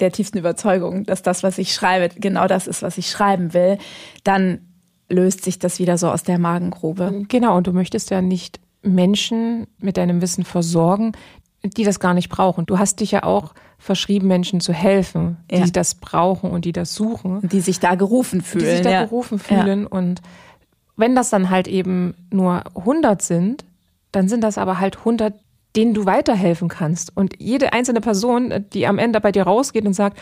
der 0.01 0.13
tiefsten 0.13 0.39
Überzeugung, 0.39 1.05
dass 1.05 1.23
das, 1.23 1.43
was 1.43 1.59
ich 1.59 1.73
schreibe, 1.73 2.15
genau 2.15 2.47
das 2.47 2.67
ist, 2.67 2.83
was 2.83 2.99
ich 2.99 3.11
schreiben 3.11 3.55
will, 3.55 3.79
dann 4.25 4.61
löst 5.09 5.45
sich 5.45 5.59
das 5.59 5.79
wieder 5.79 5.99
so 5.99 6.11
aus 6.11 6.23
der 6.23 6.39
Magengrube. 6.39 7.25
Genau, 7.29 7.57
und 7.57 7.67
du 7.67 7.73
möchtest 7.73 8.11
ja 8.11 8.23
nicht 8.23 8.61
Menschen 8.83 9.67
mit 9.79 9.97
deinem 9.97 10.21
Wissen 10.21 10.45
versorgen, 10.45 11.13
die 11.63 11.85
das 11.85 12.01
gar 12.01 12.15
nicht 12.15 12.29
brauchen. 12.29 12.67
Du 12.67 12.79
hast 12.79 13.01
dich 13.01 13.11
ja 13.11 13.23
auch 13.23 13.55
verschrieben, 13.79 14.29
Menschen 14.29 14.61
zu 14.61 14.73
helfen, 14.73 15.39
die 15.51 15.57
ja. 15.57 15.67
das 15.67 15.95
brauchen 15.95 16.51
und 16.51 16.65
die 16.65 16.73
das 16.73 16.95
suchen. 16.95 17.49
Die 17.49 17.61
sich 17.61 17.81
da 17.81 17.95
gerufen 17.95 18.43
fühlen. 18.43 18.65
Die 18.65 18.71
sich 18.71 18.81
da 18.83 18.91
ja. 18.91 19.05
gerufen 19.05 19.39
fühlen. 19.39 19.83
Ja. 19.83 19.89
Und 19.89 20.21
wenn 20.97 21.15
das 21.15 21.31
dann 21.31 21.51
halt 21.51 21.69
eben 21.69 22.15
nur 22.31 22.63
100 22.77 23.21
sind, 23.23 23.65
dann 24.13 24.29
sind 24.29 24.43
das 24.43 24.59
aber 24.59 24.79
halt 24.79 24.99
100, 24.99 25.35
denen 25.77 25.95
du 25.95 26.07
weiterhelfen 26.07 26.69
kannst. 26.69 27.17
Und 27.17 27.35
jede 27.39 27.73
einzelne 27.73 28.01
Person, 28.01 28.67
die 28.73 28.87
am 28.87 28.99
Ende 28.99 29.21
bei 29.21 29.33
dir 29.33 29.45
rausgeht 29.45 29.85
und 29.87 29.95
sagt, 29.95 30.19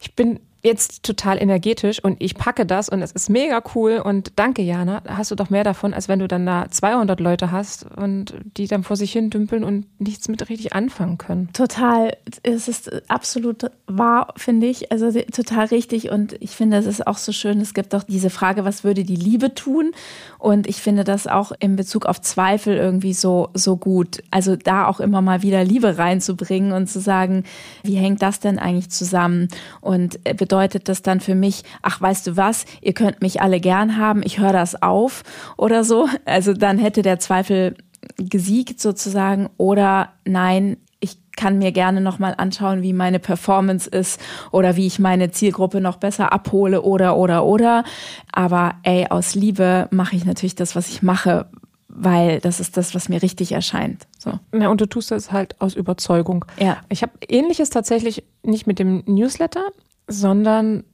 ich 0.00 0.14
bin 0.14 0.40
jetzt 0.62 1.02
total 1.04 1.40
energetisch 1.40 2.02
und 2.02 2.16
ich 2.20 2.34
packe 2.34 2.66
das 2.66 2.88
und 2.88 3.00
es 3.02 3.12
ist 3.12 3.30
mega 3.30 3.62
cool 3.74 4.02
und 4.04 4.32
danke 4.36 4.62
Jana, 4.62 5.02
hast 5.06 5.30
du 5.30 5.34
doch 5.34 5.50
mehr 5.50 5.64
davon, 5.64 5.94
als 5.94 6.08
wenn 6.08 6.18
du 6.18 6.28
dann 6.28 6.46
da 6.46 6.68
200 6.68 7.20
Leute 7.20 7.52
hast 7.52 7.86
und 7.96 8.34
die 8.56 8.66
dann 8.66 8.82
vor 8.82 8.96
sich 8.96 9.12
hin 9.12 9.30
dümpeln 9.30 9.62
und 9.62 9.86
nichts 10.00 10.28
mit 10.28 10.48
richtig 10.48 10.72
anfangen 10.72 11.18
können. 11.18 11.50
Total, 11.52 12.16
es 12.42 12.68
ist 12.68 12.90
absolut 13.08 13.70
wahr, 13.86 14.34
finde 14.36 14.66
ich, 14.66 14.90
also 14.90 15.10
total 15.32 15.66
richtig. 15.66 16.10
Und 16.10 16.36
ich 16.40 16.50
finde, 16.50 16.78
es 16.78 16.86
ist 16.86 17.06
auch 17.06 17.18
so 17.18 17.32
schön, 17.32 17.60
es 17.60 17.74
gibt 17.74 17.94
auch 17.94 18.02
diese 18.02 18.30
Frage, 18.30 18.64
was 18.64 18.84
würde 18.84 19.04
die 19.04 19.16
Liebe 19.16 19.54
tun? 19.54 19.92
Und 20.38 20.66
ich 20.66 20.82
finde 20.82 21.04
das 21.04 21.26
auch 21.26 21.52
in 21.60 21.76
Bezug 21.76 22.06
auf 22.06 22.20
Zweifel 22.20 22.76
irgendwie 22.76 23.14
so, 23.14 23.50
so 23.54 23.76
gut, 23.76 24.22
also 24.30 24.56
da 24.56 24.86
auch 24.86 25.00
immer 25.00 25.20
mal 25.20 25.42
wieder 25.42 25.62
Liebe 25.64 25.98
reinzubringen 25.98 26.72
und 26.72 26.88
zu 26.88 27.00
sagen, 27.00 27.44
wie 27.82 27.94
hängt 27.94 28.22
das 28.22 28.40
denn 28.40 28.58
eigentlich 28.58 28.90
zusammen? 28.90 29.48
Und 29.80 30.18
bedeutet 30.48 30.88
das 30.88 31.02
dann 31.02 31.20
für 31.20 31.34
mich, 31.34 31.62
ach, 31.82 32.00
weißt 32.00 32.26
du 32.26 32.36
was, 32.38 32.64
ihr 32.80 32.94
könnt 32.94 33.20
mich 33.20 33.42
alle 33.42 33.60
gern 33.60 33.98
haben, 33.98 34.22
ich 34.24 34.38
höre 34.38 34.54
das 34.54 34.80
auf 34.80 35.22
oder 35.58 35.84
so. 35.84 36.08
Also 36.24 36.54
dann 36.54 36.78
hätte 36.78 37.02
der 37.02 37.18
Zweifel 37.18 37.76
gesiegt 38.16 38.80
sozusagen 38.80 39.50
oder 39.58 40.12
nein, 40.24 40.78
ich 41.00 41.18
kann 41.36 41.58
mir 41.58 41.70
gerne 41.70 42.00
nochmal 42.00 42.34
anschauen, 42.38 42.82
wie 42.82 42.94
meine 42.94 43.18
Performance 43.18 43.90
ist 43.90 44.18
oder 44.52 44.76
wie 44.76 44.86
ich 44.86 44.98
meine 44.98 45.30
Zielgruppe 45.30 45.82
noch 45.82 45.98
besser 45.98 46.32
abhole 46.32 46.80
oder 46.80 47.16
oder 47.18 47.44
oder. 47.44 47.84
Aber 48.32 48.76
ey, 48.84 49.06
aus 49.10 49.34
Liebe 49.34 49.86
mache 49.90 50.16
ich 50.16 50.24
natürlich 50.24 50.54
das, 50.54 50.74
was 50.74 50.88
ich 50.88 51.02
mache, 51.02 51.46
weil 51.88 52.40
das 52.40 52.58
ist 52.58 52.78
das, 52.78 52.94
was 52.94 53.10
mir 53.10 53.22
richtig 53.22 53.52
erscheint. 53.52 54.06
So. 54.18 54.38
Ja, 54.58 54.68
und 54.68 54.80
du 54.80 54.86
tust 54.86 55.10
das 55.10 55.30
halt 55.30 55.60
aus 55.60 55.74
Überzeugung. 55.74 56.46
Ja. 56.58 56.78
Ich 56.88 57.02
habe 57.02 57.12
ähnliches 57.28 57.68
tatsächlich 57.70 58.24
nicht 58.42 58.66
mit 58.66 58.78
dem 58.78 59.02
Newsletter, 59.06 59.66
sondern 60.08 60.84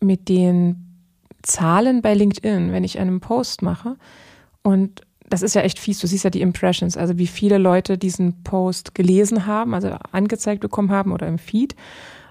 mit 0.00 0.28
den 0.28 1.04
Zahlen 1.42 2.02
bei 2.02 2.14
LinkedIn, 2.14 2.72
wenn 2.72 2.84
ich 2.84 2.98
einen 2.98 3.20
Post 3.20 3.62
mache. 3.62 3.96
Und 4.62 5.02
das 5.28 5.42
ist 5.42 5.54
ja 5.54 5.62
echt 5.62 5.78
fies. 5.78 6.00
Du 6.00 6.06
siehst 6.06 6.24
ja 6.24 6.30
die 6.30 6.40
Impressions, 6.40 6.96
also 6.96 7.18
wie 7.18 7.26
viele 7.26 7.58
Leute 7.58 7.98
diesen 7.98 8.42
Post 8.42 8.94
gelesen 8.94 9.46
haben, 9.46 9.74
also 9.74 9.90
angezeigt 10.12 10.60
bekommen 10.60 10.90
haben 10.90 11.12
oder 11.12 11.26
im 11.26 11.38
Feed. 11.38 11.76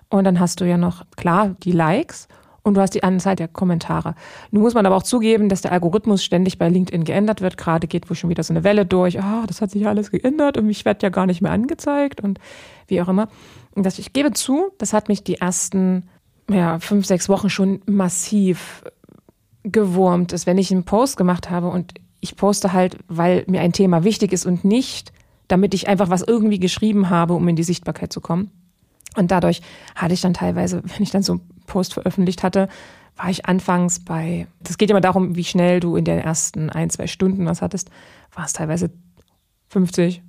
Und 0.09 0.23
dann 0.25 0.39
hast 0.39 0.61
du 0.61 0.65
ja 0.65 0.77
noch, 0.77 1.05
klar, 1.15 1.55
die 1.63 1.71
Likes 1.71 2.27
und 2.65 2.75
du 2.75 2.81
hast 2.81 2.95
die 2.95 3.03
Anzahl 3.03 3.35
der 3.35 3.47
Kommentare. 3.47 4.15
Nun 4.51 4.63
muss 4.63 4.73
man 4.73 4.85
aber 4.85 4.95
auch 4.95 5.03
zugeben, 5.03 5.49
dass 5.49 5.61
der 5.61 5.71
Algorithmus 5.71 6.23
ständig 6.23 6.57
bei 6.57 6.67
LinkedIn 6.67 7.03
geändert 7.03 7.41
wird. 7.41 7.57
Gerade 7.57 7.87
geht 7.87 8.09
wohl 8.09 8.15
schon 8.15 8.29
wieder 8.29 8.43
so 8.43 8.53
eine 8.53 8.63
Welle 8.63 8.85
durch. 8.85 9.21
Ah, 9.21 9.41
oh, 9.43 9.45
das 9.45 9.61
hat 9.61 9.71
sich 9.71 9.87
alles 9.87 10.11
geändert 10.11 10.57
und 10.57 10.69
ich 10.69 10.85
werde 10.85 11.03
ja 11.03 11.09
gar 11.09 11.25
nicht 11.25 11.41
mehr 11.41 11.51
angezeigt 11.51 12.21
und 12.21 12.39
wie 12.87 13.01
auch 13.01 13.07
immer. 13.07 13.27
Und 13.75 13.85
das, 13.85 13.99
ich 13.99 14.13
gebe 14.13 14.31
zu, 14.31 14.71
das 14.77 14.93
hat 14.93 15.09
mich 15.09 15.23
die 15.23 15.35
ersten 15.35 16.09
ja, 16.49 16.79
fünf, 16.79 17.05
sechs 17.05 17.29
Wochen 17.29 17.49
schon 17.49 17.81
massiv 17.85 18.83
gewurmt 19.63 20.31
ist, 20.31 20.45
wenn 20.45 20.57
ich 20.57 20.71
einen 20.71 20.83
Post 20.83 21.17
gemacht 21.17 21.49
habe 21.49 21.67
und 21.67 21.93
ich 22.19 22.35
poste 22.35 22.73
halt, 22.73 22.97
weil 23.07 23.43
mir 23.47 23.61
ein 23.61 23.73
Thema 23.73 24.03
wichtig 24.03 24.31
ist 24.31 24.45
und 24.45 24.63
nicht, 24.63 25.11
damit 25.47 25.73
ich 25.73 25.87
einfach 25.87 26.09
was 26.09 26.21
irgendwie 26.21 26.59
geschrieben 26.59 27.09
habe, 27.09 27.33
um 27.33 27.47
in 27.47 27.55
die 27.55 27.63
Sichtbarkeit 27.63 28.13
zu 28.13 28.21
kommen. 28.21 28.51
Und 29.15 29.31
dadurch 29.31 29.61
hatte 29.95 30.13
ich 30.13 30.21
dann 30.21 30.33
teilweise, 30.33 30.83
wenn 30.83 31.03
ich 31.03 31.11
dann 31.11 31.23
so 31.23 31.33
einen 31.33 31.49
Post 31.67 31.93
veröffentlicht 31.93 32.43
hatte, 32.43 32.67
war 33.15 33.29
ich 33.29 33.45
anfangs 33.45 34.03
bei, 34.03 34.47
das 34.59 34.77
geht 34.77 34.89
immer 34.89 35.01
darum, 35.01 35.35
wie 35.35 35.43
schnell 35.43 35.79
du 35.79 35.95
in 35.95 36.03
den 36.03 36.19
ersten 36.19 36.69
ein, 36.69 36.89
zwei 36.89 37.07
Stunden 37.07 37.45
was 37.45 37.61
hattest, 37.61 37.89
war 38.33 38.45
es 38.45 38.53
teilweise 38.53 38.91
50, 39.69 40.21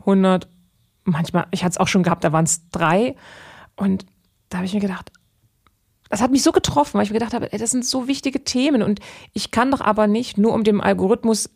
100, 0.00 0.48
manchmal, 1.04 1.46
ich 1.52 1.62
hatte 1.62 1.72
es 1.72 1.78
auch 1.78 1.88
schon 1.88 2.02
gehabt, 2.02 2.24
da 2.24 2.32
waren 2.32 2.44
es 2.44 2.68
drei. 2.70 3.14
Und 3.76 4.04
da 4.48 4.58
habe 4.58 4.66
ich 4.66 4.74
mir 4.74 4.80
gedacht, 4.80 5.12
das 6.12 6.20
hat 6.20 6.30
mich 6.30 6.42
so 6.42 6.52
getroffen, 6.52 6.98
weil 6.98 7.04
ich 7.04 7.10
mir 7.10 7.18
gedacht 7.18 7.32
habe, 7.32 7.50
ey, 7.54 7.58
das 7.58 7.70
sind 7.70 7.86
so 7.86 8.06
wichtige 8.06 8.44
Themen 8.44 8.82
und 8.82 9.00
ich 9.32 9.50
kann 9.50 9.70
doch 9.70 9.80
aber 9.80 10.06
nicht 10.06 10.36
nur 10.36 10.52
um 10.52 10.62
dem 10.62 10.82
Algorithmus 10.82 11.48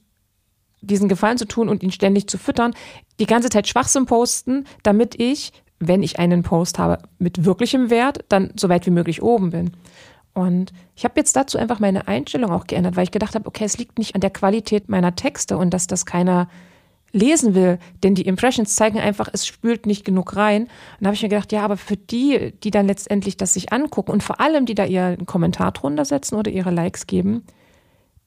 diesen 0.80 1.10
Gefallen 1.10 1.36
zu 1.36 1.44
tun 1.44 1.68
und 1.68 1.82
ihn 1.82 1.92
ständig 1.92 2.26
zu 2.26 2.38
füttern, 2.38 2.72
die 3.20 3.26
ganze 3.26 3.50
Zeit 3.50 3.68
Schwachsinn 3.68 4.06
posten, 4.06 4.64
damit 4.82 5.20
ich, 5.20 5.52
wenn 5.78 6.02
ich 6.02 6.18
einen 6.18 6.42
Post 6.42 6.78
habe 6.78 7.02
mit 7.18 7.44
wirklichem 7.44 7.90
Wert, 7.90 8.24
dann 8.30 8.50
so 8.56 8.70
weit 8.70 8.86
wie 8.86 8.90
möglich 8.90 9.22
oben 9.22 9.50
bin. 9.50 9.72
Und 10.32 10.72
ich 10.94 11.04
habe 11.04 11.20
jetzt 11.20 11.36
dazu 11.36 11.58
einfach 11.58 11.78
meine 11.78 12.08
Einstellung 12.08 12.50
auch 12.50 12.66
geändert, 12.66 12.96
weil 12.96 13.04
ich 13.04 13.10
gedacht 13.10 13.34
habe, 13.34 13.46
okay, 13.46 13.64
es 13.64 13.76
liegt 13.76 13.98
nicht 13.98 14.14
an 14.14 14.22
der 14.22 14.30
Qualität 14.30 14.88
meiner 14.88 15.14
Texte 15.14 15.58
und 15.58 15.68
dass 15.74 15.86
das 15.86 16.06
keiner 16.06 16.48
lesen 17.16 17.54
will, 17.54 17.78
denn 18.02 18.14
die 18.14 18.26
Impressions 18.26 18.74
zeigen 18.74 18.98
einfach, 18.98 19.28
es 19.32 19.46
spült 19.46 19.86
nicht 19.86 20.04
genug 20.04 20.36
rein. 20.36 20.62
Und 20.64 20.70
da 21.00 21.06
habe 21.06 21.14
ich 21.14 21.22
mir 21.22 21.28
gedacht, 21.28 21.50
ja, 21.52 21.62
aber 21.62 21.76
für 21.76 21.96
die, 21.96 22.52
die 22.62 22.70
dann 22.70 22.86
letztendlich 22.86 23.36
das 23.36 23.54
sich 23.54 23.72
angucken 23.72 24.12
und 24.12 24.22
vor 24.22 24.40
allem, 24.40 24.66
die 24.66 24.74
da 24.74 24.84
ihren 24.84 25.26
Kommentar 25.26 25.72
drunter 25.72 26.04
setzen 26.04 26.36
oder 26.36 26.50
ihre 26.50 26.70
Likes 26.70 27.06
geben, 27.06 27.44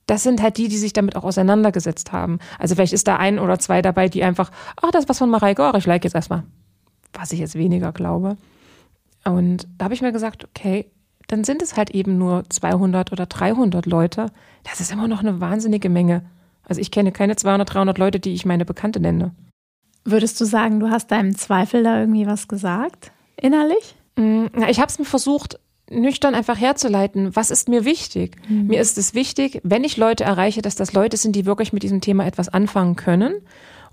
das 0.07 0.23
sind 0.23 0.41
halt 0.41 0.57
die, 0.57 0.67
die 0.67 0.77
sich 0.77 0.93
damit 0.93 1.15
auch 1.15 1.23
auseinandergesetzt 1.23 2.11
haben. 2.11 2.39
Also 2.57 2.73
vielleicht 2.73 2.93
ist 2.93 3.07
da 3.07 3.17
ein 3.17 3.37
oder 3.37 3.59
zwei 3.59 3.81
dabei, 3.81 4.09
die 4.09 4.23
einfach, 4.23 4.51
ach, 4.81 4.91
das 4.91 5.03
ist 5.03 5.09
was 5.09 5.19
von 5.19 5.29
Mareike, 5.29 5.61
oh, 5.61 5.77
ich 5.77 5.85
like 5.85 6.03
jetzt 6.03 6.15
erstmal. 6.15 6.43
Was 7.13 7.31
ich 7.31 7.39
jetzt 7.39 7.55
weniger 7.55 7.91
glaube. 7.91 8.37
Und 9.23 9.67
da 9.77 9.85
habe 9.85 9.93
ich 9.93 10.01
mir 10.01 10.11
gesagt, 10.11 10.45
okay, 10.45 10.85
dann 11.27 11.43
sind 11.43 11.61
es 11.61 11.77
halt 11.77 11.91
eben 11.91 12.17
nur 12.17 12.43
200 12.49 13.11
oder 13.11 13.27
300 13.27 13.85
Leute. 13.85 14.31
Das 14.63 14.79
ist 14.79 14.91
immer 14.91 15.07
noch 15.07 15.19
eine 15.19 15.39
wahnsinnige 15.39 15.89
Menge. 15.89 16.23
Also 16.69 16.79
ich 16.79 16.91
kenne 16.91 17.11
keine 17.11 17.35
200, 17.35 17.73
300 17.73 17.97
Leute, 17.97 18.19
die 18.19 18.33
ich 18.33 18.45
meine 18.45 18.63
Bekannte 18.63 18.99
nenne. 18.99 19.35
Würdest 20.05 20.39
du 20.39 20.45
sagen, 20.45 20.79
du 20.79 20.89
hast 20.89 21.11
deinem 21.11 21.35
Zweifel 21.35 21.83
da 21.83 21.99
irgendwie 21.99 22.25
was 22.25 22.47
gesagt, 22.47 23.11
innerlich? 23.35 23.95
Mm, 24.15 24.45
ich 24.69 24.79
habe 24.79 24.87
es 24.87 24.99
mir 24.99 25.05
versucht, 25.05 25.59
nüchtern 25.89 26.35
einfach 26.35 26.59
herzuleiten, 26.59 27.35
was 27.35 27.51
ist 27.51 27.67
mir 27.67 27.83
wichtig? 27.83 28.37
Mhm. 28.47 28.67
Mir 28.67 28.81
ist 28.81 28.97
es 28.97 29.13
wichtig, 29.13 29.59
wenn 29.63 29.83
ich 29.83 29.97
Leute 29.97 30.23
erreiche, 30.23 30.61
dass 30.61 30.75
das 30.75 30.93
Leute 30.93 31.17
sind, 31.17 31.35
die 31.35 31.45
wirklich 31.45 31.73
mit 31.73 31.83
diesem 31.83 32.01
Thema 32.01 32.25
etwas 32.25 32.49
anfangen 32.49 32.95
können 32.95 33.33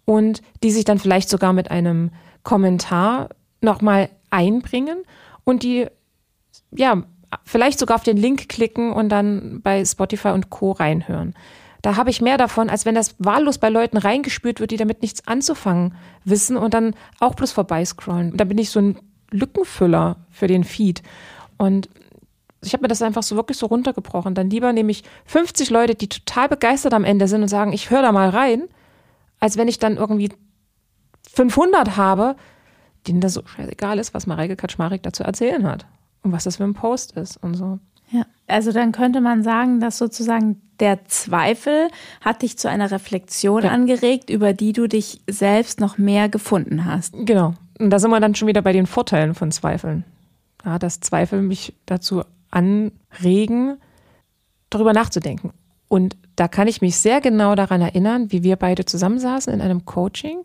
und 0.05 0.43
die 0.63 0.71
sich 0.71 0.85
dann 0.85 0.99
vielleicht 0.99 1.29
sogar 1.29 1.53
mit 1.53 1.71
einem 1.71 2.11
Kommentar 2.43 3.31
nochmal 3.61 4.11
einbringen 4.31 4.99
und 5.45 5.63
die, 5.63 5.87
ja, 6.71 7.03
vielleicht 7.45 7.79
sogar 7.79 7.97
auf 7.97 8.05
den 8.05 8.17
Link 8.17 8.49
klicken 8.49 8.93
und 8.93 9.09
dann 9.09 9.61
bei 9.63 9.85
Spotify 9.85 10.29
und 10.29 10.51
Co. 10.51 10.73
reinhören. 10.73 11.35
Da 11.87 11.95
habe 11.95 12.11
ich 12.11 12.21
mehr 12.21 12.37
davon, 12.37 12.69
als 12.69 12.85
wenn 12.85 12.97
das 12.97 13.15
wahllos 13.21 13.59
bei 13.59 13.69
Leuten 13.69 13.97
reingespürt 13.97 14.59
wird, 14.59 14.73
die 14.73 14.77
damit 14.77 15.03
nichts 15.03 15.29
anzufangen 15.29 15.95
wissen 16.25 16.57
und 16.57 16.75
dann 16.75 16.97
auch 17.21 17.37
bloß 17.37 17.53
vorbeiscrollen. 17.53 18.37
Da 18.37 18.43
bin 18.43 18.59
ich 18.59 18.71
so 18.71 18.81
ein 18.81 18.99
Lückenfüller 19.31 20.17
für 20.33 20.49
den 20.49 20.65
Feed. 20.65 21.05
Und 21.59 21.89
ich 22.61 22.73
habe 22.73 22.83
mir 22.83 22.89
das 22.89 23.03
einfach 23.03 23.23
so 23.23 23.37
wirklich 23.37 23.57
so 23.57 23.67
runtergebrochen. 23.67 24.35
Dann 24.35 24.51
lieber 24.51 24.73
nehme 24.73 24.91
ich 24.91 25.05
50 25.27 25.71
Leute, 25.71 25.95
die 25.95 26.09
total 26.09 26.49
begeistert 26.49 26.93
am 26.93 27.05
Ende 27.05 27.29
sind 27.29 27.43
und 27.43 27.49
sagen, 27.49 27.73
ich 27.73 27.89
höre 27.89 28.03
da 28.03 28.11
mal 28.11 28.31
rein, 28.31 28.65
als 29.39 29.57
wenn 29.57 29.69
ich 29.69 29.79
dann 29.79 29.97
irgendwie 29.97 30.33
500 31.35 31.97
habe, 31.97 32.35
denen 33.07 33.21
das 33.21 33.35
so 33.35 33.47
scheißegal 33.47 34.01
ist, 34.01 34.13
was 34.13 34.27
Mareike 34.27 34.57
Kaczmarek 34.57 35.05
dazu 35.05 35.23
erzählen 35.23 35.65
hat 35.65 35.87
und 36.25 36.33
was 36.33 36.43
das 36.43 36.57
für 36.57 36.65
ein 36.65 36.75
Post 36.75 37.13
ist 37.13 37.37
und 37.37 37.55
so. 37.55 37.79
Ja, 38.11 38.25
also 38.49 38.73
dann 38.73 38.91
könnte 38.91 39.21
man 39.21 39.45
sagen, 39.45 39.79
dass 39.79 39.99
sozusagen 39.99 40.66
der 40.81 41.05
Zweifel 41.07 41.89
hat 42.21 42.43
dich 42.43 42.59
zu 42.59 42.69
einer 42.69 42.91
Reflexion 42.91 43.65
ja. 43.65 43.71
angeregt, 43.71 44.31
über 44.31 44.53
die 44.53 44.73
du 44.73 44.87
dich 44.87 45.21
selbst 45.27 45.81
noch 45.81 45.99
mehr 45.99 46.29
gefunden 46.29 46.85
hast. 46.85 47.15
Genau. 47.17 47.55
Und 47.79 47.91
da 47.91 47.99
sind 47.99 48.11
wir 48.11 48.21
dann 48.21 48.35
schon 48.35 48.49
wieder 48.49 48.63
bei 48.63 48.73
den 48.73 48.87
Vorteilen 48.87 49.35
von 49.35 49.53
Zweifeln 49.53 50.05
ja, 50.67 50.79
dass 50.79 51.01
Zweifel 51.01 51.41
mich 51.41 51.73
dazu 51.87 52.25
anregen, 52.51 53.79
darüber 54.69 54.93
nachzudenken. 54.93 55.53
Und 55.89 56.17
da 56.35 56.49
kann 56.49 56.67
ich 56.69 56.83
mich 56.83 56.97
sehr 56.99 57.21
genau 57.21 57.55
daran 57.55 57.81
erinnern, 57.81 58.33
wie 58.33 58.43
wir 58.43 58.57
beide 58.57 58.85
zusammensaßen 58.85 59.53
in 59.53 59.61
einem 59.61 59.85
Coaching. 59.87 60.43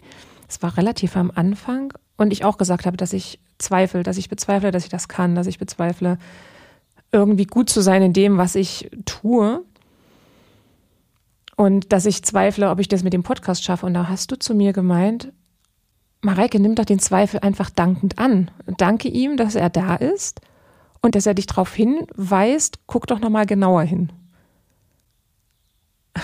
Es 0.47 0.61
war 0.61 0.77
relativ 0.77 1.17
am 1.17 1.31
Anfang 1.33 1.91
und 2.17 2.31
ich 2.31 2.45
auch 2.45 2.57
gesagt 2.57 2.85
habe, 2.85 2.95
dass 2.95 3.11
ich 3.11 3.39
zweifle, 3.57 4.03
dass 4.03 4.17
ich 4.17 4.29
bezweifle, 4.29 4.71
dass 4.71 4.83
ich 4.83 4.89
das 4.89 5.07
kann, 5.07 5.35
dass 5.35 5.47
ich 5.47 5.57
bezweifle, 5.57 6.19
irgendwie 7.11 7.45
gut 7.45 7.69
zu 7.69 7.81
sein 7.81 8.03
in 8.03 8.13
dem, 8.13 8.37
was 8.37 8.55
ich 8.55 8.89
tue. 9.05 9.63
Und 11.61 11.93
dass 11.93 12.07
ich 12.07 12.23
zweifle, 12.23 12.71
ob 12.71 12.79
ich 12.79 12.87
das 12.87 13.03
mit 13.03 13.13
dem 13.13 13.21
Podcast 13.21 13.63
schaffe. 13.63 13.85
Und 13.85 13.93
da 13.93 14.09
hast 14.09 14.31
du 14.31 14.35
zu 14.35 14.55
mir 14.55 14.73
gemeint, 14.73 15.31
Mareike, 16.21 16.59
nimm 16.59 16.73
doch 16.73 16.85
den 16.85 16.97
Zweifel 16.97 17.41
einfach 17.41 17.69
dankend 17.69 18.17
an. 18.17 18.49
Danke 18.79 19.09
ihm, 19.09 19.37
dass 19.37 19.53
er 19.53 19.69
da 19.69 19.93
ist 19.93 20.41
und 21.03 21.13
dass 21.13 21.27
er 21.27 21.35
dich 21.35 21.45
darauf 21.45 21.71
hinweist, 21.75 22.79
guck 22.87 23.05
doch 23.05 23.19
nochmal 23.19 23.45
genauer 23.45 23.83
hin. 23.83 24.11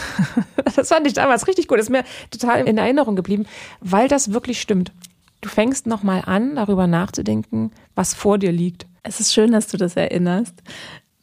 das 0.76 0.90
fand 0.90 1.06
ich 1.06 1.14
damals 1.14 1.46
richtig 1.46 1.68
gut. 1.68 1.78
Das 1.78 1.86
ist 1.86 1.92
mir 1.92 2.04
total 2.32 2.68
in 2.68 2.80
Erinnerung 2.80 3.16
geblieben, 3.16 3.46
weil 3.80 4.08
das 4.08 4.34
wirklich 4.34 4.60
stimmt. 4.60 4.92
Du 5.42 5.50
fängst 5.50 5.86
nochmal 5.86 6.24
an, 6.26 6.56
darüber 6.56 6.88
nachzudenken, 6.88 7.70
was 7.94 8.16
vor 8.16 8.40
dir 8.40 8.52
liegt. 8.52 8.88
Es 9.04 9.20
ist 9.20 9.32
schön, 9.32 9.52
dass 9.52 9.68
du 9.68 9.78
das 9.78 9.96
erinnerst. 9.96 10.56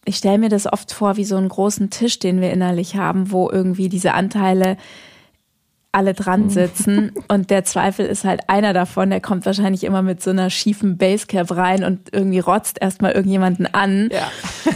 Ich 0.05 0.17
stelle 0.17 0.39
mir 0.39 0.49
das 0.49 0.71
oft 0.71 0.93
vor 0.93 1.17
wie 1.17 1.25
so 1.25 1.37
einen 1.37 1.49
großen 1.49 1.91
Tisch, 1.91 2.19
den 2.19 2.41
wir 2.41 2.53
innerlich 2.53 2.97
haben, 2.97 3.31
wo 3.31 3.51
irgendwie 3.51 3.89
diese 3.89 4.15
Anteile 4.15 4.77
alle 5.93 6.13
dran 6.13 6.45
mhm. 6.45 6.51
sitzen. 6.51 7.13
Und 7.29 7.51
der 7.51 7.65
Zweifel 7.65 8.07
ist 8.07 8.25
halt 8.25 8.49
einer 8.49 8.73
davon, 8.73 9.11
der 9.11 9.21
kommt 9.21 9.47
wahrscheinlich 9.47 9.85
immer 9.85 10.03
mit 10.03 10.23
so 10.23 10.31
einer 10.31 10.51
schiefen 10.51 10.99
Basecap 10.99 11.51
rein 11.53 11.85
und 11.85 12.13
irgendwie 12.13 12.41
rotzt 12.41 12.79
erstmal 12.81 13.13
irgendjemanden 13.13 13.67
an. 13.73 14.11
Ja. 14.13 14.31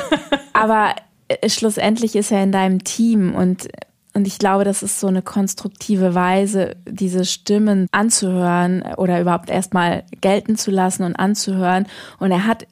Aber 0.53 0.95
äh, 1.29 1.49
schlussendlich 1.49 2.14
ist 2.16 2.31
er 2.31 2.43
in 2.43 2.53
deinem 2.53 2.85
Team 2.85 3.35
und 3.35 3.68
und 4.14 4.26
ich 4.26 4.41
glaube, 4.41 4.64
das 4.64 4.83
ist 4.83 4.99
so 4.99 5.07
eine 5.07 5.22
konstruktive 5.22 6.12
Weise, 6.12 6.74
diese 6.89 7.24
Stimmen 7.24 7.87
anzuhören 7.93 8.83
oder 8.97 9.20
überhaupt 9.20 9.49
erstmal 9.49 10.03
gelten 10.20 10.57
zu 10.57 10.72
lassen 10.72 11.05
und 11.05 11.14
anzuhören. 11.14 11.87
Und 12.18 12.33
er 12.33 12.45
hat 12.45 12.66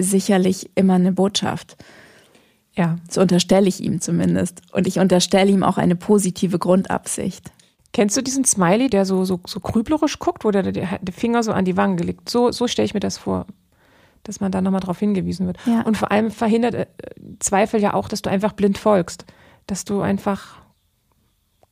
sicherlich 0.00 0.70
immer 0.74 0.94
eine 0.94 1.12
Botschaft. 1.12 1.76
Ja. 2.74 2.96
So 3.10 3.22
unterstelle 3.22 3.68
ich 3.68 3.82
ihm 3.82 4.00
zumindest. 4.00 4.60
Und 4.72 4.86
ich 4.86 4.98
unterstelle 4.98 5.50
ihm 5.50 5.62
auch 5.62 5.78
eine 5.78 5.96
positive 5.96 6.58
Grundabsicht. 6.58 7.50
Kennst 7.92 8.16
du 8.16 8.22
diesen 8.22 8.44
Smiley, 8.44 8.90
der 8.90 9.06
so, 9.06 9.24
so, 9.24 9.40
so 9.46 9.60
grüblerisch 9.60 10.18
guckt, 10.18 10.44
wo 10.44 10.50
der, 10.50 10.62
der, 10.62 10.98
der 11.00 11.14
Finger 11.14 11.42
so 11.42 11.52
an 11.52 11.64
die 11.64 11.78
Wangen 11.78 11.96
gelegt? 11.96 12.28
So, 12.28 12.52
so 12.52 12.68
stelle 12.68 12.84
ich 12.84 12.92
mir 12.92 13.00
das 13.00 13.16
vor, 13.16 13.46
dass 14.22 14.40
man 14.40 14.52
da 14.52 14.60
nochmal 14.60 14.80
drauf 14.80 14.98
hingewiesen 14.98 15.46
wird. 15.46 15.56
Ja. 15.64 15.80
Und 15.82 15.96
vor 15.96 16.10
allem 16.10 16.30
verhindert 16.30 16.74
äh, 16.74 16.86
Zweifel 17.38 17.80
ja 17.80 17.94
auch, 17.94 18.08
dass 18.08 18.20
du 18.20 18.28
einfach 18.28 18.52
blind 18.52 18.76
folgst. 18.76 19.24
Dass 19.66 19.84
du 19.84 20.02
einfach 20.02 20.56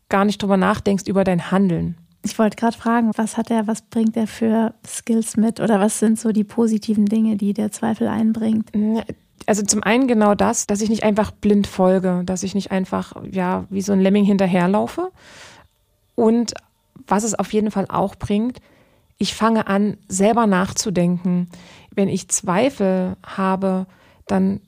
gar 0.08 0.24
nicht 0.24 0.42
drüber 0.42 0.56
nachdenkst 0.56 1.04
über 1.06 1.24
dein 1.24 1.50
Handeln. 1.50 1.98
Ich 2.24 2.38
wollte 2.38 2.56
gerade 2.56 2.76
fragen, 2.76 3.12
was 3.16 3.36
hat 3.36 3.50
er, 3.50 3.66
was 3.66 3.82
bringt 3.82 4.16
er 4.16 4.26
für 4.26 4.74
Skills 4.86 5.36
mit 5.36 5.60
oder 5.60 5.78
was 5.78 5.98
sind 5.98 6.18
so 6.18 6.32
die 6.32 6.44
positiven 6.44 7.06
Dinge, 7.06 7.36
die 7.36 7.52
der 7.52 7.70
Zweifel 7.70 8.08
einbringt? 8.08 8.70
Also 9.46 9.62
zum 9.62 9.82
einen 9.82 10.08
genau 10.08 10.34
das, 10.34 10.66
dass 10.66 10.80
ich 10.80 10.88
nicht 10.88 11.04
einfach 11.04 11.30
blind 11.30 11.66
folge, 11.66 12.22
dass 12.24 12.42
ich 12.42 12.54
nicht 12.54 12.70
einfach 12.70 13.14
ja 13.30 13.66
wie 13.68 13.82
so 13.82 13.92
ein 13.92 14.00
Lemming 14.00 14.24
hinterherlaufe, 14.24 15.12
und 16.14 16.54
was 17.06 17.24
es 17.24 17.34
auf 17.34 17.52
jeden 17.52 17.70
Fall 17.70 17.86
auch 17.88 18.14
bringt, 18.14 18.60
ich 19.18 19.34
fange 19.34 19.66
an, 19.66 19.96
selber 20.08 20.46
nachzudenken. 20.46 21.48
Wenn 21.90 22.08
ich 22.08 22.28
Zweifel 22.28 23.16
habe, 23.24 23.86
dann, 24.26 24.60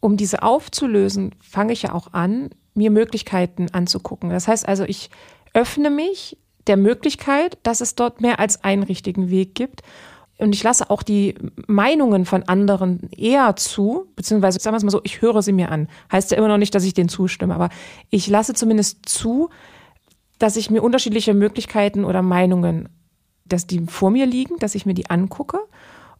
um 0.00 0.16
diese 0.16 0.42
aufzulösen, 0.42 1.34
fange 1.40 1.72
ich 1.72 1.82
ja 1.82 1.92
auch 1.92 2.12
an, 2.12 2.50
mir 2.74 2.90
Möglichkeiten 2.90 3.68
anzugucken. 3.72 4.30
Das 4.30 4.48
heißt 4.48 4.66
also, 4.68 4.84
ich 4.84 5.10
öffne 5.54 5.90
mich 5.90 6.36
der 6.66 6.76
Möglichkeit, 6.76 7.58
dass 7.62 7.80
es 7.80 7.94
dort 7.94 8.20
mehr 8.20 8.40
als 8.40 8.64
einen 8.64 8.82
richtigen 8.82 9.30
Weg 9.30 9.54
gibt. 9.54 9.82
Und 10.38 10.54
ich 10.54 10.62
lasse 10.62 10.90
auch 10.90 11.02
die 11.02 11.34
Meinungen 11.66 12.24
von 12.24 12.42
anderen 12.44 13.08
eher 13.12 13.54
zu, 13.56 14.06
beziehungsweise 14.16 14.58
sagen 14.58 14.74
wir 14.74 14.78
es 14.78 14.84
mal 14.84 14.90
so, 14.90 15.00
ich 15.04 15.22
höre 15.22 15.42
sie 15.42 15.52
mir 15.52 15.70
an. 15.70 15.88
Heißt 16.10 16.30
ja 16.30 16.36
immer 16.36 16.48
noch 16.48 16.58
nicht, 16.58 16.74
dass 16.74 16.84
ich 16.84 16.94
denen 16.94 17.08
zustimme, 17.08 17.54
aber 17.54 17.68
ich 18.10 18.26
lasse 18.26 18.54
zumindest 18.54 19.08
zu, 19.08 19.50
dass 20.38 20.56
ich 20.56 20.70
mir 20.70 20.82
unterschiedliche 20.82 21.34
Möglichkeiten 21.34 22.04
oder 22.04 22.22
Meinungen, 22.22 22.88
dass 23.44 23.66
die 23.66 23.86
vor 23.86 24.10
mir 24.10 24.26
liegen, 24.26 24.58
dass 24.58 24.74
ich 24.74 24.86
mir 24.86 24.94
die 24.94 25.08
angucke 25.08 25.60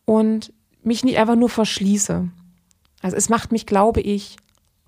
und 0.04 0.52
mich 0.82 1.02
nicht 1.04 1.18
einfach 1.18 1.36
nur 1.36 1.48
verschließe. 1.48 2.28
Also 3.02 3.16
es 3.16 3.28
macht 3.28 3.50
mich, 3.50 3.66
glaube 3.66 4.00
ich, 4.00 4.36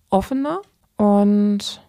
offener 0.09 0.61
und 0.97 1.83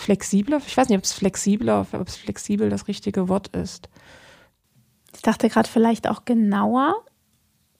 flexibler. 0.00 0.60
Ich 0.66 0.76
weiß 0.76 0.88
nicht, 0.88 0.98
ob 0.98 1.04
es 1.04 1.12
flexibler, 1.12 1.86
ob 1.92 2.08
es 2.08 2.16
flexibel 2.16 2.70
das 2.70 2.88
richtige 2.88 3.28
Wort 3.28 3.48
ist. 3.48 3.88
Ich 5.14 5.22
dachte 5.22 5.48
gerade 5.48 5.68
vielleicht 5.68 6.08
auch 6.08 6.24
genauer. 6.24 6.94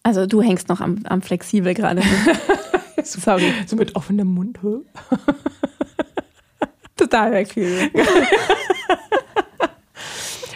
Also 0.02 0.26
du 0.26 0.42
hängst 0.42 0.68
noch 0.68 0.80
am, 0.80 1.04
am 1.04 1.22
flexibel 1.22 1.74
gerade. 1.74 2.02
Sorry. 3.02 3.52
So 3.66 3.76
mit 3.76 3.96
offenem 3.96 4.28
Mund. 4.28 4.58
Total 6.96 7.32
wegfühlen. 7.32 7.90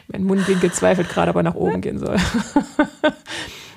mein 0.09 0.25
Mundwinkel 0.25 0.73
zweifelt 0.73 1.09
gerade, 1.09 1.31
aber 1.31 1.43
nach 1.43 1.55
oben 1.55 1.81
gehen 1.81 1.99
soll. 1.99 2.17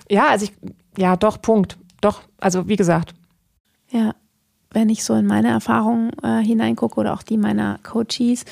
ja, 0.10 0.28
also 0.28 0.46
ich, 0.46 0.54
ja, 0.98 1.16
doch, 1.16 1.42
Punkt. 1.42 1.78
Doch, 2.02 2.24
also 2.40 2.68
wie 2.68 2.76
gesagt, 2.76 3.14
Ja, 3.90 4.14
wenn 4.78 4.90
ich 4.90 5.04
so 5.04 5.16
in 5.16 5.26
meine 5.26 5.48
Erfahrungen 5.48 6.12
äh, 6.22 6.38
hineingucke 6.38 7.00
oder 7.00 7.16
auch 7.16 7.24
die 7.24 7.38
meiner 7.38 7.80
Coaches, 7.82 8.46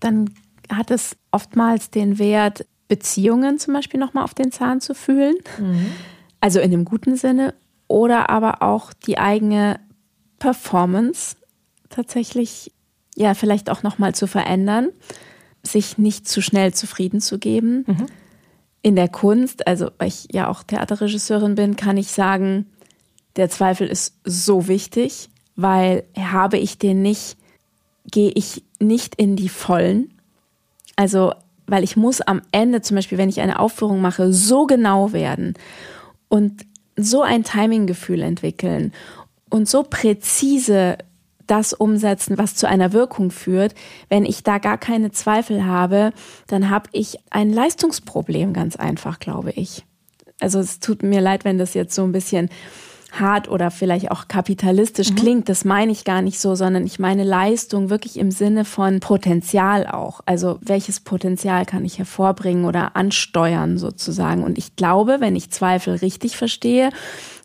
dann 0.00 0.30
hat 0.72 0.90
es 0.90 1.18
oftmals 1.32 1.90
den 1.90 2.18
Wert, 2.18 2.64
Beziehungen 2.88 3.58
zum 3.58 3.74
Beispiel 3.74 4.00
nochmal 4.00 4.24
auf 4.24 4.32
den 4.32 4.52
Zahn 4.52 4.80
zu 4.80 4.94
fühlen. 4.94 5.34
Mhm. 5.58 5.88
Also 6.40 6.60
in 6.60 6.70
dem 6.70 6.86
guten 6.86 7.16
Sinne. 7.16 7.52
Oder 7.88 8.30
aber 8.30 8.62
auch 8.62 8.94
die 8.94 9.18
eigene 9.18 9.78
Performance 10.38 11.36
tatsächlich, 11.90 12.72
ja, 13.14 13.34
vielleicht 13.34 13.68
auch 13.68 13.82
nochmal 13.82 14.14
zu 14.14 14.26
verändern, 14.26 14.88
sich 15.62 15.98
nicht 15.98 16.26
zu 16.26 16.40
schnell 16.40 16.72
zufrieden 16.72 17.20
zu 17.20 17.38
geben. 17.38 17.84
Mhm. 17.86 18.06
In 18.80 18.96
der 18.96 19.08
Kunst, 19.08 19.66
also 19.66 19.90
weil 19.98 20.08
ich 20.08 20.28
ja 20.32 20.48
auch 20.48 20.62
Theaterregisseurin 20.62 21.54
bin, 21.54 21.76
kann 21.76 21.98
ich 21.98 22.12
sagen, 22.12 22.64
der 23.36 23.50
Zweifel 23.50 23.86
ist 23.88 24.14
so 24.24 24.68
wichtig, 24.68 25.28
weil 25.56 26.04
habe 26.18 26.58
ich 26.58 26.78
den 26.78 27.02
nicht, 27.02 27.36
gehe 28.10 28.30
ich 28.34 28.62
nicht 28.78 29.14
in 29.16 29.36
die 29.36 29.48
Vollen. 29.48 30.12
Also, 30.94 31.32
weil 31.66 31.82
ich 31.82 31.96
muss 31.96 32.20
am 32.20 32.42
Ende 32.52 32.82
zum 32.82 32.94
Beispiel, 32.94 33.18
wenn 33.18 33.28
ich 33.28 33.40
eine 33.40 33.58
Aufführung 33.58 34.00
mache, 34.00 34.32
so 34.32 34.66
genau 34.66 35.12
werden 35.12 35.54
und 36.28 36.64
so 36.96 37.22
ein 37.22 37.44
Timinggefühl 37.44 38.22
entwickeln 38.22 38.92
und 39.50 39.68
so 39.68 39.82
präzise 39.82 40.98
das 41.46 41.72
umsetzen, 41.72 42.38
was 42.38 42.56
zu 42.56 42.68
einer 42.68 42.92
Wirkung 42.92 43.30
führt. 43.30 43.74
Wenn 44.08 44.24
ich 44.24 44.42
da 44.42 44.58
gar 44.58 44.78
keine 44.78 45.12
Zweifel 45.12 45.64
habe, 45.64 46.12
dann 46.46 46.70
habe 46.70 46.88
ich 46.92 47.18
ein 47.30 47.52
Leistungsproblem 47.52 48.52
ganz 48.52 48.76
einfach, 48.76 49.18
glaube 49.18 49.52
ich. 49.52 49.84
Also 50.40 50.58
es 50.58 50.80
tut 50.80 51.02
mir 51.02 51.20
leid, 51.20 51.44
wenn 51.44 51.58
das 51.58 51.74
jetzt 51.74 51.94
so 51.94 52.02
ein 52.02 52.12
bisschen 52.12 52.50
hart 53.20 53.48
oder 53.48 53.70
vielleicht 53.70 54.10
auch 54.10 54.28
kapitalistisch 54.28 55.10
mhm. 55.10 55.14
klingt, 55.16 55.48
das 55.48 55.64
meine 55.64 55.92
ich 55.92 56.04
gar 56.04 56.22
nicht 56.22 56.38
so, 56.38 56.54
sondern 56.54 56.86
ich 56.86 56.98
meine 56.98 57.24
Leistung 57.24 57.90
wirklich 57.90 58.18
im 58.18 58.30
Sinne 58.30 58.64
von 58.64 59.00
Potenzial 59.00 59.86
auch. 59.86 60.20
Also 60.26 60.58
welches 60.60 61.00
Potenzial 61.00 61.66
kann 61.66 61.84
ich 61.84 61.98
hervorbringen 61.98 62.64
oder 62.64 62.96
ansteuern 62.96 63.78
sozusagen. 63.78 64.44
Und 64.44 64.58
ich 64.58 64.76
glaube, 64.76 65.16
wenn 65.20 65.36
ich 65.36 65.50
Zweifel 65.50 65.96
richtig 65.96 66.36
verstehe 66.36 66.90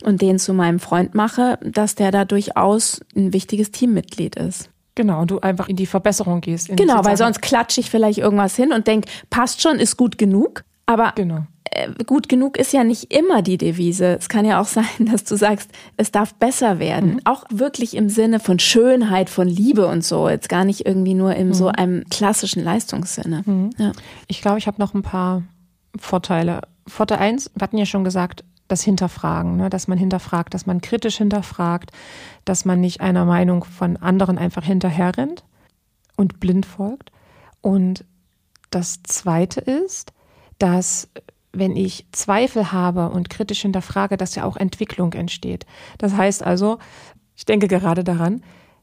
und 0.03 0.21
den 0.21 0.39
zu 0.39 0.53
meinem 0.53 0.79
Freund 0.79 1.15
mache, 1.15 1.59
dass 1.63 1.95
der 1.95 2.11
da 2.11 2.25
durchaus 2.25 3.01
ein 3.15 3.33
wichtiges 3.33 3.71
Teammitglied 3.71 4.35
ist. 4.35 4.69
Genau, 4.95 5.21
und 5.21 5.31
du 5.31 5.39
einfach 5.39 5.69
in 5.69 5.77
die 5.77 5.85
Verbesserung 5.85 6.41
gehst. 6.41 6.67
Genau, 6.75 7.05
weil 7.05 7.15
sonst 7.15 7.41
klatsche 7.41 7.79
ich 7.79 7.89
vielleicht 7.89 8.19
irgendwas 8.19 8.55
hin 8.55 8.73
und 8.73 8.87
denke, 8.87 9.09
passt 9.29 9.61
schon, 9.61 9.79
ist 9.79 9.95
gut 9.95 10.17
genug. 10.17 10.63
Aber 10.85 11.13
genau. 11.15 11.45
Äh, 11.73 11.89
gut 12.05 12.27
genug 12.27 12.57
ist 12.57 12.73
ja 12.73 12.83
nicht 12.83 13.13
immer 13.13 13.41
die 13.41 13.57
Devise. 13.57 14.17
Es 14.17 14.29
kann 14.29 14.45
ja 14.45 14.59
auch 14.59 14.65
sein, 14.67 14.85
dass 14.99 15.23
du 15.23 15.35
sagst, 15.35 15.71
es 15.97 16.11
darf 16.11 16.33
besser 16.35 16.79
werden. 16.79 17.13
Mhm. 17.13 17.19
Auch 17.25 17.45
wirklich 17.49 17.95
im 17.95 18.09
Sinne 18.09 18.39
von 18.39 18.59
Schönheit, 18.59 19.29
von 19.29 19.47
Liebe 19.47 19.87
und 19.87 20.03
so. 20.03 20.29
Jetzt 20.29 20.49
gar 20.49 20.65
nicht 20.65 20.85
irgendwie 20.85 21.13
nur 21.13 21.35
in 21.35 21.49
mhm. 21.49 21.53
so 21.53 21.67
einem 21.67 22.03
klassischen 22.09 22.63
Leistungssinne. 22.63 23.43
Mhm. 23.45 23.69
Ja. 23.77 23.91
Ich 24.27 24.41
glaube, 24.41 24.59
ich 24.59 24.67
habe 24.67 24.79
noch 24.79 24.93
ein 24.93 25.03
paar 25.03 25.43
Vorteile. 25.97 26.61
Vorteil 26.87 27.19
eins, 27.19 27.51
wir 27.55 27.63
hatten 27.63 27.77
ja 27.77 27.85
schon 27.85 28.03
gesagt, 28.03 28.43
das 28.67 28.81
Hinterfragen, 28.83 29.57
ne? 29.57 29.69
dass 29.69 29.87
man 29.87 29.97
hinterfragt, 29.97 30.53
dass 30.53 30.65
man 30.65 30.81
kritisch 30.81 31.17
hinterfragt, 31.17 31.91
dass 32.45 32.65
man 32.65 32.79
nicht 32.79 33.01
einer 33.01 33.25
Meinung 33.25 33.65
von 33.65 33.97
anderen 33.97 34.37
einfach 34.37 34.63
hinterherrennt 34.63 35.43
und 36.15 36.39
blind 36.39 36.65
folgt. 36.65 37.11
Und 37.61 38.05
das 38.71 39.03
Zweite 39.03 39.59
ist, 39.59 40.13
dass 40.61 41.09
wenn 41.53 41.75
ich 41.75 42.05
Zweifel 42.11 42.71
habe 42.71 43.09
und 43.09 43.29
kritisch 43.29 43.61
hinterfrage, 43.61 44.15
dass 44.15 44.35
ja 44.35 44.45
auch 44.45 44.55
Entwicklung 44.55 45.13
entsteht. 45.13 45.65
Das 45.97 46.15
heißt 46.15 46.43
also, 46.43 46.77
ich 47.35 47.45
denke 47.45 47.67
gerade 47.67 48.03
daran, 48.03 48.41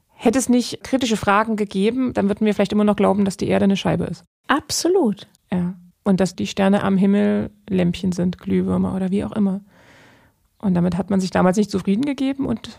hätte 0.08 0.38
es 0.38 0.48
nicht 0.48 0.82
kritische 0.84 1.16
Fragen 1.16 1.56
gegeben, 1.56 2.12
dann 2.12 2.28
würden 2.28 2.44
wir 2.44 2.54
vielleicht 2.54 2.72
immer 2.72 2.84
noch 2.84 2.96
glauben, 2.96 3.24
dass 3.24 3.36
die 3.36 3.48
Erde 3.48 3.64
eine 3.64 3.76
Scheibe 3.76 4.04
ist. 4.04 4.24
Absolut. 4.48 5.28
Ja. 5.52 5.74
Und 6.04 6.20
dass 6.20 6.34
die 6.34 6.46
Sterne 6.46 6.82
am 6.82 6.96
Himmel 6.96 7.50
Lämpchen 7.68 8.12
sind, 8.12 8.38
Glühwürmer 8.38 8.94
oder 8.94 9.10
wie 9.10 9.24
auch 9.24 9.32
immer. 9.32 9.60
Und 10.58 10.74
damit 10.74 10.96
hat 10.96 11.08
man 11.08 11.20
sich 11.20 11.30
damals 11.30 11.56
nicht 11.56 11.70
zufrieden 11.70 12.04
gegeben 12.04 12.46
und 12.46 12.78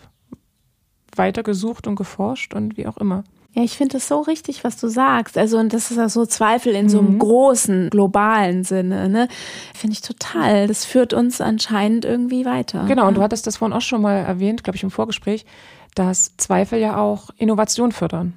weitergesucht 1.15 1.87
und 1.87 1.95
geforscht 1.95 2.53
und 2.53 2.77
wie 2.77 2.87
auch 2.87 2.97
immer. 2.97 3.23
Ja, 3.59 3.65
ich 3.65 3.75
finde 3.75 3.97
es 3.97 4.07
so 4.07 4.21
richtig, 4.21 4.63
was 4.63 4.77
du 4.77 4.87
sagst. 4.87 5.37
Also, 5.37 5.57
und 5.57 5.73
das 5.73 5.91
ist 5.91 5.97
ja 5.97 6.07
so 6.07 6.25
Zweifel 6.25 6.73
in 6.75 6.87
so 6.87 6.99
einem 6.99 7.15
mhm. 7.15 7.19
großen, 7.19 7.89
globalen 7.89 8.63
Sinne, 8.63 9.09
ne? 9.09 9.27
Finde 9.75 9.93
ich 9.93 10.01
total. 10.01 10.67
Das 10.67 10.85
führt 10.85 11.13
uns 11.13 11.41
anscheinend 11.41 12.05
irgendwie 12.05 12.45
weiter. 12.45 12.85
Genau, 12.87 13.09
und 13.09 13.17
du 13.17 13.21
hattest 13.21 13.47
das 13.47 13.57
vorhin 13.57 13.75
auch 13.75 13.81
schon 13.81 14.01
mal 14.01 14.15
erwähnt, 14.15 14.63
glaube 14.63 14.77
ich, 14.77 14.83
im 14.83 14.91
Vorgespräch, 14.91 15.45
dass 15.93 16.37
Zweifel 16.37 16.79
ja 16.79 16.95
auch 16.95 17.31
Innovation 17.35 17.91
fördern. 17.91 18.33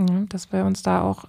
Ja, 0.00 0.24
dass 0.28 0.52
wir 0.52 0.64
uns 0.64 0.82
da 0.82 1.02
auch 1.02 1.24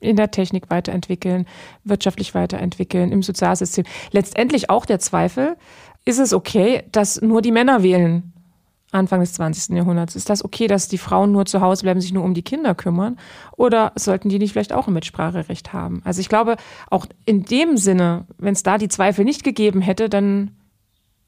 in 0.00 0.16
der 0.16 0.32
Technik 0.32 0.70
weiterentwickeln, 0.70 1.46
wirtschaftlich 1.84 2.34
weiterentwickeln, 2.34 3.12
im 3.12 3.22
Sozialsystem. 3.22 3.84
Letztendlich 4.10 4.70
auch 4.70 4.86
der 4.86 4.98
Zweifel, 4.98 5.56
ist 6.04 6.18
es 6.18 6.32
okay, 6.32 6.82
dass 6.90 7.22
nur 7.22 7.42
die 7.42 7.52
Männer 7.52 7.84
wählen? 7.84 8.32
Anfang 8.90 9.20
des 9.20 9.34
20. 9.34 9.76
Jahrhunderts. 9.76 10.16
Ist 10.16 10.30
das 10.30 10.44
okay, 10.44 10.66
dass 10.66 10.88
die 10.88 10.98
Frauen 10.98 11.32
nur 11.32 11.44
zu 11.44 11.60
Hause 11.60 11.82
bleiben, 11.82 12.00
sich 12.00 12.12
nur 12.12 12.24
um 12.24 12.34
die 12.34 12.42
Kinder 12.42 12.74
kümmern? 12.74 13.18
Oder 13.56 13.92
sollten 13.96 14.28
die 14.28 14.38
nicht 14.38 14.52
vielleicht 14.52 14.72
auch 14.72 14.88
ein 14.88 14.94
Mitspracherecht 14.94 15.72
haben? 15.72 16.00
Also 16.04 16.20
ich 16.20 16.28
glaube, 16.28 16.56
auch 16.90 17.06
in 17.26 17.44
dem 17.44 17.76
Sinne, 17.76 18.24
wenn 18.38 18.54
es 18.54 18.62
da 18.62 18.78
die 18.78 18.88
Zweifel 18.88 19.24
nicht 19.24 19.44
gegeben 19.44 19.80
hätte, 19.80 20.08
dann 20.08 20.52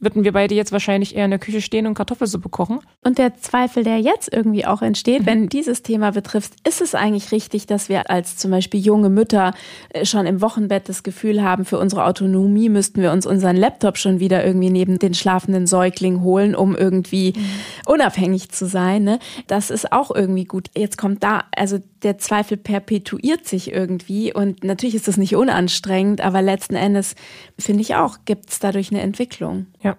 würden 0.01 0.25
wir 0.25 0.33
beide 0.33 0.55
jetzt 0.55 0.73
wahrscheinlich 0.73 1.15
eher 1.15 1.27
in 1.27 1.31
der 1.31 1.39
Küche 1.39 1.61
stehen 1.61 1.87
und 1.87 1.95
Kartoffelsuppe 1.95 2.49
kochen. 2.49 2.81
Und 3.05 3.19
der 3.19 3.37
Zweifel, 3.37 3.85
der 3.85 3.99
jetzt 3.99 4.33
irgendwie 4.33 4.67
auch 4.67 4.83
entsteht, 4.83 5.23
mhm. 5.23 5.27
wenn 5.27 5.49
dieses 5.49 5.83
Thema 5.83 6.13
betrifft, 6.13 6.55
ist 6.67 6.81
es 6.81 6.95
eigentlich 6.95 7.33
richtig, 7.33 7.67
dass 7.67 7.89
wir 7.89 8.11
als 8.11 8.37
zum 8.37 8.51
Beispiel 8.51 8.81
junge 8.81 9.11
Mütter 9.11 9.55
äh, 9.91 10.05
schon 10.05 10.27
im 10.27 10.41
Wochenbett 10.41 10.89
das 10.89 11.03
Gefühl 11.03 11.43
haben, 11.43 11.65
für 11.65 11.79
unsere 11.79 12.05
Autonomie 12.05 12.69
müssten 12.69 13.03
wir 13.03 13.13
uns 13.13 13.27
unseren 13.27 13.57
Laptop 13.57 13.99
schon 13.99 14.21
wieder 14.21 14.45
irgendwie 14.45 14.71
neben 14.71 14.99
den 14.99 15.15
schlafenden 15.15 15.67
Säugling 15.67 16.23
holen, 16.23 16.55
um 16.55 16.75
irgendwie 16.75 17.35
mhm. 17.37 17.45
unabhängig 17.87 18.51
zu 18.51 18.67
sein. 18.67 19.05
Ne? 19.05 19.19
Das 19.47 19.71
ist 19.71 19.93
auch 19.93 20.11
irgendwie 20.11 20.45
gut. 20.45 20.69
Jetzt 20.77 20.97
kommt 20.99 21.23
da, 21.23 21.45
also 21.55 21.79
der 22.03 22.19
Zweifel 22.19 22.57
perpetuiert 22.57 23.47
sich 23.47 23.73
irgendwie 23.73 24.33
und 24.33 24.65
natürlich 24.65 24.95
ist 24.95 25.09
das 25.09 25.17
nicht 25.17 25.37
unanstrengend, 25.37 26.21
aber 26.21 26.43
letzten 26.43 26.75
Endes 26.75 27.15
finde 27.59 27.83
ich 27.83 27.95
auch, 27.95 28.19
gibt 28.25 28.51
es 28.51 28.59
dadurch 28.59 28.91
eine 28.91 29.01
Entwicklung. 29.01 29.67
Ja. 29.83 29.97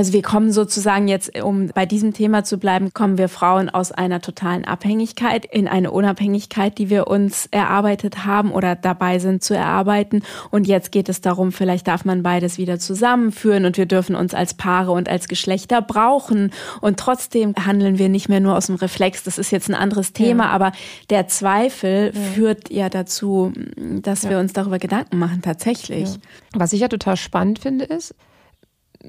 Also 0.00 0.14
wir 0.14 0.22
kommen 0.22 0.50
sozusagen 0.50 1.08
jetzt, 1.08 1.38
um 1.42 1.66
bei 1.74 1.84
diesem 1.84 2.14
Thema 2.14 2.42
zu 2.42 2.56
bleiben, 2.56 2.94
kommen 2.94 3.18
wir 3.18 3.28
Frauen 3.28 3.68
aus 3.68 3.92
einer 3.92 4.22
totalen 4.22 4.64
Abhängigkeit 4.64 5.44
in 5.44 5.68
eine 5.68 5.90
Unabhängigkeit, 5.90 6.78
die 6.78 6.88
wir 6.88 7.06
uns 7.08 7.48
erarbeitet 7.50 8.24
haben 8.24 8.50
oder 8.50 8.76
dabei 8.76 9.18
sind 9.18 9.44
zu 9.44 9.54
erarbeiten. 9.54 10.22
Und 10.50 10.66
jetzt 10.66 10.90
geht 10.90 11.10
es 11.10 11.20
darum, 11.20 11.52
vielleicht 11.52 11.86
darf 11.86 12.06
man 12.06 12.22
beides 12.22 12.56
wieder 12.56 12.78
zusammenführen 12.78 13.66
und 13.66 13.76
wir 13.76 13.84
dürfen 13.84 14.16
uns 14.16 14.32
als 14.32 14.54
Paare 14.54 14.92
und 14.92 15.06
als 15.06 15.28
Geschlechter 15.28 15.82
brauchen. 15.82 16.50
Und 16.80 16.98
trotzdem 16.98 17.54
handeln 17.66 17.98
wir 17.98 18.08
nicht 18.08 18.30
mehr 18.30 18.40
nur 18.40 18.56
aus 18.56 18.68
dem 18.68 18.76
Reflex. 18.76 19.22
Das 19.24 19.36
ist 19.36 19.50
jetzt 19.50 19.68
ein 19.68 19.74
anderes 19.74 20.14
Thema, 20.14 20.44
ja. 20.44 20.50
aber 20.52 20.72
der 21.10 21.28
Zweifel 21.28 22.12
ja. 22.14 22.20
führt 22.32 22.70
ja 22.70 22.88
dazu, 22.88 23.52
dass 23.76 24.22
ja. 24.22 24.30
wir 24.30 24.38
uns 24.38 24.54
darüber 24.54 24.78
Gedanken 24.78 25.18
machen, 25.18 25.42
tatsächlich. 25.42 26.08
Was 26.54 26.72
ich 26.72 26.80
ja 26.80 26.88
total 26.88 27.18
spannend 27.18 27.58
finde, 27.58 27.84
ist, 27.84 28.14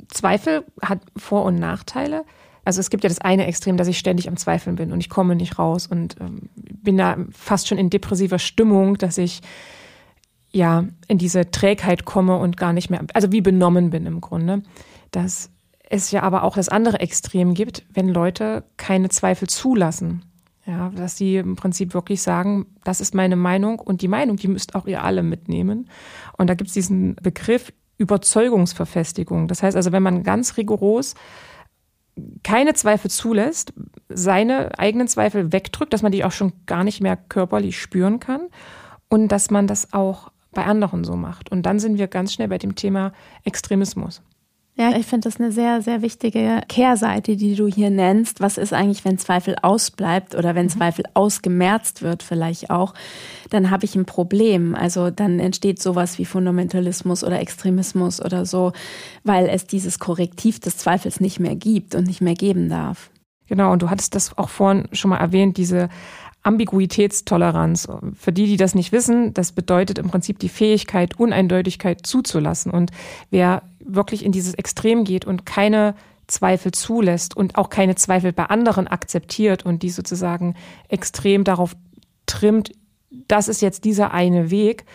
Zweifel 0.10 0.66
hat 0.82 1.00
Vor- 1.18 1.46
und 1.46 1.56
Nachteile. 1.56 2.26
Also 2.64 2.80
es 2.80 2.90
gibt 2.90 3.04
ja 3.04 3.10
das 3.10 3.20
eine 3.20 3.48
Extrem, 3.48 3.78
dass 3.78 3.88
ich 3.88 3.98
ständig 3.98 4.28
am 4.28 4.38
Zweifeln 4.38 4.76
bin 4.76 4.92
und 4.92 5.00
ich 5.00 5.10
komme 5.10 5.36
nicht 5.36 5.58
raus 5.58 5.88
und 5.88 6.16
ähm, 6.20 6.50
bin 6.56 6.98
da 6.98 7.18
fast 7.32 7.68
schon 7.68 7.78
in 7.78 7.90
depressiver 7.90 8.40
Stimmung, 8.40 8.98
dass 8.98 9.18
ich 9.18 9.42
ja 10.52 10.86
in 11.08 11.18
diese 11.18 11.50
Trägheit 11.50 12.06
komme 12.06 12.38
und 12.38 12.58
gar 12.58 12.74
nicht 12.74 12.90
mehr, 12.90 13.04
also 13.14 13.32
wie 13.32 13.42
benommen 13.42 13.90
bin 13.90 14.06
im 14.06 14.22
Grunde. 14.22 14.62
Dass 15.10 15.50
es 15.90 16.12
ja 16.12 16.24
aber 16.24 16.44
auch 16.44 16.56
das 16.56 16.70
andere 16.70 17.00
Extrem 17.00 17.54
gibt, 17.54 17.84
wenn 17.94 18.08
Leute 18.08 18.64
keine 18.78 19.10
Zweifel 19.10 19.50
zulassen. 19.50 20.24
Ja, 20.66 20.90
dass 20.90 21.18
sie 21.18 21.38
im 21.38 21.56
Prinzip 21.56 21.96
wirklich 21.96 22.22
sagen, 22.22 22.68
das 22.84 23.02
ist 23.02 23.16
meine 23.16 23.36
Meinung 23.36 23.80
und 23.80 24.04
die 24.04 24.08
Meinung, 24.08 24.38
die 24.38 24.48
müsst 24.48 24.76
auch 24.76 24.86
ihr 24.86 25.04
alle 25.04 25.24
mitnehmen. 25.24 25.90
Und 26.38 26.52
da 26.52 26.54
gibt 26.54 26.68
es 26.68 26.76
diesen 26.76 27.16
Begriff 27.16 27.74
Überzeugungsverfestigung. 28.02 29.48
Das 29.48 29.62
heißt 29.62 29.78
also, 29.78 29.92
wenn 29.92 30.04
man 30.04 30.24
ganz 30.24 30.58
rigoros 30.58 31.14
keine 32.44 32.74
Zweifel 32.74 33.10
zulässt, 33.10 33.74
seine 34.10 34.78
eigenen 34.78 35.08
Zweifel 35.08 35.54
wegdrückt, 35.54 35.94
dass 35.94 36.02
man 36.02 36.12
die 36.12 36.26
auch 36.26 36.32
schon 36.32 36.54
gar 36.66 36.84
nicht 36.84 37.02
mehr 37.02 37.16
körperlich 37.16 37.80
spüren 37.80 38.20
kann 38.20 38.48
und 39.08 39.30
dass 39.30 39.52
man 39.52 39.68
das 39.68 39.94
auch 39.94 40.32
bei 40.52 40.66
anderen 40.66 41.04
so 41.04 41.16
macht. 41.16 41.52
Und 41.52 41.66
dann 41.66 41.80
sind 41.80 41.98
wir 41.98 42.08
ganz 42.08 42.34
schnell 42.34 42.50
bei 42.50 42.58
dem 42.58 42.76
Thema 42.76 43.14
Extremismus. 43.46 44.22
Ja, 44.76 44.96
ich 44.96 45.06
finde 45.06 45.28
das 45.28 45.40
eine 45.40 45.52
sehr, 45.52 45.82
sehr 45.82 46.02
wichtige 46.02 46.62
Kehrseite, 46.70 47.36
die 47.36 47.56
du 47.56 47.68
hier 47.68 47.90
nennst. 47.90 48.40
Was 48.40 48.58
ist 48.58 48.72
eigentlich, 48.72 49.04
wenn 49.04 49.18
Zweifel 49.18 49.56
ausbleibt 49.62 50.34
oder 50.34 50.56
wenn 50.56 50.68
mhm. 50.68 50.70
Zweifel 50.70 51.06
ausgemerzt 51.14 52.02
wird 52.02 52.24
vielleicht 52.24 52.70
auch? 52.70 52.94
Dann 53.50 53.70
habe 53.70 53.84
ich 53.84 53.96
ein 53.96 54.06
Problem. 54.06 54.74
Also 54.74 55.12
dann 55.12 55.40
entsteht 55.40 55.82
sowas 55.82 56.18
wie 56.18 56.26
Fundamentalismus 56.26 57.24
oder 57.24 57.42
Extremismus 57.42 58.24
oder 58.24 58.46
so, 58.46 58.72
weil 59.26 59.50
es 59.50 59.68
dieses 59.68 60.00
Korrektiv 60.00 60.60
des 60.60 60.78
Zweifels 60.78 61.20
nicht 61.20 61.40
mehr 61.40 61.56
gibt 61.56 61.94
und 61.94 62.08
nicht 62.08 62.22
mehr 62.22 62.36
geben 62.36 62.70
darf. 62.70 63.12
Genau, 63.48 63.74
und 63.74 63.82
du 63.82 63.90
hattest 63.90 64.16
das 64.16 64.38
auch 64.38 64.50
vorhin 64.50 64.88
schon 64.94 65.10
mal 65.10 65.18
erwähnt, 65.18 65.58
diese 65.58 65.90
Ambiguitätstoleranz. 66.44 67.90
Für 68.16 68.32
die, 68.32 68.48
die 68.48 68.58
das 68.58 68.74
nicht 68.74 68.94
wissen, 68.94 69.34
das 69.34 69.52
bedeutet 69.52 70.00
im 70.00 70.10
Prinzip 70.10 70.40
die 70.40 70.50
Fähigkeit, 70.50 71.20
Uneindeutigkeit 71.20 72.08
zuzulassen. 72.08 72.72
Und 72.72 72.92
wer 73.30 73.64
wirklich 73.86 74.26
in 74.26 74.32
dieses 74.32 74.54
Extrem 74.54 75.04
geht 75.04 75.26
und 75.26 75.46
keine 75.46 75.96
Zweifel 76.28 76.72
zulässt 76.72 77.36
und 77.36 77.58
auch 77.58 77.70
keine 77.70 77.96
Zweifel 77.96 78.34
bei 78.34 78.46
anderen 78.46 78.88
akzeptiert 78.88 79.66
und 79.66 79.84
die 79.84 79.90
sozusagen 79.90 80.56
extrem 80.88 81.44
darauf 81.44 81.76
trimmt, 82.26 82.72
das 83.28 83.48
ist 83.48 83.62
jetzt 83.62 83.84
dieser 83.84 84.12
eine 84.12 84.50
Weg, 84.50 84.86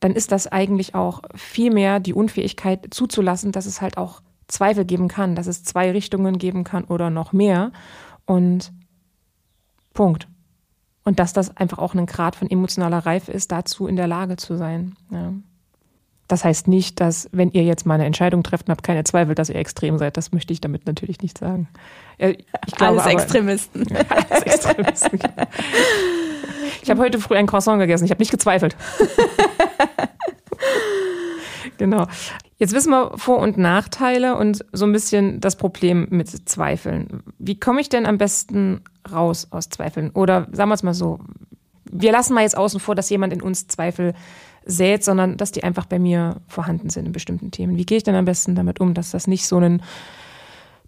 dann 0.00 0.12
ist 0.12 0.32
das 0.32 0.46
eigentlich 0.48 0.94
auch 0.94 1.22
viel 1.34 1.72
mehr 1.72 2.00
die 2.00 2.12
Unfähigkeit 2.12 2.88
zuzulassen, 2.90 3.52
dass 3.52 3.66
es 3.66 3.80
halt 3.80 3.96
auch 3.96 4.20
Zweifel 4.48 4.84
geben 4.84 5.08
kann, 5.08 5.34
dass 5.34 5.46
es 5.46 5.64
zwei 5.64 5.90
Richtungen 5.92 6.38
geben 6.38 6.64
kann 6.64 6.84
oder 6.84 7.10
noch 7.10 7.32
mehr. 7.32 7.72
Und 8.26 8.72
Punkt. 9.94 10.28
Und 11.04 11.18
dass 11.18 11.32
das 11.32 11.56
einfach 11.56 11.78
auch 11.78 11.94
ein 11.94 12.06
Grad 12.06 12.36
von 12.36 12.50
emotionaler 12.50 13.06
Reife 13.06 13.32
ist, 13.32 13.52
dazu 13.52 13.86
in 13.86 13.96
der 13.96 14.06
Lage 14.06 14.36
zu 14.36 14.56
sein. 14.56 14.96
Ja. 15.10 15.32
Das 16.28 16.44
heißt 16.44 16.68
nicht, 16.68 17.00
dass, 17.00 17.28
wenn 17.32 17.50
ihr 17.50 17.64
jetzt 17.64 17.84
mal 17.84 17.94
eine 17.94 18.06
Entscheidung 18.06 18.42
trefft 18.42 18.66
und 18.66 18.72
habt 18.72 18.82
keine 18.82 19.04
Zweifel, 19.04 19.34
dass 19.34 19.50
ihr 19.50 19.56
extrem 19.56 19.98
seid. 19.98 20.16
Das 20.16 20.32
möchte 20.32 20.52
ich 20.52 20.60
damit 20.60 20.86
natürlich 20.86 21.20
nicht 21.20 21.36
sagen. 21.36 21.68
Ich 22.18 22.46
glaube, 22.76 22.92
alles 22.92 23.02
aber, 23.02 23.12
Extremisten. 23.12 23.86
alles 24.08 24.42
Extremisten. 24.42 25.18
Ich 26.82 26.90
habe 26.90 27.00
heute 27.00 27.18
früh 27.18 27.36
ein 27.36 27.46
Croissant 27.46 27.78
gegessen. 27.78 28.04
Ich 28.04 28.10
habe 28.10 28.20
nicht 28.20 28.30
gezweifelt. 28.30 28.76
genau. 31.78 32.06
Jetzt 32.58 32.72
wissen 32.72 32.90
wir 32.90 33.12
Vor- 33.16 33.40
und 33.40 33.58
Nachteile 33.58 34.36
und 34.36 34.64
so 34.72 34.86
ein 34.86 34.92
bisschen 34.92 35.40
das 35.40 35.56
Problem 35.56 36.06
mit 36.10 36.48
Zweifeln. 36.48 37.22
Wie 37.38 37.58
komme 37.58 37.80
ich 37.80 37.88
denn 37.88 38.06
am 38.06 38.16
besten 38.16 38.82
raus 39.10 39.48
aus 39.50 39.68
Zweifeln? 39.68 40.10
Oder 40.10 40.46
sagen 40.52 40.70
wir 40.70 40.74
es 40.74 40.82
mal 40.82 40.94
so, 40.94 41.18
wir 41.94 42.12
lassen 42.12 42.34
mal 42.34 42.42
jetzt 42.42 42.56
außen 42.56 42.80
vor, 42.80 42.94
dass 42.94 43.08
jemand 43.08 43.32
in 43.32 43.40
uns 43.40 43.68
Zweifel 43.68 44.14
sät, 44.66 45.04
sondern 45.04 45.36
dass 45.36 45.52
die 45.52 45.62
einfach 45.62 45.86
bei 45.86 45.98
mir 45.98 46.36
vorhanden 46.48 46.90
sind 46.90 47.06
in 47.06 47.12
bestimmten 47.12 47.50
Themen. 47.50 47.76
Wie 47.76 47.86
gehe 47.86 47.98
ich 47.98 48.02
denn 48.02 48.14
am 48.14 48.24
besten 48.24 48.54
damit 48.54 48.80
um, 48.80 48.94
dass 48.94 49.12
das 49.12 49.26
nicht 49.26 49.46
so 49.46 49.58
ein 49.58 49.82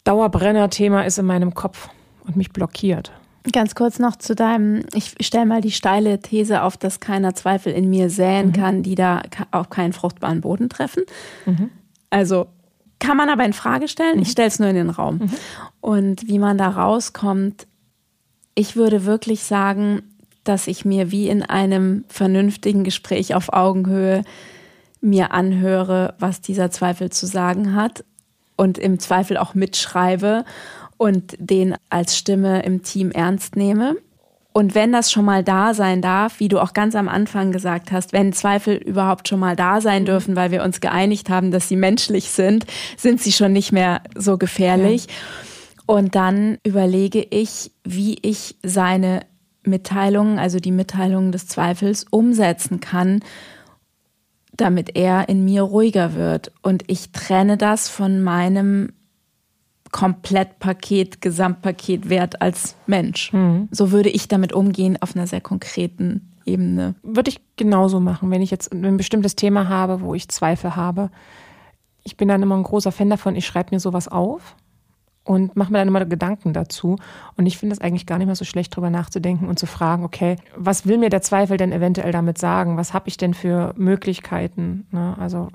Dauerbrenner-Thema 0.04 1.02
ist 1.02 1.18
in 1.18 1.26
meinem 1.26 1.54
Kopf 1.54 1.88
und 2.24 2.36
mich 2.36 2.52
blockiert? 2.52 3.12
Ganz 3.52 3.76
kurz 3.76 4.00
noch 4.00 4.16
zu 4.16 4.34
deinem, 4.34 4.84
ich 4.92 5.14
stelle 5.20 5.46
mal 5.46 5.60
die 5.60 5.70
steile 5.70 6.20
These 6.20 6.62
auf, 6.62 6.76
dass 6.76 6.98
keiner 6.98 7.34
Zweifel 7.34 7.72
in 7.72 7.88
mir 7.88 8.10
säen 8.10 8.48
mhm. 8.48 8.52
kann, 8.52 8.82
die 8.82 8.96
da 8.96 9.22
auf 9.52 9.70
keinen 9.70 9.92
fruchtbaren 9.92 10.40
Boden 10.40 10.68
treffen. 10.68 11.04
Mhm. 11.44 11.70
Also 12.10 12.48
kann 12.98 13.16
man 13.16 13.28
aber 13.28 13.44
in 13.44 13.52
Frage 13.52 13.86
stellen, 13.86 14.16
mhm. 14.16 14.22
ich 14.22 14.30
stelle 14.30 14.48
es 14.48 14.58
nur 14.58 14.68
in 14.68 14.74
den 14.74 14.90
Raum. 14.90 15.18
Mhm. 15.18 15.30
Und 15.80 16.26
wie 16.26 16.40
man 16.40 16.58
da 16.58 16.68
rauskommt, 16.70 17.68
ich 18.56 18.74
würde 18.74 19.04
wirklich 19.04 19.44
sagen, 19.44 20.02
dass 20.48 20.66
ich 20.66 20.84
mir 20.84 21.10
wie 21.10 21.28
in 21.28 21.42
einem 21.42 22.04
vernünftigen 22.08 22.84
Gespräch 22.84 23.34
auf 23.34 23.52
Augenhöhe 23.52 24.22
mir 25.00 25.32
anhöre, 25.32 26.14
was 26.18 26.40
dieser 26.40 26.70
Zweifel 26.70 27.10
zu 27.10 27.26
sagen 27.26 27.74
hat 27.74 28.04
und 28.56 28.78
im 28.78 28.98
Zweifel 28.98 29.36
auch 29.36 29.54
mitschreibe 29.54 30.44
und 30.96 31.36
den 31.38 31.74
als 31.90 32.16
Stimme 32.16 32.62
im 32.62 32.82
Team 32.82 33.10
ernst 33.10 33.56
nehme. 33.56 33.96
Und 34.52 34.74
wenn 34.74 34.90
das 34.90 35.12
schon 35.12 35.26
mal 35.26 35.44
da 35.44 35.74
sein 35.74 36.00
darf, 36.00 36.40
wie 36.40 36.48
du 36.48 36.58
auch 36.60 36.72
ganz 36.72 36.94
am 36.94 37.08
Anfang 37.08 37.52
gesagt 37.52 37.92
hast, 37.92 38.14
wenn 38.14 38.32
Zweifel 38.32 38.76
überhaupt 38.76 39.28
schon 39.28 39.38
mal 39.38 39.54
da 39.54 39.82
sein 39.82 40.02
mhm. 40.02 40.06
dürfen, 40.06 40.36
weil 40.36 40.50
wir 40.50 40.62
uns 40.62 40.80
geeinigt 40.80 41.28
haben, 41.28 41.50
dass 41.50 41.68
sie 41.68 41.76
menschlich 41.76 42.30
sind, 42.30 42.64
sind 42.96 43.20
sie 43.20 43.32
schon 43.32 43.52
nicht 43.52 43.72
mehr 43.72 44.00
so 44.14 44.38
gefährlich. 44.38 45.06
Ja. 45.06 45.12
Und 45.84 46.14
dann 46.14 46.56
überlege 46.64 47.22
ich, 47.22 47.70
wie 47.84 48.16
ich 48.22 48.56
seine 48.62 49.20
Mitteilungen, 49.66 50.38
also 50.38 50.58
die 50.58 50.72
Mitteilungen 50.72 51.32
des 51.32 51.46
Zweifels, 51.46 52.06
umsetzen 52.10 52.80
kann, 52.80 53.20
damit 54.54 54.96
er 54.96 55.28
in 55.28 55.44
mir 55.44 55.62
ruhiger 55.62 56.14
wird. 56.14 56.52
Und 56.62 56.84
ich 56.86 57.12
trenne 57.12 57.56
das 57.56 57.88
von 57.88 58.22
meinem 58.22 58.92
Komplettpaket, 59.92 61.20
Gesamtpaket 61.20 62.08
Wert 62.08 62.42
als 62.42 62.76
Mensch. 62.86 63.32
Mhm. 63.32 63.68
So 63.70 63.92
würde 63.92 64.08
ich 64.08 64.28
damit 64.28 64.52
umgehen 64.52 64.98
auf 65.00 65.14
einer 65.14 65.26
sehr 65.26 65.40
konkreten 65.40 66.32
Ebene. 66.44 66.94
Würde 67.02 67.30
ich 67.30 67.40
genauso 67.56 68.00
machen, 68.00 68.30
wenn 68.30 68.42
ich 68.42 68.50
jetzt 68.50 68.72
ein 68.72 68.96
bestimmtes 68.96 69.36
Thema 69.36 69.68
habe, 69.68 70.00
wo 70.00 70.14
ich 70.14 70.28
Zweifel 70.28 70.76
habe. 70.76 71.10
Ich 72.04 72.16
bin 72.16 72.28
dann 72.28 72.42
immer 72.42 72.56
ein 72.56 72.62
großer 72.62 72.92
Fan 72.92 73.10
davon, 73.10 73.36
ich 73.36 73.46
schreibe 73.46 73.74
mir 73.74 73.80
sowas 73.80 74.08
auf 74.08 74.54
und 75.26 75.56
mache 75.56 75.72
mir 75.72 75.78
dann 75.78 75.88
immer 75.88 76.04
Gedanken 76.04 76.52
dazu. 76.52 76.96
Und 77.36 77.46
ich 77.46 77.58
finde 77.58 77.74
es 77.74 77.80
eigentlich 77.80 78.06
gar 78.06 78.18
nicht 78.18 78.26
mehr 78.26 78.36
so 78.36 78.44
schlecht, 78.44 78.72
darüber 78.72 78.90
nachzudenken 78.90 79.48
und 79.48 79.58
zu 79.58 79.66
fragen, 79.66 80.04
okay, 80.04 80.36
was 80.56 80.86
will 80.86 80.98
mir 80.98 81.10
der 81.10 81.20
Zweifel 81.20 81.56
denn 81.56 81.72
eventuell 81.72 82.12
damit 82.12 82.38
sagen? 82.38 82.76
Was 82.76 82.94
habe 82.94 83.08
ich 83.08 83.16
denn 83.16 83.34
für 83.34 83.74
Möglichkeiten? 83.76 84.86
Ne? 84.92 85.16
Also 85.18 85.48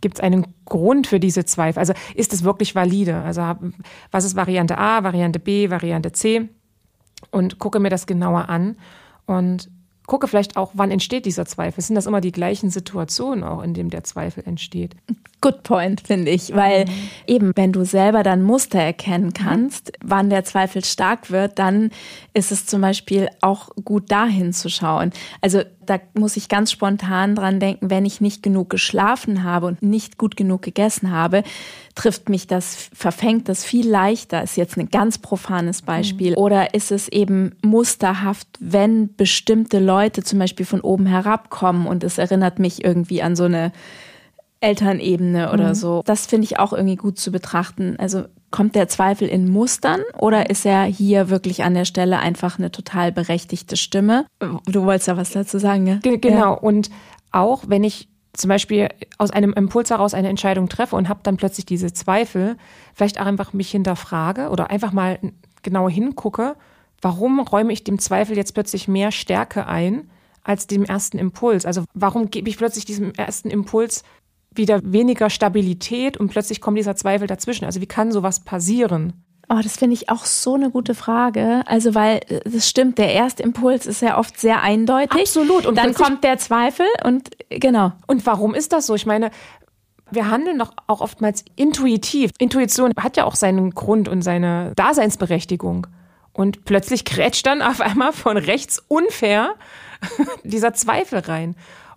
gibt 0.00 0.16
es 0.16 0.20
einen 0.20 0.46
Grund 0.64 1.06
für 1.06 1.20
diese 1.20 1.44
Zweifel? 1.44 1.78
Also 1.78 1.94
ist 2.16 2.32
es 2.32 2.42
wirklich 2.42 2.74
valide? 2.74 3.22
Also 3.22 3.54
was 4.10 4.24
ist 4.24 4.34
Variante 4.34 4.76
A, 4.76 5.04
Variante 5.04 5.38
B, 5.38 5.70
Variante 5.70 6.10
C? 6.10 6.48
Und 7.30 7.60
gucke 7.60 7.78
mir 7.78 7.90
das 7.90 8.06
genauer 8.06 8.48
an 8.48 8.76
und 9.24 9.70
gucke 10.06 10.26
vielleicht 10.28 10.56
auch, 10.56 10.72
wann 10.74 10.90
entsteht 10.90 11.26
dieser 11.26 11.46
Zweifel. 11.46 11.80
Sind 11.80 11.94
das 11.94 12.06
immer 12.06 12.20
die 12.20 12.32
gleichen 12.32 12.70
Situationen 12.70 13.44
auch, 13.44 13.62
in 13.62 13.72
denen 13.72 13.90
der 13.90 14.04
Zweifel 14.04 14.42
entsteht? 14.46 14.96
Good 15.44 15.62
point, 15.62 16.00
finde 16.00 16.30
ich, 16.30 16.54
weil 16.54 16.86
mhm. 16.86 16.90
eben, 17.26 17.52
wenn 17.54 17.70
du 17.70 17.84
selber 17.84 18.22
dann 18.22 18.40
Muster 18.40 18.78
erkennen 18.78 19.26
mhm. 19.26 19.34
kannst, 19.34 19.88
mhm. 19.88 20.08
wann 20.08 20.30
der 20.30 20.44
Zweifel 20.44 20.82
stark 20.82 21.30
wird, 21.30 21.58
dann 21.58 21.90
ist 22.32 22.50
es 22.50 22.64
zum 22.64 22.80
Beispiel 22.80 23.28
auch 23.42 23.68
gut 23.84 24.10
dahin 24.10 24.54
zu 24.54 24.70
schauen. 24.70 25.12
Also 25.42 25.60
da 25.84 26.00
muss 26.14 26.38
ich 26.38 26.48
ganz 26.48 26.72
spontan 26.72 27.34
dran 27.34 27.60
denken, 27.60 27.90
wenn 27.90 28.06
ich 28.06 28.22
nicht 28.22 28.42
genug 28.42 28.70
geschlafen 28.70 29.44
habe 29.44 29.66
und 29.66 29.82
nicht 29.82 30.16
gut 30.16 30.34
genug 30.34 30.62
gegessen 30.62 31.10
habe, 31.10 31.42
trifft 31.94 32.30
mich 32.30 32.46
das, 32.46 32.88
verfängt 32.94 33.50
das 33.50 33.66
viel 33.66 33.86
leichter, 33.86 34.42
ist 34.42 34.56
jetzt 34.56 34.78
ein 34.78 34.88
ganz 34.88 35.18
profanes 35.18 35.82
Beispiel. 35.82 36.30
Mhm. 36.30 36.38
Oder 36.38 36.72
ist 36.72 36.90
es 36.90 37.08
eben 37.08 37.54
musterhaft, 37.60 38.48
wenn 38.60 39.14
bestimmte 39.14 39.78
Leute 39.78 40.22
zum 40.22 40.38
Beispiel 40.38 40.64
von 40.64 40.80
oben 40.80 41.04
herabkommen 41.04 41.86
und 41.86 42.02
es 42.02 42.16
erinnert 42.16 42.58
mich 42.58 42.82
irgendwie 42.82 43.20
an 43.20 43.36
so 43.36 43.44
eine 43.44 43.72
Elternebene 44.64 45.52
oder 45.52 45.68
mhm. 45.68 45.74
so. 45.74 46.02
Das 46.04 46.26
finde 46.26 46.44
ich 46.46 46.58
auch 46.58 46.72
irgendwie 46.72 46.96
gut 46.96 47.18
zu 47.18 47.30
betrachten. 47.30 47.96
Also 47.98 48.24
kommt 48.50 48.74
der 48.74 48.88
Zweifel 48.88 49.28
in 49.28 49.50
Mustern 49.50 50.00
oder 50.16 50.48
ist 50.48 50.64
er 50.64 50.84
hier 50.84 51.28
wirklich 51.28 51.64
an 51.64 51.74
der 51.74 51.84
Stelle 51.84 52.18
einfach 52.18 52.58
eine 52.58 52.70
total 52.70 53.12
berechtigte 53.12 53.76
Stimme? 53.76 54.26
Du 54.66 54.84
wolltest 54.84 55.08
ja 55.08 55.16
was 55.16 55.32
dazu 55.32 55.58
sagen, 55.58 55.86
ja? 55.86 55.98
Genau. 56.02 56.18
Ja. 56.28 56.48
Und 56.50 56.90
auch 57.32 57.64
wenn 57.66 57.84
ich 57.84 58.08
zum 58.32 58.48
Beispiel 58.48 58.88
aus 59.18 59.30
einem 59.30 59.52
Impuls 59.52 59.90
heraus 59.90 60.14
eine 60.14 60.28
Entscheidung 60.28 60.68
treffe 60.68 60.96
und 60.96 61.08
habe 61.08 61.20
dann 61.22 61.36
plötzlich 61.36 61.66
diese 61.66 61.92
Zweifel, 61.92 62.56
vielleicht 62.94 63.20
auch 63.20 63.26
einfach 63.26 63.52
mich 63.52 63.70
hinterfrage 63.70 64.48
oder 64.50 64.70
einfach 64.70 64.92
mal 64.92 65.18
genauer 65.62 65.90
hingucke, 65.90 66.56
warum 67.00 67.40
räume 67.40 67.72
ich 67.72 67.84
dem 67.84 67.98
Zweifel 67.98 68.36
jetzt 68.36 68.54
plötzlich 68.54 68.88
mehr 68.88 69.12
Stärke 69.12 69.66
ein 69.66 70.10
als 70.42 70.66
dem 70.66 70.84
ersten 70.84 71.18
Impuls? 71.18 71.66
Also 71.66 71.84
warum 71.94 72.30
gebe 72.30 72.48
ich 72.48 72.56
plötzlich 72.56 72.84
diesem 72.84 73.12
ersten 73.14 73.50
Impuls 73.50 74.04
wieder 74.54 74.80
weniger 74.84 75.30
Stabilität 75.30 76.16
und 76.16 76.28
plötzlich 76.28 76.60
kommt 76.60 76.78
dieser 76.78 76.96
Zweifel 76.96 77.26
dazwischen? 77.26 77.64
Also 77.64 77.80
wie 77.80 77.86
kann 77.86 78.12
sowas 78.12 78.40
passieren? 78.40 79.24
Oh, 79.48 79.60
das 79.62 79.76
finde 79.76 79.94
ich 79.94 80.08
auch 80.08 80.24
so 80.24 80.54
eine 80.54 80.70
gute 80.70 80.94
Frage. 80.94 81.62
Also, 81.66 81.94
weil 81.94 82.20
das 82.44 82.68
stimmt, 82.68 82.98
der 82.98 83.12
erste 83.12 83.42
Impuls 83.42 83.86
ist 83.86 84.00
ja 84.00 84.18
oft 84.18 84.38
sehr 84.40 84.62
eindeutig. 84.62 85.20
Absolut. 85.20 85.66
Und 85.66 85.76
dann 85.76 85.92
kommt 85.94 86.24
der 86.24 86.38
Zweifel 86.38 86.86
und 87.04 87.30
genau. 87.50 87.92
Und 88.06 88.24
warum 88.24 88.54
ist 88.54 88.72
das 88.72 88.86
so? 88.86 88.94
Ich 88.94 89.04
meine, 89.04 89.30
wir 90.10 90.30
handeln 90.30 90.58
doch 90.58 90.72
auch 90.86 91.00
oftmals 91.00 91.44
intuitiv. 91.56 92.30
Intuition 92.38 92.92
hat 92.98 93.16
ja 93.16 93.24
auch 93.24 93.34
seinen 93.34 93.72
Grund 93.72 94.08
und 94.08 94.22
seine 94.22 94.72
Daseinsberechtigung. 94.76 95.86
Und 96.32 96.64
plötzlich 96.64 97.04
krätscht 97.04 97.46
dann 97.46 97.62
auf 97.62 97.80
einmal 97.80 98.12
von 98.12 98.36
rechts 98.36 98.82
unfair 98.88 99.54
dieser 100.44 100.72
Zweifel 100.72 101.20
rein 101.20 101.54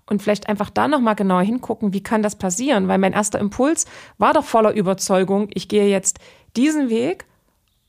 und 0.10 0.22
vielleicht 0.22 0.50
einfach 0.50 0.70
da 0.70 0.88
nochmal 0.88 1.16
genauer 1.16 1.44
hingucken, 1.44 1.94
wie 1.94 2.04
kann 2.04 2.24
das 2.24 2.36
passieren? 2.36 2.88
Weil 2.88 2.98
mein 2.98 3.14
erster 3.14 3.40
Impuls 3.40 3.86
war 4.18 4.34
doch 4.34 4.46
voller 4.46 4.74
Überzeugung, 4.74 5.50
ich 5.54 5.68
gehe 5.68 5.88
jetzt 5.88 6.20
diesen 6.56 6.90
Weg 6.90 7.26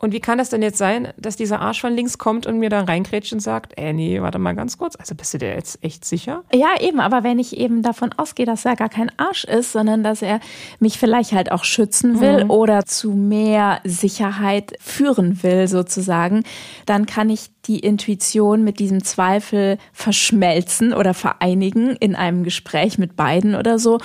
und 0.01 0.13
wie 0.13 0.21
kann 0.21 0.39
das 0.39 0.51
denn 0.51 0.63
jetzt 0.63 0.79
sein, 0.79 1.13
dass 1.17 1.35
dieser 1.35 1.61
Arsch 1.61 1.81
von 1.81 1.93
links 1.93 2.19
kommt 2.19 2.47
und 2.47 2.61
mir 2.61 2.71
da 2.71 2.83
reingrätscht 2.83 3.33
und 3.33 3.41
sagt, 3.41 3.73
ey, 3.77 3.93
nee, 3.93 4.23
warte 4.23 4.39
mal 4.39 4.55
ganz 4.55 4.79
kurz, 4.79 4.95
also 4.95 5.17
bist 5.17 5.35
du 5.35 5.39
dir 5.39 5.53
jetzt 5.55 5.83
echt 5.83 6.05
sicher? 6.05 6.45
Ja, 6.53 6.69
eben, 6.81 7.01
aber 7.01 7.25
wenn 7.25 7.41
ich 7.41 7.57
eben 7.57 7.83
davon 7.83 8.13
ausgehe, 8.17 8.47
dass 8.47 8.65
er 8.65 8.77
gar 8.77 8.89
kein 8.89 9.11
Arsch 9.19 9.45
ist, 9.45 9.73
sondern 9.73 10.05
dass 10.05 10.23
er 10.23 10.39
mich 10.79 10.99
vielleicht 10.99 11.33
halt 11.33 11.51
auch 11.51 11.65
schützen 11.65 12.21
will 12.21 12.45
mhm. 12.45 12.51
oder 12.51 12.87
zu 12.87 13.11
mehr 13.11 13.81
Sicherheit 13.83 14.75
führen 14.81 15.43
will, 15.43 15.67
sozusagen, 15.67 16.45
dann 16.87 17.07
kann 17.07 17.29
ich 17.29 17.51
die 17.69 17.79
Intuition 17.79 18.65
mit 18.65 18.81
diesem 18.81 19.05
Zweifel 19.05 19.79
verschmelzen 19.93 20.93
oder 20.93 21.15
vereinigen 21.15 21.97
in 21.97 22.17
einem 22.17 22.43
Gespräch 22.43 22.99
mit 22.99 23.15
beiden 23.15 23.55
oder 23.55 23.79
so 23.79 23.99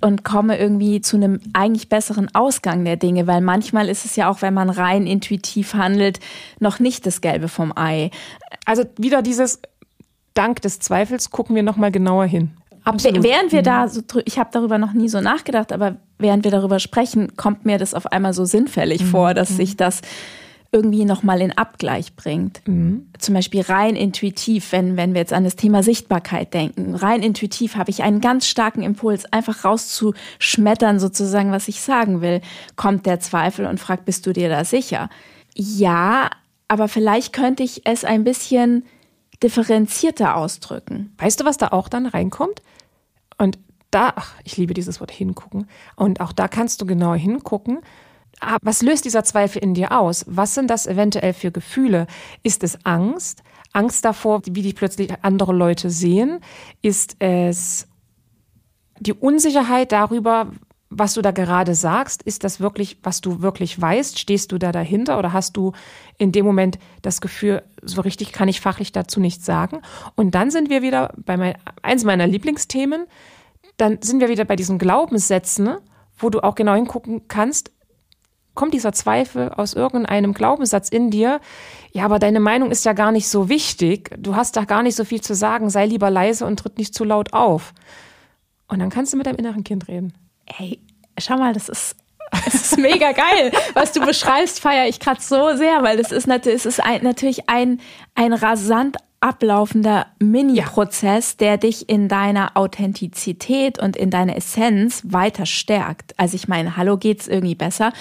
und 0.00 0.24
komme 0.24 0.58
irgendwie 0.58 1.00
zu 1.00 1.16
einem 1.16 1.40
eigentlich 1.54 1.88
besseren 1.88 2.32
Ausgang 2.34 2.84
der 2.84 2.96
Dinge, 2.96 3.26
weil 3.26 3.40
manchmal 3.40 3.88
ist 3.88 4.04
es 4.04 4.14
ja 4.14 4.30
auch, 4.30 4.42
wenn 4.42 4.54
man 4.54 4.70
rein 4.70 5.06
intuitiv 5.06 5.74
handelt, 5.74 6.20
noch 6.60 6.78
nicht 6.78 7.06
das 7.06 7.20
Gelbe 7.20 7.48
vom 7.48 7.72
Ei. 7.76 8.10
Also 8.64 8.84
wieder 8.96 9.22
dieses 9.22 9.60
Dank 10.34 10.62
des 10.62 10.78
Zweifels 10.78 11.30
gucken 11.30 11.56
wir 11.56 11.64
noch 11.64 11.76
mal 11.76 11.90
genauer 11.90 12.26
hin. 12.26 12.50
Absolut. 12.84 13.22
Während 13.22 13.52
wir 13.52 13.62
da 13.62 13.88
so, 13.88 14.02
ich 14.24 14.38
habe 14.38 14.50
darüber 14.52 14.78
noch 14.78 14.92
nie 14.92 15.08
so 15.08 15.20
nachgedacht, 15.20 15.72
aber 15.72 15.96
während 16.18 16.44
wir 16.44 16.50
darüber 16.50 16.78
sprechen, 16.78 17.36
kommt 17.36 17.66
mir 17.66 17.76
das 17.78 17.92
auf 17.92 18.06
einmal 18.06 18.32
so 18.32 18.44
sinnfällig 18.44 19.02
mhm. 19.02 19.06
vor, 19.06 19.34
dass 19.34 19.48
sich 19.48 19.76
das 19.76 20.00
irgendwie 20.70 21.06
nochmal 21.06 21.40
in 21.40 21.56
Abgleich 21.56 22.14
bringt. 22.14 22.66
Mhm. 22.66 23.08
Zum 23.18 23.34
Beispiel 23.34 23.62
rein 23.62 23.96
intuitiv, 23.96 24.72
wenn, 24.72 24.96
wenn 24.96 25.14
wir 25.14 25.22
jetzt 25.22 25.32
an 25.32 25.44
das 25.44 25.56
Thema 25.56 25.82
Sichtbarkeit 25.82 26.52
denken. 26.52 26.94
Rein 26.94 27.22
intuitiv 27.22 27.76
habe 27.76 27.90
ich 27.90 28.02
einen 28.02 28.20
ganz 28.20 28.46
starken 28.46 28.82
Impuls, 28.82 29.24
einfach 29.32 29.64
rauszuschmettern, 29.64 31.00
sozusagen, 31.00 31.52
was 31.52 31.68
ich 31.68 31.80
sagen 31.80 32.20
will. 32.20 32.42
Kommt 32.76 33.06
der 33.06 33.18
Zweifel 33.20 33.64
und 33.64 33.80
fragt, 33.80 34.04
bist 34.04 34.26
du 34.26 34.32
dir 34.32 34.50
da 34.50 34.64
sicher? 34.64 35.08
Ja, 35.54 36.28
aber 36.68 36.88
vielleicht 36.88 37.32
könnte 37.32 37.62
ich 37.62 37.86
es 37.86 38.04
ein 38.04 38.24
bisschen 38.24 38.84
differenzierter 39.42 40.36
ausdrücken. 40.36 41.14
Weißt 41.16 41.40
du, 41.40 41.44
was 41.46 41.56
da 41.56 41.68
auch 41.68 41.88
dann 41.88 42.04
reinkommt? 42.04 42.60
Und 43.38 43.58
da, 43.90 44.12
ach, 44.16 44.34
ich 44.44 44.58
liebe 44.58 44.74
dieses 44.74 45.00
Wort 45.00 45.10
hingucken. 45.10 45.66
Und 45.96 46.20
auch 46.20 46.32
da 46.32 46.46
kannst 46.46 46.82
du 46.82 46.86
genau 46.86 47.14
hingucken 47.14 47.78
was 48.62 48.82
löst 48.82 49.04
dieser 49.04 49.24
Zweifel 49.24 49.62
in 49.62 49.74
dir 49.74 49.92
aus? 49.98 50.24
Was 50.28 50.54
sind 50.54 50.68
das 50.68 50.86
eventuell 50.86 51.32
für 51.32 51.50
Gefühle? 51.50 52.06
Ist 52.42 52.62
es 52.62 52.84
Angst? 52.84 53.42
Angst 53.72 54.04
davor, 54.04 54.42
wie 54.44 54.62
dich 54.62 54.74
plötzlich 54.74 55.12
andere 55.22 55.52
Leute 55.52 55.90
sehen? 55.90 56.40
Ist 56.82 57.16
es 57.18 57.86
die 59.00 59.12
Unsicherheit 59.12 59.92
darüber, 59.92 60.50
was 60.90 61.14
du 61.14 61.22
da 61.22 61.32
gerade 61.32 61.74
sagst? 61.74 62.22
Ist 62.22 62.44
das 62.44 62.60
wirklich, 62.60 62.98
was 63.02 63.20
du 63.20 63.42
wirklich 63.42 63.80
weißt? 63.80 64.18
Stehst 64.18 64.52
du 64.52 64.58
da 64.58 64.72
dahinter 64.72 65.18
oder 65.18 65.32
hast 65.32 65.56
du 65.56 65.72
in 66.16 66.32
dem 66.32 66.46
Moment 66.46 66.78
das 67.02 67.20
Gefühl, 67.20 67.62
so 67.82 68.00
richtig 68.00 68.32
kann 68.32 68.48
ich 68.48 68.60
fachlich 68.60 68.92
dazu 68.92 69.20
nichts 69.20 69.44
sagen? 69.44 69.82
Und 70.14 70.34
dann 70.34 70.50
sind 70.50 70.70
wir 70.70 70.82
wieder 70.82 71.12
bei 71.16 71.36
mein, 71.36 71.54
eins 71.82 72.04
meiner 72.04 72.26
Lieblingsthemen. 72.26 73.06
Dann 73.76 73.98
sind 74.00 74.20
wir 74.20 74.28
wieder 74.28 74.44
bei 74.44 74.56
diesen 74.56 74.78
Glaubenssätzen, 74.78 75.76
wo 76.16 76.30
du 76.30 76.40
auch 76.40 76.54
genau 76.54 76.74
hingucken 76.74 77.28
kannst, 77.28 77.70
kommt 78.58 78.74
dieser 78.74 78.92
Zweifel 78.92 79.50
aus 79.50 79.72
irgendeinem 79.72 80.34
Glaubenssatz 80.34 80.88
in 80.88 81.12
dir, 81.12 81.40
ja, 81.92 82.04
aber 82.04 82.18
deine 82.18 82.40
Meinung 82.40 82.72
ist 82.72 82.84
ja 82.84 82.92
gar 82.92 83.12
nicht 83.12 83.28
so 83.28 83.48
wichtig, 83.48 84.10
du 84.18 84.34
hast 84.34 84.56
da 84.56 84.64
gar 84.64 84.82
nicht 84.82 84.96
so 84.96 85.04
viel 85.04 85.20
zu 85.20 85.36
sagen, 85.36 85.70
sei 85.70 85.86
lieber 85.86 86.10
leise 86.10 86.44
und 86.44 86.58
tritt 86.58 86.76
nicht 86.76 86.92
zu 86.92 87.04
laut 87.04 87.32
auf. 87.32 87.72
Und 88.66 88.80
dann 88.80 88.90
kannst 88.90 89.12
du 89.12 89.16
mit 89.16 89.26
deinem 89.26 89.36
inneren 89.36 89.62
Kind 89.62 89.86
reden. 89.86 90.12
Ey, 90.58 90.80
schau 91.20 91.36
mal, 91.36 91.52
das 91.52 91.68
ist 91.68 91.94
es 92.46 92.54
ist 92.56 92.78
mega 92.78 93.12
geil. 93.12 93.52
Was 93.74 93.92
du 93.92 94.00
beschreibst, 94.00 94.58
feiere 94.58 94.88
ich 94.88 94.98
gerade 94.98 95.20
so 95.20 95.56
sehr, 95.56 95.84
weil 95.84 95.96
das 95.96 96.10
ist 96.10 96.26
natürlich, 96.26 96.58
es 96.58 96.66
ist 96.66 96.84
ein, 96.84 97.04
natürlich 97.04 97.48
ein, 97.48 97.80
ein 98.16 98.32
rasant 98.32 98.96
ablaufender 99.20 100.06
Mini-Prozess, 100.20 101.36
der 101.36 101.56
dich 101.56 101.88
in 101.88 102.08
deiner 102.08 102.56
Authentizität 102.56 103.78
und 103.78 103.96
in 103.96 104.10
deiner 104.10 104.36
Essenz 104.36 105.02
weiter 105.04 105.44
stärkt. 105.44 106.14
Also 106.18 106.36
ich 106.36 106.46
meine, 106.46 106.76
hallo 106.76 106.96
geht's 106.96 107.26
irgendwie 107.26 107.56
besser. 107.56 107.92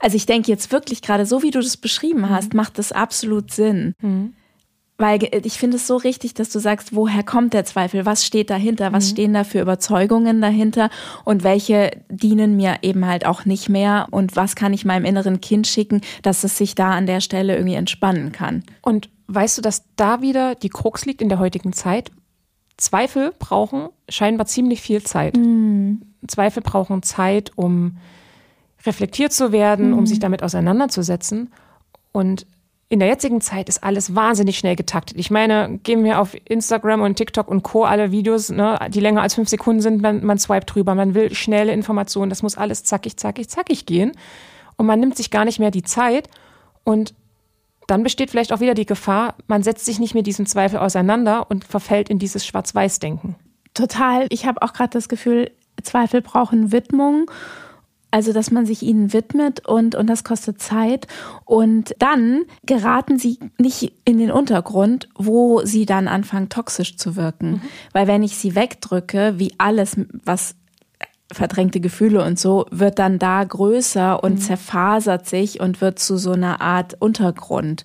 Also 0.00 0.16
ich 0.16 0.26
denke 0.26 0.50
jetzt 0.50 0.72
wirklich 0.72 1.00
gerade 1.00 1.26
so, 1.26 1.42
wie 1.42 1.52
du 1.52 1.60
das 1.60 1.76
beschrieben 1.76 2.22
mhm. 2.22 2.30
hast, 2.30 2.54
macht 2.54 2.78
das 2.78 2.92
absolut 2.92 3.52
Sinn. 3.52 3.94
Mhm. 4.00 4.34
Weil 4.96 5.28
ich 5.44 5.58
finde 5.58 5.76
es 5.76 5.88
so 5.88 5.96
richtig, 5.96 6.34
dass 6.34 6.50
du 6.50 6.60
sagst, 6.60 6.94
woher 6.94 7.24
kommt 7.24 7.52
der 7.52 7.64
Zweifel? 7.64 8.06
Was 8.06 8.24
steht 8.24 8.48
dahinter? 8.48 8.92
Was 8.92 9.06
mhm. 9.06 9.10
stehen 9.10 9.34
da 9.34 9.42
für 9.42 9.60
Überzeugungen 9.60 10.40
dahinter? 10.40 10.88
Und 11.24 11.42
welche 11.42 11.90
dienen 12.08 12.56
mir 12.56 12.76
eben 12.82 13.04
halt 13.04 13.26
auch 13.26 13.44
nicht 13.44 13.68
mehr? 13.68 14.06
Und 14.12 14.36
was 14.36 14.54
kann 14.54 14.72
ich 14.72 14.84
meinem 14.84 15.04
inneren 15.04 15.40
Kind 15.40 15.66
schicken, 15.66 16.00
dass 16.22 16.44
es 16.44 16.56
sich 16.56 16.76
da 16.76 16.92
an 16.92 17.06
der 17.06 17.20
Stelle 17.20 17.56
irgendwie 17.56 17.74
entspannen 17.74 18.30
kann? 18.30 18.62
Und 18.82 19.10
weißt 19.26 19.58
du, 19.58 19.62
dass 19.62 19.84
da 19.96 20.22
wieder 20.22 20.54
die 20.54 20.68
Krux 20.68 21.06
liegt 21.06 21.22
in 21.22 21.28
der 21.28 21.40
heutigen 21.40 21.72
Zeit? 21.72 22.12
Zweifel 22.76 23.32
brauchen 23.36 23.88
scheinbar 24.08 24.46
ziemlich 24.46 24.80
viel 24.80 25.02
Zeit. 25.02 25.36
Mhm. 25.36 26.02
Zweifel 26.28 26.62
brauchen 26.62 27.02
Zeit, 27.02 27.50
um 27.56 27.98
reflektiert 28.84 29.32
zu 29.32 29.50
werden, 29.50 29.90
mhm. 29.90 29.98
um 29.98 30.06
sich 30.06 30.20
damit 30.20 30.44
auseinanderzusetzen. 30.44 31.52
Und 32.12 32.46
in 32.94 33.00
der 33.00 33.08
jetzigen 33.08 33.40
Zeit 33.40 33.68
ist 33.68 33.82
alles 33.82 34.14
wahnsinnig 34.14 34.56
schnell 34.56 34.76
getaktet. 34.76 35.18
Ich 35.18 35.28
meine, 35.28 35.80
gehen 35.82 36.04
wir 36.04 36.20
auf 36.20 36.36
Instagram 36.44 37.02
und 37.02 37.16
TikTok 37.16 37.48
und 37.48 37.64
Co. 37.64 37.82
alle 37.82 38.12
Videos, 38.12 38.50
ne, 38.50 38.78
die 38.88 39.00
länger 39.00 39.20
als 39.20 39.34
fünf 39.34 39.48
Sekunden 39.48 39.82
sind, 39.82 40.00
man, 40.00 40.24
man 40.24 40.38
swipet 40.38 40.72
drüber, 40.72 40.94
man 40.94 41.12
will 41.12 41.34
schnelle 41.34 41.72
Informationen, 41.72 42.30
das 42.30 42.44
muss 42.44 42.56
alles 42.56 42.84
zackig, 42.84 43.16
zackig, 43.16 43.48
zackig 43.48 43.84
gehen. 43.84 44.12
Und 44.76 44.86
man 44.86 45.00
nimmt 45.00 45.16
sich 45.16 45.32
gar 45.32 45.44
nicht 45.44 45.58
mehr 45.58 45.72
die 45.72 45.82
Zeit. 45.82 46.30
Und 46.84 47.14
dann 47.88 48.04
besteht 48.04 48.30
vielleicht 48.30 48.52
auch 48.52 48.60
wieder 48.60 48.74
die 48.74 48.86
Gefahr, 48.86 49.34
man 49.48 49.64
setzt 49.64 49.86
sich 49.86 49.98
nicht 49.98 50.14
mit 50.14 50.28
diesem 50.28 50.46
Zweifel 50.46 50.78
auseinander 50.78 51.50
und 51.50 51.64
verfällt 51.64 52.08
in 52.08 52.20
dieses 52.20 52.46
Schwarz-Weiß-Denken. 52.46 53.34
Total. 53.74 54.26
Ich 54.30 54.46
habe 54.46 54.62
auch 54.62 54.72
gerade 54.72 54.90
das 54.90 55.08
Gefühl, 55.08 55.50
Zweifel 55.82 56.22
brauchen 56.22 56.70
Widmung. 56.70 57.28
Also, 58.14 58.32
dass 58.32 58.52
man 58.52 58.64
sich 58.64 58.84
ihnen 58.84 59.12
widmet 59.12 59.66
und, 59.66 59.96
und 59.96 60.06
das 60.06 60.22
kostet 60.22 60.62
Zeit. 60.62 61.08
Und 61.44 61.96
dann 61.98 62.42
geraten 62.64 63.18
sie 63.18 63.40
nicht 63.58 63.92
in 64.04 64.18
den 64.18 64.30
Untergrund, 64.30 65.08
wo 65.16 65.62
sie 65.64 65.84
dann 65.84 66.06
anfangen, 66.06 66.48
toxisch 66.48 66.96
zu 66.96 67.16
wirken. 67.16 67.50
Mhm. 67.50 67.60
Weil 67.92 68.06
wenn 68.06 68.22
ich 68.22 68.36
sie 68.36 68.54
wegdrücke, 68.54 69.34
wie 69.38 69.52
alles, 69.58 69.96
was 70.24 70.54
verdrängte 71.32 71.80
Gefühle 71.80 72.24
und 72.24 72.38
so, 72.38 72.66
wird 72.70 73.00
dann 73.00 73.18
da 73.18 73.42
größer 73.42 74.22
und 74.22 74.34
mhm. 74.34 74.38
zerfasert 74.38 75.26
sich 75.26 75.58
und 75.58 75.80
wird 75.80 75.98
zu 75.98 76.16
so 76.16 76.30
einer 76.30 76.60
Art 76.60 76.94
Untergrund. 77.00 77.82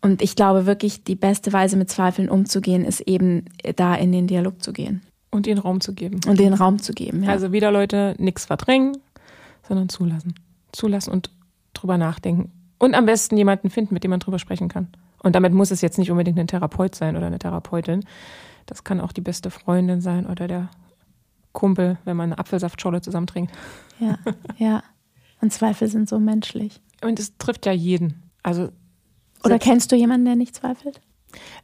Und 0.00 0.22
ich 0.22 0.34
glaube 0.34 0.64
wirklich, 0.64 1.04
die 1.04 1.14
beste 1.14 1.52
Weise 1.52 1.76
mit 1.76 1.90
Zweifeln 1.90 2.30
umzugehen, 2.30 2.86
ist 2.86 3.02
eben 3.02 3.44
da 3.76 3.94
in 3.96 4.12
den 4.12 4.26
Dialog 4.26 4.62
zu 4.62 4.72
gehen. 4.72 5.02
Und 5.30 5.44
den 5.44 5.58
Raum 5.58 5.82
zu 5.82 5.92
geben. 5.92 6.20
Und 6.26 6.40
den 6.40 6.54
Raum 6.54 6.78
zu 6.78 6.94
geben, 6.94 7.24
ja. 7.24 7.30
Also 7.30 7.52
wieder 7.52 7.70
Leute, 7.70 8.14
nichts 8.18 8.46
verdrängen, 8.46 8.96
sondern 9.66 9.88
zulassen. 9.88 10.34
Zulassen 10.72 11.12
und 11.12 11.30
drüber 11.74 11.98
nachdenken. 11.98 12.50
Und 12.78 12.94
am 12.94 13.06
besten 13.06 13.36
jemanden 13.36 13.70
finden, 13.70 13.94
mit 13.94 14.04
dem 14.04 14.10
man 14.10 14.20
drüber 14.20 14.38
sprechen 14.38 14.68
kann. 14.68 14.88
Und 15.22 15.36
damit 15.36 15.52
muss 15.52 15.70
es 15.70 15.80
jetzt 15.80 15.98
nicht 15.98 16.10
unbedingt 16.10 16.38
ein 16.38 16.48
Therapeut 16.48 16.94
sein 16.94 17.16
oder 17.16 17.26
eine 17.26 17.38
Therapeutin. 17.38 18.04
Das 18.66 18.84
kann 18.84 19.00
auch 19.00 19.12
die 19.12 19.20
beste 19.20 19.50
Freundin 19.50 20.00
sein 20.00 20.26
oder 20.26 20.48
der 20.48 20.68
Kumpel, 21.52 21.98
wenn 22.04 22.16
man 22.16 22.32
eine 22.32 22.38
Apfelsaftscholle 22.38 23.00
zusammen 23.02 23.26
trinkt. 23.26 23.52
Ja, 24.00 24.18
ja. 24.56 24.82
Und 25.40 25.52
Zweifel 25.52 25.88
sind 25.88 26.08
so 26.08 26.18
menschlich. 26.18 26.80
Und 27.02 27.18
es 27.18 27.36
trifft 27.36 27.66
ja 27.66 27.72
jeden. 27.72 28.22
Also 28.42 28.70
Oder 29.44 29.58
kennst 29.58 29.92
du 29.92 29.96
jemanden, 29.96 30.24
der 30.24 30.36
nicht 30.36 30.54
zweifelt? 30.54 31.00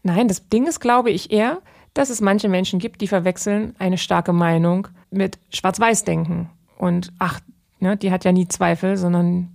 Nein, 0.03 0.28
das 0.28 0.49
Ding 0.49 0.66
ist, 0.66 0.80
glaube 0.80 1.11
ich, 1.11 1.30
eher, 1.30 1.61
dass 1.94 2.11
es 2.11 2.20
manche 2.20 2.49
Menschen 2.49 2.78
gibt, 2.78 3.01
die 3.01 3.09
verwechseln 3.09 3.74
eine 3.78 3.99
starke 3.99 4.32
Meinung 4.32 4.88
mit 5.11 5.38
Schwarz-Weiß-Denken. 5.51 6.51
Und 6.76 7.12
ach, 7.18 7.40
ne, 7.80 7.96
die 7.96 8.10
hat 8.10 8.24
ja 8.24 8.32
nie 8.32 8.48
Zweifel, 8.48 8.96
sondern 8.96 9.48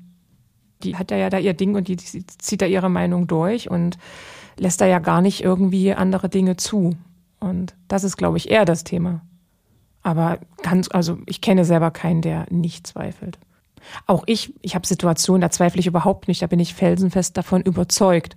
die 0.83 0.95
hat 0.97 1.11
ja 1.11 1.29
da 1.29 1.37
ihr 1.37 1.53
Ding 1.53 1.75
und 1.75 1.87
die, 1.87 1.95
die 1.95 2.25
zieht 2.27 2.61
da 2.61 2.65
ihre 2.65 2.89
Meinung 2.89 3.27
durch 3.27 3.69
und 3.69 3.97
lässt 4.57 4.81
da 4.81 4.85
ja 4.85 4.99
gar 4.99 5.21
nicht 5.21 5.43
irgendwie 5.43 5.93
andere 5.93 6.29
Dinge 6.29 6.57
zu. 6.57 6.95
Und 7.39 7.75
das 7.87 8.03
ist, 8.03 8.17
glaube 8.17 8.37
ich, 8.37 8.49
eher 8.49 8.65
das 8.65 8.83
Thema. 8.83 9.21
Aber 10.01 10.39
ganz, 10.61 10.89
also 10.91 11.17
ich 11.25 11.41
kenne 11.41 11.65
selber 11.65 11.91
keinen, 11.91 12.21
der 12.21 12.45
nicht 12.49 12.85
zweifelt. 12.85 13.39
Auch 14.05 14.23
ich, 14.27 14.53
ich 14.61 14.75
habe 14.75 14.87
Situationen, 14.87 15.41
da 15.41 15.49
zweifle 15.49 15.79
ich 15.79 15.87
überhaupt 15.87 16.27
nicht, 16.27 16.41
da 16.41 16.47
bin 16.47 16.59
ich 16.59 16.73
felsenfest 16.73 17.35
davon 17.37 17.61
überzeugt. 17.61 18.35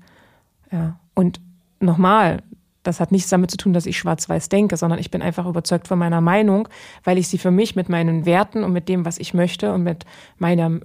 Ja. 0.73 0.99
Und 1.15 1.41
nochmal, 1.81 2.43
das 2.87 3.01
hat 3.01 3.13
nichts 3.13 3.31
damit 3.31 3.51
zu 3.51 3.57
tun, 3.57 3.73
dass 3.73 3.87
ich 3.87 3.99
schwarz-weiß 3.99 4.49
denke, 4.49 4.77
sondern 4.77 4.99
ich 4.99 5.11
bin 5.11 5.23
einfach 5.23 5.47
überzeugt 5.47 5.89
von 5.89 5.99
meiner 5.99 6.21
Meinung, 6.21 6.69
weil 7.05 7.19
ich 7.19 7.29
sie 7.29 7.39
für 7.39 7.51
mich 7.51 7.77
mit 7.77 7.89
meinen 7.89 8.27
Werten 8.27 8.65
und 8.65 8.73
mit 8.73 8.89
dem, 8.89 9.05
was 9.05 9.19
ich 9.19 9.35
möchte 9.35 9.73
und 9.73 9.83
mit 9.83 10.05
meinem 10.39 10.83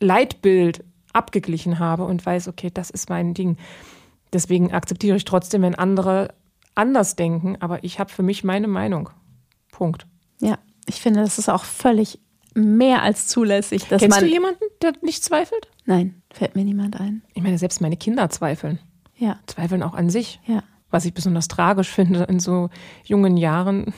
Leitbild 0.00 0.84
abgeglichen 1.12 1.78
habe 1.78 2.04
und 2.04 2.24
weiß, 2.24 2.48
okay, 2.48 2.70
das 2.72 2.90
ist 2.90 3.08
mein 3.08 3.34
Ding. 3.34 3.56
Deswegen 4.32 4.72
akzeptiere 4.72 5.16
ich 5.16 5.24
trotzdem, 5.24 5.62
wenn 5.62 5.74
andere 5.74 6.34
anders 6.74 7.16
denken, 7.16 7.56
aber 7.60 7.82
ich 7.82 7.98
habe 7.98 8.10
für 8.10 8.22
mich 8.22 8.44
meine 8.44 8.68
Meinung. 8.68 9.10
Punkt. 9.72 10.06
Ja, 10.40 10.58
ich 10.86 11.00
finde, 11.00 11.20
das 11.20 11.38
ist 11.38 11.48
auch 11.48 11.64
völlig 11.64 12.20
mehr 12.54 13.02
als 13.02 13.26
zulässig. 13.26 13.86
Dass 13.88 14.00
Kennst 14.00 14.20
du 14.20 14.26
jemanden, 14.26 14.64
der 14.82 14.92
nicht 15.02 15.24
zweifelt? 15.24 15.68
Nein, 15.86 16.22
fällt 16.30 16.54
mir 16.54 16.64
niemand 16.64 17.00
ein. 17.00 17.22
Ich 17.34 17.42
meine, 17.42 17.58
selbst 17.58 17.80
meine 17.80 17.96
Kinder 17.96 18.30
zweifeln. 18.30 18.78
Ja. 19.16 19.40
Zweifeln 19.46 19.82
auch 19.82 19.94
an 19.94 20.10
sich. 20.10 20.40
Ja. 20.46 20.62
Was 20.90 21.04
ich 21.04 21.14
besonders 21.14 21.48
tragisch 21.48 21.90
finde, 21.90 22.24
in 22.24 22.40
so 22.40 22.70
jungen 23.04 23.36
Jahren 23.36 23.92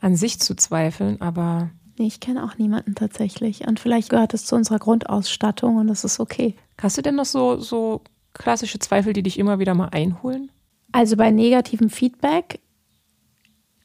an 0.00 0.16
sich 0.16 0.40
zu 0.40 0.54
zweifeln, 0.54 1.20
aber. 1.20 1.70
Nee, 1.98 2.06
ich 2.06 2.20
kenne 2.20 2.44
auch 2.44 2.58
niemanden 2.58 2.94
tatsächlich. 2.94 3.66
Und 3.66 3.78
vielleicht 3.78 4.10
gehört 4.10 4.34
es 4.34 4.46
zu 4.46 4.56
unserer 4.56 4.78
Grundausstattung 4.78 5.76
und 5.76 5.86
das 5.86 6.04
ist 6.04 6.18
okay. 6.18 6.56
Hast 6.80 6.98
du 6.98 7.02
denn 7.02 7.14
noch 7.14 7.24
so, 7.24 7.58
so 7.58 8.02
klassische 8.32 8.78
Zweifel, 8.78 9.12
die 9.12 9.22
dich 9.22 9.38
immer 9.38 9.58
wieder 9.58 9.74
mal 9.74 9.88
einholen? 9.90 10.50
Also 10.92 11.16
bei 11.16 11.30
negativem 11.30 11.90
Feedback 11.90 12.60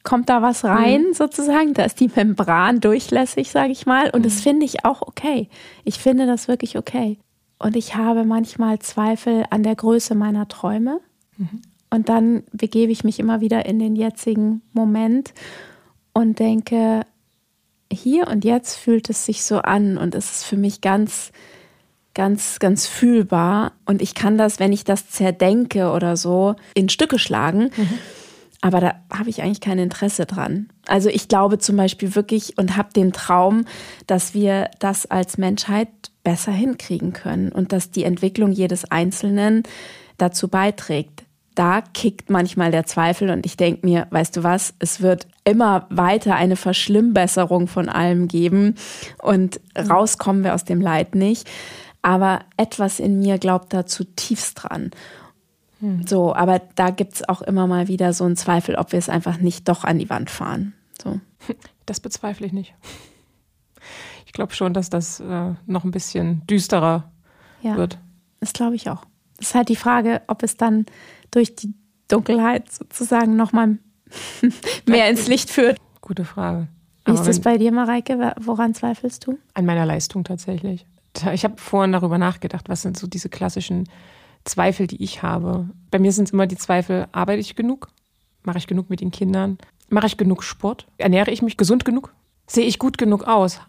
kommt 0.02 0.28
da 0.28 0.42
was 0.42 0.64
rein 0.64 1.08
mhm. 1.08 1.14
sozusagen. 1.14 1.74
Da 1.74 1.84
ist 1.84 2.00
die 2.00 2.10
Membran 2.14 2.80
durchlässig, 2.80 3.50
sage 3.50 3.72
ich 3.72 3.86
mal. 3.86 4.10
Und 4.10 4.20
mhm. 4.20 4.24
das 4.24 4.40
finde 4.40 4.66
ich 4.66 4.84
auch 4.84 5.02
okay. 5.02 5.48
Ich 5.84 5.98
finde 5.98 6.26
das 6.26 6.48
wirklich 6.48 6.76
okay. 6.76 7.18
Und 7.58 7.76
ich 7.76 7.94
habe 7.96 8.24
manchmal 8.24 8.78
Zweifel 8.78 9.44
an 9.50 9.62
der 9.62 9.76
Größe 9.76 10.14
meiner 10.14 10.48
Träume. 10.48 11.00
Mhm. 11.36 11.62
Und 11.90 12.08
dann 12.08 12.44
begebe 12.52 12.92
ich 12.92 13.04
mich 13.04 13.18
immer 13.18 13.40
wieder 13.40 13.66
in 13.66 13.78
den 13.78 13.96
jetzigen 13.96 14.62
Moment 14.72 15.34
und 16.12 16.38
denke, 16.38 17.02
hier 17.92 18.28
und 18.28 18.44
jetzt 18.44 18.76
fühlt 18.76 19.10
es 19.10 19.26
sich 19.26 19.42
so 19.42 19.58
an 19.58 19.98
und 19.98 20.14
es 20.14 20.30
ist 20.30 20.44
für 20.44 20.56
mich 20.56 20.80
ganz, 20.80 21.32
ganz, 22.14 22.58
ganz 22.60 22.86
fühlbar. 22.86 23.72
Und 23.84 24.00
ich 24.00 24.14
kann 24.14 24.38
das, 24.38 24.60
wenn 24.60 24.72
ich 24.72 24.84
das 24.84 25.10
zerdenke 25.10 25.90
oder 25.90 26.16
so, 26.16 26.54
in 26.74 26.88
Stücke 26.88 27.18
schlagen. 27.18 27.70
Mhm. 27.76 27.98
Aber 28.62 28.80
da 28.80 28.94
habe 29.10 29.30
ich 29.30 29.42
eigentlich 29.42 29.62
kein 29.62 29.78
Interesse 29.78 30.26
dran. 30.26 30.68
Also 30.86 31.08
ich 31.08 31.28
glaube 31.28 31.58
zum 31.58 31.76
Beispiel 31.76 32.14
wirklich 32.14 32.58
und 32.58 32.76
habe 32.76 32.92
den 32.92 33.12
Traum, 33.12 33.64
dass 34.06 34.34
wir 34.34 34.70
das 34.78 35.06
als 35.06 35.38
Menschheit 35.38 35.88
besser 36.22 36.52
hinkriegen 36.52 37.14
können 37.14 37.50
und 37.50 37.72
dass 37.72 37.90
die 37.90 38.04
Entwicklung 38.04 38.52
jedes 38.52 38.84
Einzelnen 38.90 39.62
dazu 40.18 40.48
beiträgt. 40.48 41.24
Da 41.60 41.82
kickt 41.82 42.30
manchmal 42.30 42.70
der 42.70 42.86
Zweifel 42.86 43.28
und 43.28 43.44
ich 43.44 43.54
denke 43.54 43.86
mir, 43.86 44.06
weißt 44.08 44.34
du 44.34 44.42
was, 44.42 44.72
es 44.78 45.02
wird 45.02 45.26
immer 45.44 45.86
weiter 45.90 46.34
eine 46.34 46.56
Verschlimmbesserung 46.56 47.68
von 47.68 47.90
allem 47.90 48.28
geben 48.28 48.76
und 49.22 49.60
rauskommen 49.76 50.42
wir 50.42 50.54
aus 50.54 50.64
dem 50.64 50.80
Leid 50.80 51.14
nicht. 51.14 51.50
Aber 52.00 52.40
etwas 52.56 52.98
in 52.98 53.18
mir 53.18 53.36
glaubt 53.36 53.74
da 53.74 53.84
zutiefst 53.84 54.62
dran. 54.62 54.90
Hm. 55.80 56.06
So, 56.06 56.34
aber 56.34 56.62
da 56.76 56.88
gibt 56.88 57.16
es 57.16 57.28
auch 57.28 57.42
immer 57.42 57.66
mal 57.66 57.88
wieder 57.88 58.14
so 58.14 58.24
einen 58.24 58.36
Zweifel, 58.36 58.76
ob 58.76 58.92
wir 58.92 58.98
es 58.98 59.10
einfach 59.10 59.36
nicht 59.36 59.68
doch 59.68 59.84
an 59.84 59.98
die 59.98 60.08
Wand 60.08 60.30
fahren. 60.30 60.72
So. 61.02 61.20
Das 61.84 62.00
bezweifle 62.00 62.46
ich 62.46 62.52
nicht. 62.52 62.72
Ich 64.24 64.32
glaube 64.32 64.54
schon, 64.54 64.72
dass 64.72 64.88
das 64.88 65.18
äh, 65.18 65.54
noch 65.66 65.84
ein 65.84 65.90
bisschen 65.90 66.46
düsterer 66.46 67.10
ja, 67.60 67.76
wird. 67.76 67.98
Das 68.38 68.52
glaube 68.54 68.76
ich 68.76 68.88
auch. 68.88 69.04
Das 69.36 69.48
ist 69.48 69.54
halt 69.54 69.68
die 69.68 69.76
Frage, 69.76 70.22
ob 70.28 70.42
es 70.42 70.56
dann 70.56 70.86
durch 71.30 71.54
die 71.56 71.74
Dunkelheit 72.08 72.70
sozusagen 72.70 73.36
nochmal 73.36 73.78
mehr 74.86 75.08
ins 75.08 75.28
Licht 75.28 75.50
führt. 75.50 75.78
Gute 76.00 76.24
Frage. 76.24 76.68
Wie 77.04 77.12
ist 77.12 77.26
das 77.26 77.40
bei 77.40 77.58
dir, 77.58 77.72
Mareike? 77.72 78.34
Woran 78.40 78.74
zweifelst 78.74 79.26
du? 79.26 79.38
An 79.54 79.64
meiner 79.64 79.86
Leistung 79.86 80.24
tatsächlich. 80.24 80.86
Ich 81.32 81.44
habe 81.44 81.56
vorhin 81.56 81.92
darüber 81.92 82.18
nachgedacht, 82.18 82.68
was 82.68 82.82
sind 82.82 82.98
so 82.98 83.06
diese 83.06 83.28
klassischen 83.28 83.88
Zweifel, 84.44 84.86
die 84.86 85.02
ich 85.02 85.22
habe. 85.22 85.68
Bei 85.90 85.98
mir 85.98 86.12
sind 86.12 86.24
es 86.24 86.32
immer 86.32 86.46
die 86.46 86.56
Zweifel, 86.56 87.06
arbeite 87.12 87.40
ich 87.40 87.56
genug? 87.56 87.88
Mache 88.42 88.58
ich 88.58 88.66
genug 88.66 88.90
mit 88.90 89.00
den 89.00 89.10
Kindern? 89.10 89.58
Mache 89.88 90.06
ich 90.06 90.16
genug 90.16 90.42
Sport? 90.42 90.86
Ernähre 90.98 91.30
ich 91.30 91.42
mich 91.42 91.56
gesund 91.56 91.84
genug? 91.84 92.14
Sehe 92.46 92.64
ich 92.64 92.78
gut 92.78 92.96
genug 92.96 93.24
aus? 93.24 93.60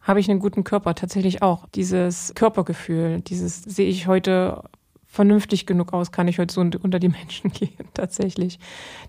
Habe 0.00 0.20
ich 0.20 0.30
einen 0.30 0.40
guten 0.40 0.64
Körper? 0.64 0.94
Tatsächlich 0.94 1.42
auch. 1.42 1.66
Dieses 1.74 2.32
Körpergefühl, 2.34 3.20
dieses 3.20 3.62
sehe 3.62 3.88
ich 3.88 4.06
heute 4.06 4.64
vernünftig 5.10 5.66
genug 5.66 5.92
aus, 5.92 6.12
kann 6.12 6.28
ich 6.28 6.38
heute 6.38 6.54
so 6.54 6.60
unter 6.60 7.00
die 7.00 7.08
Menschen 7.08 7.50
gehen, 7.52 7.88
tatsächlich. 7.94 8.58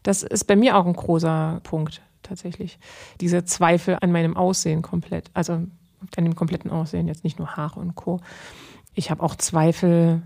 Das 0.01 0.23
ist 0.23 0.45
bei 0.45 0.55
mir 0.55 0.75
auch 0.75 0.87
ein 0.87 0.93
großer 0.93 1.61
Punkt, 1.63 2.01
tatsächlich. 2.23 2.79
Diese 3.21 3.45
Zweifel 3.45 3.97
an 4.01 4.11
meinem 4.11 4.35
Aussehen 4.35 4.81
komplett, 4.81 5.29
also 5.35 5.53
an 5.53 5.69
dem 6.17 6.35
kompletten 6.35 6.71
Aussehen, 6.71 7.07
jetzt 7.07 7.23
nicht 7.23 7.37
nur 7.37 7.55
Haare 7.55 7.79
und 7.79 7.93
Co. 7.93 8.19
Ich 8.95 9.11
habe 9.11 9.21
auch 9.21 9.35
Zweifel, 9.35 10.23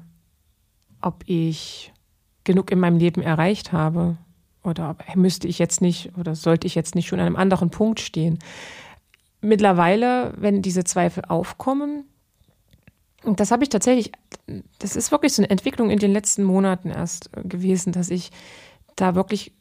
ob 1.01 1.23
ich 1.27 1.91
genug 2.45 2.71
in 2.71 2.79
meinem 2.79 2.97
Leben 2.97 3.21
erreicht 3.21 3.73
habe 3.73 4.17
oder 4.63 4.95
müsste 5.15 5.49
ich 5.49 5.59
jetzt 5.59 5.81
nicht 5.81 6.17
oder 6.17 6.35
sollte 6.35 6.67
ich 6.67 6.75
jetzt 6.75 6.95
nicht 6.95 7.07
schon 7.07 7.19
an 7.19 7.25
einem 7.25 7.35
anderen 7.35 7.69
Punkt 7.69 7.99
stehen. 7.99 8.39
Mittlerweile, 9.41 10.33
wenn 10.37 10.61
diese 10.61 10.85
Zweifel 10.85 11.25
aufkommen, 11.25 12.05
und 13.25 13.39
das 13.39 13.51
habe 13.51 13.63
ich 13.63 13.69
tatsächlich, 13.69 14.11
das 14.79 14.95
ist 14.95 15.11
wirklich 15.11 15.33
so 15.33 15.41
eine 15.41 15.49
Entwicklung 15.49 15.89
in 15.89 15.99
den 15.99 16.11
letzten 16.11 16.43
Monaten 16.43 16.89
erst 16.89 17.29
gewesen, 17.43 17.91
dass 17.91 18.09
ich 18.09 18.31
da 18.95 19.15
wirklich 19.15 19.53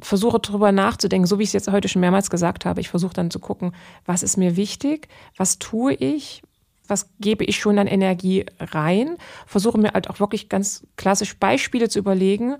versuche 0.00 0.40
darüber 0.40 0.72
nachzudenken, 0.72 1.26
so 1.26 1.38
wie 1.38 1.44
ich 1.44 1.50
es 1.50 1.54
jetzt 1.54 1.70
heute 1.70 1.88
schon 1.88 2.00
mehrmals 2.00 2.30
gesagt 2.30 2.64
habe. 2.64 2.80
Ich 2.80 2.88
versuche 2.88 3.14
dann 3.14 3.30
zu 3.30 3.38
gucken, 3.38 3.72
was 4.04 4.22
ist 4.22 4.36
mir 4.36 4.56
wichtig, 4.56 5.08
was 5.36 5.58
tue 5.58 5.94
ich, 5.94 6.42
was 6.88 7.08
gebe 7.20 7.44
ich 7.44 7.58
schon 7.58 7.78
an 7.78 7.86
Energie 7.86 8.44
rein, 8.58 9.16
versuche 9.46 9.78
mir 9.78 9.92
halt 9.92 10.10
auch 10.10 10.20
wirklich 10.20 10.48
ganz 10.48 10.86
klassisch 10.96 11.38
Beispiele 11.38 11.88
zu 11.88 11.98
überlegen 11.98 12.56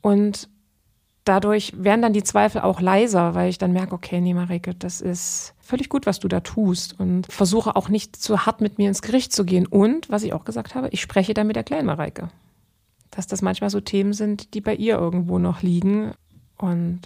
und 0.00 0.48
dadurch 1.24 1.72
werden 1.76 2.02
dann 2.02 2.12
die 2.12 2.22
Zweifel 2.22 2.60
auch 2.60 2.80
leiser, 2.80 3.34
weil 3.34 3.50
ich 3.50 3.58
dann 3.58 3.72
merke, 3.72 3.94
okay, 3.94 4.20
nee, 4.20 4.34
Marike, 4.34 4.74
das 4.74 5.00
ist 5.00 5.53
völlig 5.64 5.88
gut, 5.88 6.06
was 6.06 6.20
du 6.20 6.28
da 6.28 6.40
tust 6.40 6.98
und 6.98 7.26
versuche 7.32 7.74
auch 7.76 7.88
nicht 7.88 8.16
zu 8.16 8.46
hart 8.46 8.60
mit 8.60 8.78
mir 8.78 8.88
ins 8.88 9.02
Gericht 9.02 9.32
zu 9.32 9.44
gehen. 9.44 9.66
Und, 9.66 10.10
was 10.10 10.22
ich 10.22 10.32
auch 10.32 10.44
gesagt 10.44 10.74
habe, 10.74 10.88
ich 10.90 11.00
spreche 11.00 11.34
dann 11.34 11.46
mit 11.46 11.56
der 11.56 11.64
kleinen 11.64 11.86
Mareike. 11.86 12.28
Dass 13.10 13.26
das 13.26 13.42
manchmal 13.42 13.70
so 13.70 13.80
Themen 13.80 14.12
sind, 14.12 14.54
die 14.54 14.60
bei 14.60 14.74
ihr 14.74 14.96
irgendwo 14.96 15.38
noch 15.38 15.62
liegen 15.62 16.12
und 16.58 17.00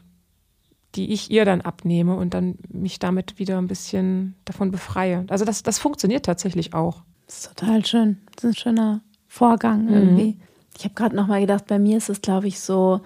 die 0.94 1.12
ich 1.12 1.30
ihr 1.30 1.44
dann 1.44 1.60
abnehme 1.60 2.16
und 2.16 2.34
dann 2.34 2.56
mich 2.68 2.98
damit 2.98 3.38
wieder 3.38 3.58
ein 3.58 3.68
bisschen 3.68 4.34
davon 4.44 4.70
befreie. 4.70 5.24
Also 5.28 5.44
das, 5.44 5.62
das 5.62 5.78
funktioniert 5.78 6.24
tatsächlich 6.24 6.74
auch. 6.74 7.02
Das 7.26 7.40
ist 7.40 7.56
total 7.56 7.84
schön. 7.84 8.18
Das 8.34 8.44
ist 8.44 8.50
ein 8.50 8.56
schöner 8.56 9.00
Vorgang 9.26 9.84
mhm. 9.84 9.94
irgendwie. 9.94 10.32
Mhm. 10.32 10.40
Ich 10.76 10.84
habe 10.84 10.94
gerade 10.94 11.14
nochmal 11.14 11.40
gedacht, 11.40 11.66
bei 11.66 11.78
mir 11.78 11.98
ist 11.98 12.08
es, 12.08 12.22
glaube 12.22 12.48
ich, 12.48 12.60
so, 12.60 13.00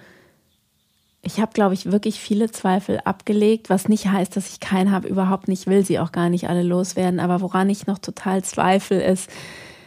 ich 1.25 1.39
habe, 1.39 1.53
glaube 1.53 1.73
ich, 1.73 1.91
wirklich 1.91 2.19
viele 2.19 2.51
Zweifel 2.51 2.99
abgelegt, 3.05 3.69
was 3.69 3.87
nicht 3.87 4.07
heißt, 4.07 4.35
dass 4.35 4.49
ich 4.49 4.59
keinen 4.59 4.91
habe, 4.91 5.07
überhaupt 5.07 5.47
nicht, 5.47 5.67
will 5.67 5.85
sie 5.85 5.97
auch 5.99 6.11
gar 6.11 6.29
nicht 6.29 6.49
alle 6.49 6.63
loswerden. 6.63 7.21
Aber 7.21 7.39
woran 7.39 7.69
ich 7.69 7.87
noch 7.87 7.97
total 7.97 8.43
zweifle, 8.43 9.01
ist, 9.01 9.29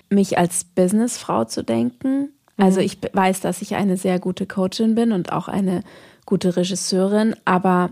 mich 0.08 0.38
als 0.38 0.64
Businessfrau 0.64 1.44
zu 1.44 1.62
denken. 1.62 2.30
Also 2.56 2.80
mhm. 2.80 2.86
ich 2.86 2.98
weiß, 3.12 3.40
dass 3.40 3.60
ich 3.60 3.74
eine 3.74 3.98
sehr 3.98 4.18
gute 4.18 4.46
Coachin 4.46 4.94
bin 4.94 5.12
und 5.12 5.30
auch 5.30 5.48
eine 5.48 5.82
gute 6.24 6.56
Regisseurin, 6.56 7.36
aber 7.44 7.90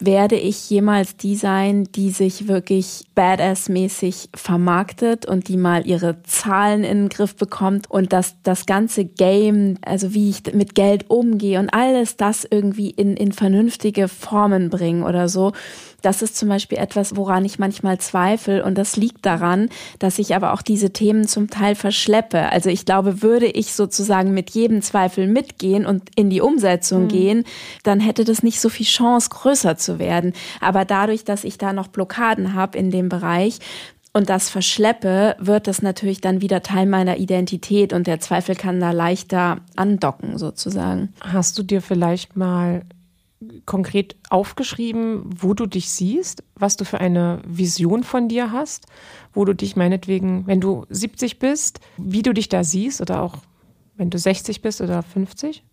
werde 0.00 0.36
ich 0.36 0.68
jemals 0.70 1.16
die 1.16 1.36
sein, 1.36 1.84
die 1.94 2.10
sich 2.10 2.48
wirklich 2.48 3.04
badass-mäßig 3.14 4.30
vermarktet 4.34 5.26
und 5.26 5.48
die 5.48 5.56
mal 5.56 5.86
ihre 5.86 6.22
Zahlen 6.22 6.84
in 6.84 7.02
den 7.02 7.08
Griff 7.08 7.36
bekommt 7.36 7.90
und 7.90 8.12
dass 8.12 8.36
das 8.42 8.66
ganze 8.66 9.04
Game, 9.04 9.78
also 9.82 10.14
wie 10.14 10.30
ich 10.30 10.54
mit 10.54 10.74
Geld 10.74 11.10
umgehe 11.10 11.58
und 11.58 11.72
alles 11.72 12.16
das 12.16 12.46
irgendwie 12.48 12.90
in, 12.90 13.16
in 13.16 13.32
vernünftige 13.32 14.08
Formen 14.08 14.70
bringen 14.70 15.02
oder 15.02 15.28
so. 15.28 15.52
Das 16.02 16.22
ist 16.22 16.36
zum 16.36 16.48
Beispiel 16.48 16.78
etwas, 16.78 17.16
woran 17.16 17.44
ich 17.44 17.58
manchmal 17.58 17.98
zweifle 17.98 18.64
und 18.64 18.76
das 18.76 18.96
liegt 18.96 19.26
daran, 19.26 19.68
dass 19.98 20.18
ich 20.18 20.34
aber 20.34 20.52
auch 20.52 20.62
diese 20.62 20.90
Themen 20.90 21.26
zum 21.26 21.50
Teil 21.50 21.74
verschleppe. 21.74 22.50
Also 22.50 22.70
ich 22.70 22.84
glaube, 22.84 23.22
würde 23.22 23.46
ich 23.46 23.74
sozusagen 23.74 24.32
mit 24.32 24.50
jedem 24.50 24.82
Zweifel 24.82 25.26
mitgehen 25.26 25.86
und 25.86 26.10
in 26.16 26.30
die 26.30 26.40
Umsetzung 26.40 27.04
mhm. 27.04 27.08
gehen, 27.08 27.44
dann 27.82 28.00
hätte 28.00 28.24
das 28.24 28.42
nicht 28.42 28.60
so 28.60 28.68
viel 28.68 28.86
Chance, 28.86 29.30
größer 29.30 29.76
zu 29.76 29.98
werden. 29.98 30.32
Aber 30.60 30.84
dadurch, 30.84 31.24
dass 31.24 31.44
ich 31.44 31.58
da 31.58 31.72
noch 31.72 31.88
Blockaden 31.88 32.54
habe 32.54 32.78
in 32.78 32.90
dem 32.90 33.08
Bereich, 33.08 33.58
und 34.12 34.28
das 34.28 34.50
verschleppe, 34.50 35.36
wird 35.38 35.68
das 35.68 35.82
natürlich 35.82 36.20
dann 36.20 36.40
wieder 36.40 36.62
Teil 36.62 36.86
meiner 36.86 37.18
Identität 37.18 37.92
und 37.92 38.06
der 38.06 38.18
Zweifel 38.18 38.56
kann 38.56 38.80
da 38.80 38.90
leichter 38.90 39.58
andocken 39.76 40.36
sozusagen. 40.36 41.14
Hast 41.20 41.56
du 41.58 41.62
dir 41.62 41.80
vielleicht 41.80 42.36
mal 42.36 42.82
konkret 43.64 44.16
aufgeschrieben, 44.28 45.22
wo 45.24 45.54
du 45.54 45.66
dich 45.66 45.90
siehst, 45.90 46.44
was 46.54 46.76
du 46.76 46.84
für 46.84 47.00
eine 47.00 47.40
Vision 47.46 48.04
von 48.04 48.28
dir 48.28 48.52
hast, 48.52 48.86
wo 49.32 49.44
du 49.44 49.54
dich 49.54 49.76
meinetwegen, 49.76 50.46
wenn 50.46 50.60
du 50.60 50.84
70 50.90 51.38
bist, 51.38 51.80
wie 51.96 52.22
du 52.22 52.34
dich 52.34 52.48
da 52.48 52.64
siehst 52.64 53.00
oder 53.00 53.22
auch 53.22 53.38
wenn 53.96 54.10
du 54.10 54.18
60 54.18 54.60
bist 54.60 54.80
oder 54.80 55.02
50? 55.02 55.64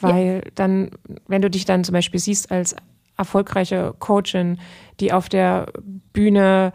Weil 0.00 0.42
ja. 0.44 0.50
dann, 0.56 0.90
wenn 1.26 1.42
du 1.42 1.50
dich 1.50 1.64
dann 1.64 1.84
zum 1.84 1.92
Beispiel 1.92 2.20
siehst 2.20 2.50
als 2.50 2.74
erfolgreiche 3.16 3.94
Coachin, 3.98 4.58
die 5.00 5.12
auf 5.12 5.28
der 5.28 5.72
Bühne, 6.12 6.72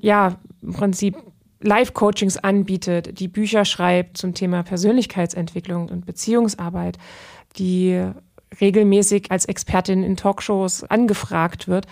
ja, 0.00 0.38
im 0.62 0.72
Prinzip 0.72 1.16
Live-Coachings 1.60 2.36
anbietet, 2.36 3.18
die 3.18 3.28
Bücher 3.28 3.64
schreibt 3.64 4.18
zum 4.18 4.34
Thema 4.34 4.62
Persönlichkeitsentwicklung 4.62 5.88
und 5.88 6.06
Beziehungsarbeit, 6.06 6.98
die 7.58 8.12
regelmäßig 8.60 9.30
als 9.30 9.44
Expertin 9.44 10.02
in 10.02 10.16
Talkshows 10.16 10.84
angefragt 10.84 11.68
wird, 11.68 11.86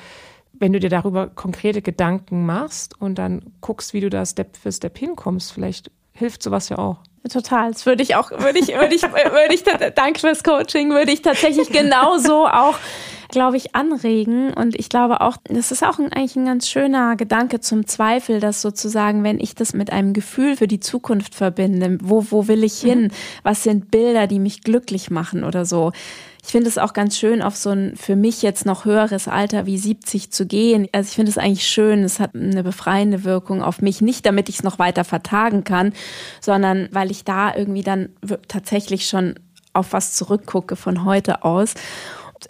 wenn 0.53 0.73
du 0.73 0.81
dir 0.81 0.91
darüber 0.91 1.29
konkrete 1.29 1.83
Gedanken 1.83 2.47
machst 2.47 3.01
und 3.01 3.17
dann 3.17 3.43
guckst, 3.61 3.93
wie 3.93 4.01
du 4.01 4.11
da 4.11 4.25
Step 4.25 4.57
für 4.57 4.73
Step 4.73 4.97
hinkommst, 4.99 5.53
vielleicht 5.53 5.91
hilft 6.13 6.43
sowas 6.43 6.69
ja 6.69 6.79
auch. 6.79 6.99
Total. 7.31 7.73
Das 7.73 7.87
würde 7.87 8.03
ich 8.03 8.15
auch, 8.15 8.31
würde 8.31 8.59
ich, 8.59 8.69
würde 8.69 8.95
ich, 8.95 9.03
würde 9.03 9.53
ich, 9.53 9.65
danke 9.95 10.21
fürs 10.21 10.45
Coaching, 10.45 10.91
würde 10.91 11.13
ich 11.13 11.23
tatsächlich 11.23 11.71
genauso 11.71 12.47
auch 12.47 12.79
glaube 13.29 13.57
ich, 13.57 13.75
anregen. 13.75 14.53
Und 14.53 14.79
ich 14.79 14.89
glaube 14.89 15.21
auch, 15.21 15.37
das 15.45 15.71
ist 15.71 15.83
auch 15.83 15.99
ein, 15.99 16.13
eigentlich 16.13 16.37
ein 16.37 16.47
ganz 16.47 16.69
schöner 16.69 17.17
Gedanke 17.17 17.61
zum 17.61 17.87
Zweifel, 17.87 18.41
dass 18.41 18.63
sozusagen, 18.63 19.25
wenn 19.25 19.41
ich 19.41 19.55
das 19.55 19.73
mit 19.73 19.93
einem 19.93 20.13
Gefühl 20.13 20.57
für 20.57 20.69
die 20.69 20.81
Zukunft 20.81 21.35
verbinde, 21.35 21.99
wo, 22.03 22.27
wo 22.31 22.49
will 22.49 22.65
ich 22.65 22.79
hin? 22.79 23.05
Mhm. 23.05 23.11
Was 23.43 23.63
sind 23.63 23.91
Bilder, 23.91 24.27
die 24.27 24.39
mich 24.39 24.63
glücklich 24.63 25.11
machen 25.11 25.45
oder 25.45 25.65
so? 25.65 25.93
Ich 26.47 26.53
finde 26.53 26.69
es 26.69 26.79
auch 26.79 26.93
ganz 26.93 27.19
schön, 27.19 27.43
auf 27.43 27.57
so 27.57 27.71
ein 27.71 27.97
für 27.97 28.15
mich 28.15 28.41
jetzt 28.41 28.67
noch 28.67 28.85
höheres 28.85 29.27
Alter 29.27 29.67
wie 29.67 29.77
70 29.77 30.31
zu 30.31 30.47
gehen. 30.47 30.87
Also 30.93 31.09
ich 31.09 31.17
finde 31.17 31.31
es 31.31 31.39
eigentlich 31.39 31.67
schön. 31.67 32.05
Es 32.05 32.21
hat 32.21 32.37
eine 32.37 32.63
befreiende 32.63 33.25
Wirkung 33.25 33.63
auf 33.63 33.83
mich. 33.83 34.01
Nicht, 34.01 34.25
damit 34.27 34.49
ich 34.49 34.59
es 34.59 34.63
noch 34.63 34.79
weiter 34.79 35.03
vertagen 35.03 35.65
kann, 35.65 35.93
sondern 36.41 36.89
weil 36.93 37.11
ich 37.11 37.25
da 37.25 37.53
irgendwie 37.53 37.83
dann 37.83 38.11
tatsächlich 38.47 39.09
schon 39.09 39.35
auf 39.73 39.93
was 39.93 40.13
zurückgucke 40.13 40.77
von 40.77 41.05
heute 41.05 41.43
aus. 41.43 41.75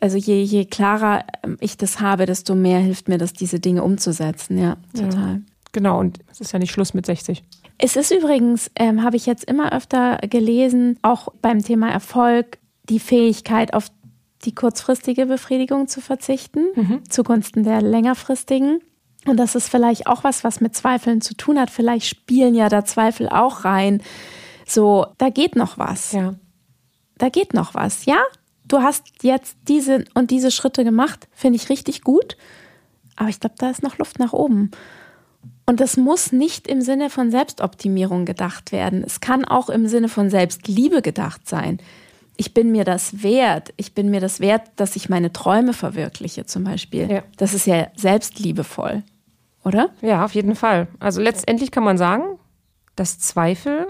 Also 0.03 0.19
je, 0.19 0.43
je 0.43 0.67
klarer 0.67 1.25
ähm, 1.43 1.57
ich 1.61 1.79
das 1.79 1.99
habe, 1.99 2.27
desto 2.27 2.55
mehr 2.55 2.81
hilft 2.81 3.09
mir 3.09 3.17
das, 3.17 3.33
diese 3.33 3.61
Dinge 3.61 3.83
umzusetzen. 3.83 4.59
Ja, 4.59 4.77
total. 4.95 5.33
Ja, 5.33 5.41
genau, 5.73 6.01
und 6.01 6.19
es 6.31 6.43
ist 6.43 6.53
ja 6.53 6.59
nicht 6.59 6.71
Schluss 6.71 6.93
mit 6.93 7.07
60. 7.07 7.43
Es 7.79 7.97
ist 7.97 8.11
übrigens, 8.11 8.71
ähm, 8.75 9.03
habe 9.03 9.17
ich 9.17 9.25
jetzt 9.25 9.45
immer 9.45 9.73
öfter 9.73 10.19
gelesen, 10.19 10.99
auch 11.01 11.29
beim 11.41 11.63
Thema 11.63 11.89
Erfolg, 11.89 12.59
die 12.89 13.01
Fähigkeit, 13.01 13.75
auf 13.75 13.91
die 14.45 14.55
kurzfristige 14.55 15.27
Befriedigung 15.27 15.89
zu 15.89 16.01
verzichten, 16.01 16.67
mhm. 16.75 17.11
zugunsten 17.11 17.65
der 17.65 17.83
längerfristigen. 17.83 18.81
Und 19.27 19.39
das 19.39 19.55
ist 19.55 19.69
vielleicht 19.69 20.07
auch 20.07 20.25
was, 20.25 20.45
was 20.45 20.61
mit 20.61 20.77
Zweifeln 20.77 21.21
zu 21.21 21.35
tun 21.35 21.59
hat. 21.59 21.71
Vielleicht 21.71 22.07
spielen 22.07 22.55
ja 22.55 22.69
da 22.69 22.85
Zweifel 22.85 23.29
auch 23.29 23.65
rein. 23.65 24.03
So, 24.67 25.07
da 25.19 25.31
geht 25.31 25.57
noch 25.57 25.79
was. 25.79 26.13
Ja. 26.13 26.35
Da 27.19 27.29
geht 27.29 27.55
noch 27.55 27.75
was. 27.75 28.05
Ja, 28.05 28.23
du 28.69 28.83
hast 28.83 29.23
jetzt 29.23 29.57
diese 29.69 30.05
und 30.15 30.31
diese 30.31 30.51
Schritte 30.51 30.85
gemacht, 30.85 31.29
finde 31.33 31.57
ich 31.57 31.71
richtig 31.71 32.03
gut. 32.03 32.37
Aber 33.17 33.29
ich 33.29 33.41
glaube, 33.41 33.57
da 33.59 33.71
ist 33.71 33.83
noch 33.83 33.99
Luft 33.99 34.19
nach 34.19 34.33
oben. 34.33 34.71
Und 35.65 35.81
das 35.81 35.97
muss 35.97 36.31
nicht 36.31 36.69
im 36.69 36.81
Sinne 36.81 37.11
von 37.11 37.31
Selbstoptimierung 37.31 38.27
gedacht 38.27 38.71
werden. 38.71 39.03
Es 39.05 39.21
kann 39.21 39.45
auch 39.45 39.71
im 39.71 39.89
Sinne 39.89 40.09
von 40.09 40.31
Selbstliebe 40.31 41.03
gedacht 41.03 41.49
sein 41.49 41.81
ich 42.37 42.55
bin 42.55 42.73
mir 42.73 42.85
das 42.85 43.23
wert. 43.23 43.73
Ich 43.77 43.95
bin 43.95 44.11
mir 44.11 44.21
das 44.21 44.41
wert, 44.41 44.69
dass 44.77 44.97
ich 44.97 45.09
meine 45.09 45.33
Träume 45.33 45.73
verwirkliche, 45.73 46.47
zum 46.47 46.65
Beispiel. 46.65 47.11
Ja. 47.11 47.23
Das 47.37 47.55
ist 47.55 47.67
ja 47.67 47.89
selbstliebevoll, 47.97 49.03
oder? 49.65 49.91
Ja, 50.03 50.25
auf 50.25 50.35
jeden 50.35 50.55
Fall. 50.55 50.89
Also 50.99 51.21
letztendlich 51.21 51.71
kann 51.71 51.85
man 51.85 51.99
sagen, 51.99 52.39
dass 52.95 53.19
Zweifel 53.19 53.89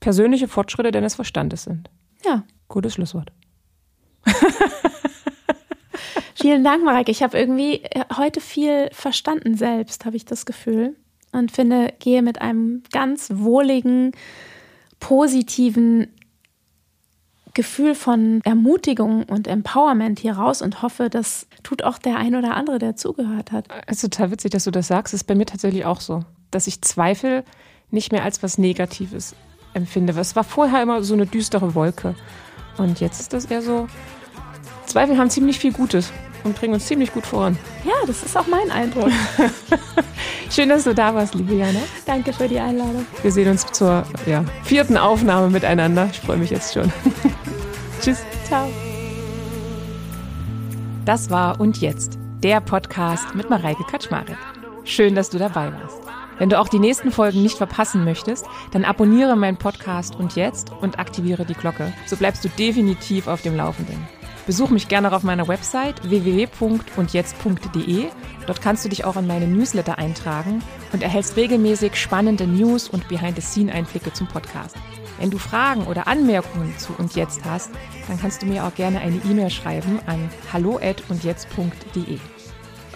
persönliche 0.00 0.48
Fortschritte 0.48 0.92
deines 0.92 1.14
Verstandes 1.14 1.64
sind. 1.64 1.90
Ja. 2.24 2.44
Gutes 2.68 2.94
Schlusswort. 2.94 3.32
Vielen 6.34 6.64
Dank, 6.64 6.84
Mareike. 6.84 7.10
Ich 7.10 7.22
habe 7.22 7.38
irgendwie 7.38 7.82
äh, 7.82 8.04
heute 8.16 8.40
viel 8.40 8.88
verstanden 8.92 9.56
selbst, 9.56 10.04
habe 10.04 10.16
ich 10.16 10.24
das 10.24 10.46
Gefühl. 10.46 10.96
Und 11.32 11.50
finde, 11.52 11.92
gehe 11.98 12.22
mit 12.22 12.40
einem 12.40 12.82
ganz 12.92 13.30
wohligen, 13.34 14.12
positiven 15.00 16.15
Gefühl 17.56 17.94
von 17.94 18.42
Ermutigung 18.44 19.24
und 19.24 19.48
Empowerment 19.48 20.18
hier 20.18 20.34
raus 20.34 20.60
und 20.60 20.82
hoffe, 20.82 21.08
das 21.08 21.46
tut 21.62 21.82
auch 21.82 21.96
der 21.96 22.18
ein 22.18 22.36
oder 22.36 22.54
andere, 22.54 22.78
der 22.78 22.96
zugehört 22.96 23.50
hat. 23.50 23.66
Es 23.86 24.02
ist 24.02 24.12
total 24.12 24.30
witzig, 24.30 24.50
dass 24.50 24.64
du 24.64 24.70
das 24.70 24.88
sagst. 24.88 25.14
Es 25.14 25.22
ist 25.22 25.26
bei 25.26 25.34
mir 25.34 25.46
tatsächlich 25.46 25.86
auch 25.86 26.02
so, 26.02 26.20
dass 26.50 26.66
ich 26.66 26.82
Zweifel 26.82 27.44
nicht 27.90 28.12
mehr 28.12 28.24
als 28.24 28.42
was 28.42 28.58
Negatives 28.58 29.34
empfinde. 29.72 30.12
Es 30.20 30.36
war 30.36 30.44
vorher 30.44 30.82
immer 30.82 31.02
so 31.02 31.14
eine 31.14 31.24
düstere 31.24 31.74
Wolke. 31.74 32.14
Und 32.76 33.00
jetzt 33.00 33.20
ist 33.22 33.32
das 33.32 33.46
eher 33.46 33.62
so, 33.62 33.88
Zweifel 34.84 35.16
haben 35.16 35.30
ziemlich 35.30 35.58
viel 35.58 35.72
Gutes 35.72 36.12
und 36.44 36.56
bringen 36.56 36.74
uns 36.74 36.84
ziemlich 36.84 37.10
gut 37.10 37.24
voran. 37.24 37.56
Ja, 37.86 37.94
das 38.06 38.22
ist 38.22 38.36
auch 38.36 38.46
mein 38.48 38.70
Eindruck. 38.70 39.10
Schön, 40.50 40.68
dass 40.68 40.84
du 40.84 40.94
da 40.94 41.14
warst, 41.14 41.34
liebe 41.34 41.54
Jana. 41.54 41.80
Danke 42.04 42.34
für 42.34 42.48
die 42.48 42.60
Einladung. 42.60 43.06
Wir 43.22 43.32
sehen 43.32 43.48
uns 43.48 43.64
zur 43.72 44.04
ja, 44.26 44.44
vierten 44.62 44.98
Aufnahme 44.98 45.48
miteinander. 45.48 46.10
Ich 46.12 46.20
freue 46.20 46.36
mich 46.36 46.50
jetzt 46.50 46.74
schon. 46.74 46.92
Tschüss. 48.06 48.24
Ciao. 48.44 48.70
Das 51.04 51.28
war 51.28 51.58
Und 51.58 51.80
Jetzt, 51.80 52.20
der 52.40 52.60
Podcast 52.60 53.34
mit 53.34 53.50
Mareike 53.50 53.82
Kaczmarek. 53.82 54.38
Schön, 54.84 55.16
dass 55.16 55.28
du 55.30 55.38
dabei 55.38 55.72
warst. 55.72 55.98
Wenn 56.38 56.48
du 56.48 56.60
auch 56.60 56.68
die 56.68 56.78
nächsten 56.78 57.10
Folgen 57.10 57.42
nicht 57.42 57.58
verpassen 57.58 58.04
möchtest, 58.04 58.46
dann 58.70 58.84
abonniere 58.84 59.34
meinen 59.34 59.56
Podcast 59.56 60.14
Und 60.14 60.36
Jetzt 60.36 60.70
und 60.70 61.00
aktiviere 61.00 61.44
die 61.44 61.54
Glocke. 61.54 61.92
So 62.06 62.14
bleibst 62.16 62.44
du 62.44 62.48
definitiv 62.48 63.26
auf 63.26 63.42
dem 63.42 63.56
Laufenden. 63.56 63.98
Besuch 64.46 64.70
mich 64.70 64.86
gerne 64.86 65.12
auf 65.12 65.24
meiner 65.24 65.48
Website 65.48 66.08
www.undjetzt.de. 66.08 68.04
Dort 68.46 68.62
kannst 68.62 68.84
du 68.84 68.88
dich 68.88 69.04
auch 69.04 69.16
in 69.16 69.26
meine 69.26 69.48
Newsletter 69.48 69.98
eintragen 69.98 70.62
und 70.92 71.02
erhältst 71.02 71.36
regelmäßig 71.36 71.96
spannende 71.96 72.46
News 72.46 72.88
und 72.88 73.08
Behind-the-Scene-Einblicke 73.08 74.12
zum 74.12 74.28
Podcast. 74.28 74.76
Wenn 75.18 75.30
du 75.30 75.38
Fragen 75.38 75.86
oder 75.86 76.06
Anmerkungen 76.06 76.76
zu 76.78 76.92
und 76.98 77.14
jetzt 77.16 77.44
hast, 77.44 77.70
dann 78.08 78.20
kannst 78.20 78.42
du 78.42 78.46
mir 78.46 78.64
auch 78.64 78.74
gerne 78.74 79.00
eine 79.00 79.16
E-Mail 79.16 79.50
schreiben 79.50 80.00
an 80.06 80.30
hallo@undjetzt.de. 80.52 82.18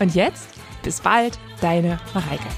Und 0.00 0.14
jetzt 0.14 0.48
bis 0.82 1.00
bald, 1.00 1.38
deine 1.60 1.98
Mareike. 2.14 2.48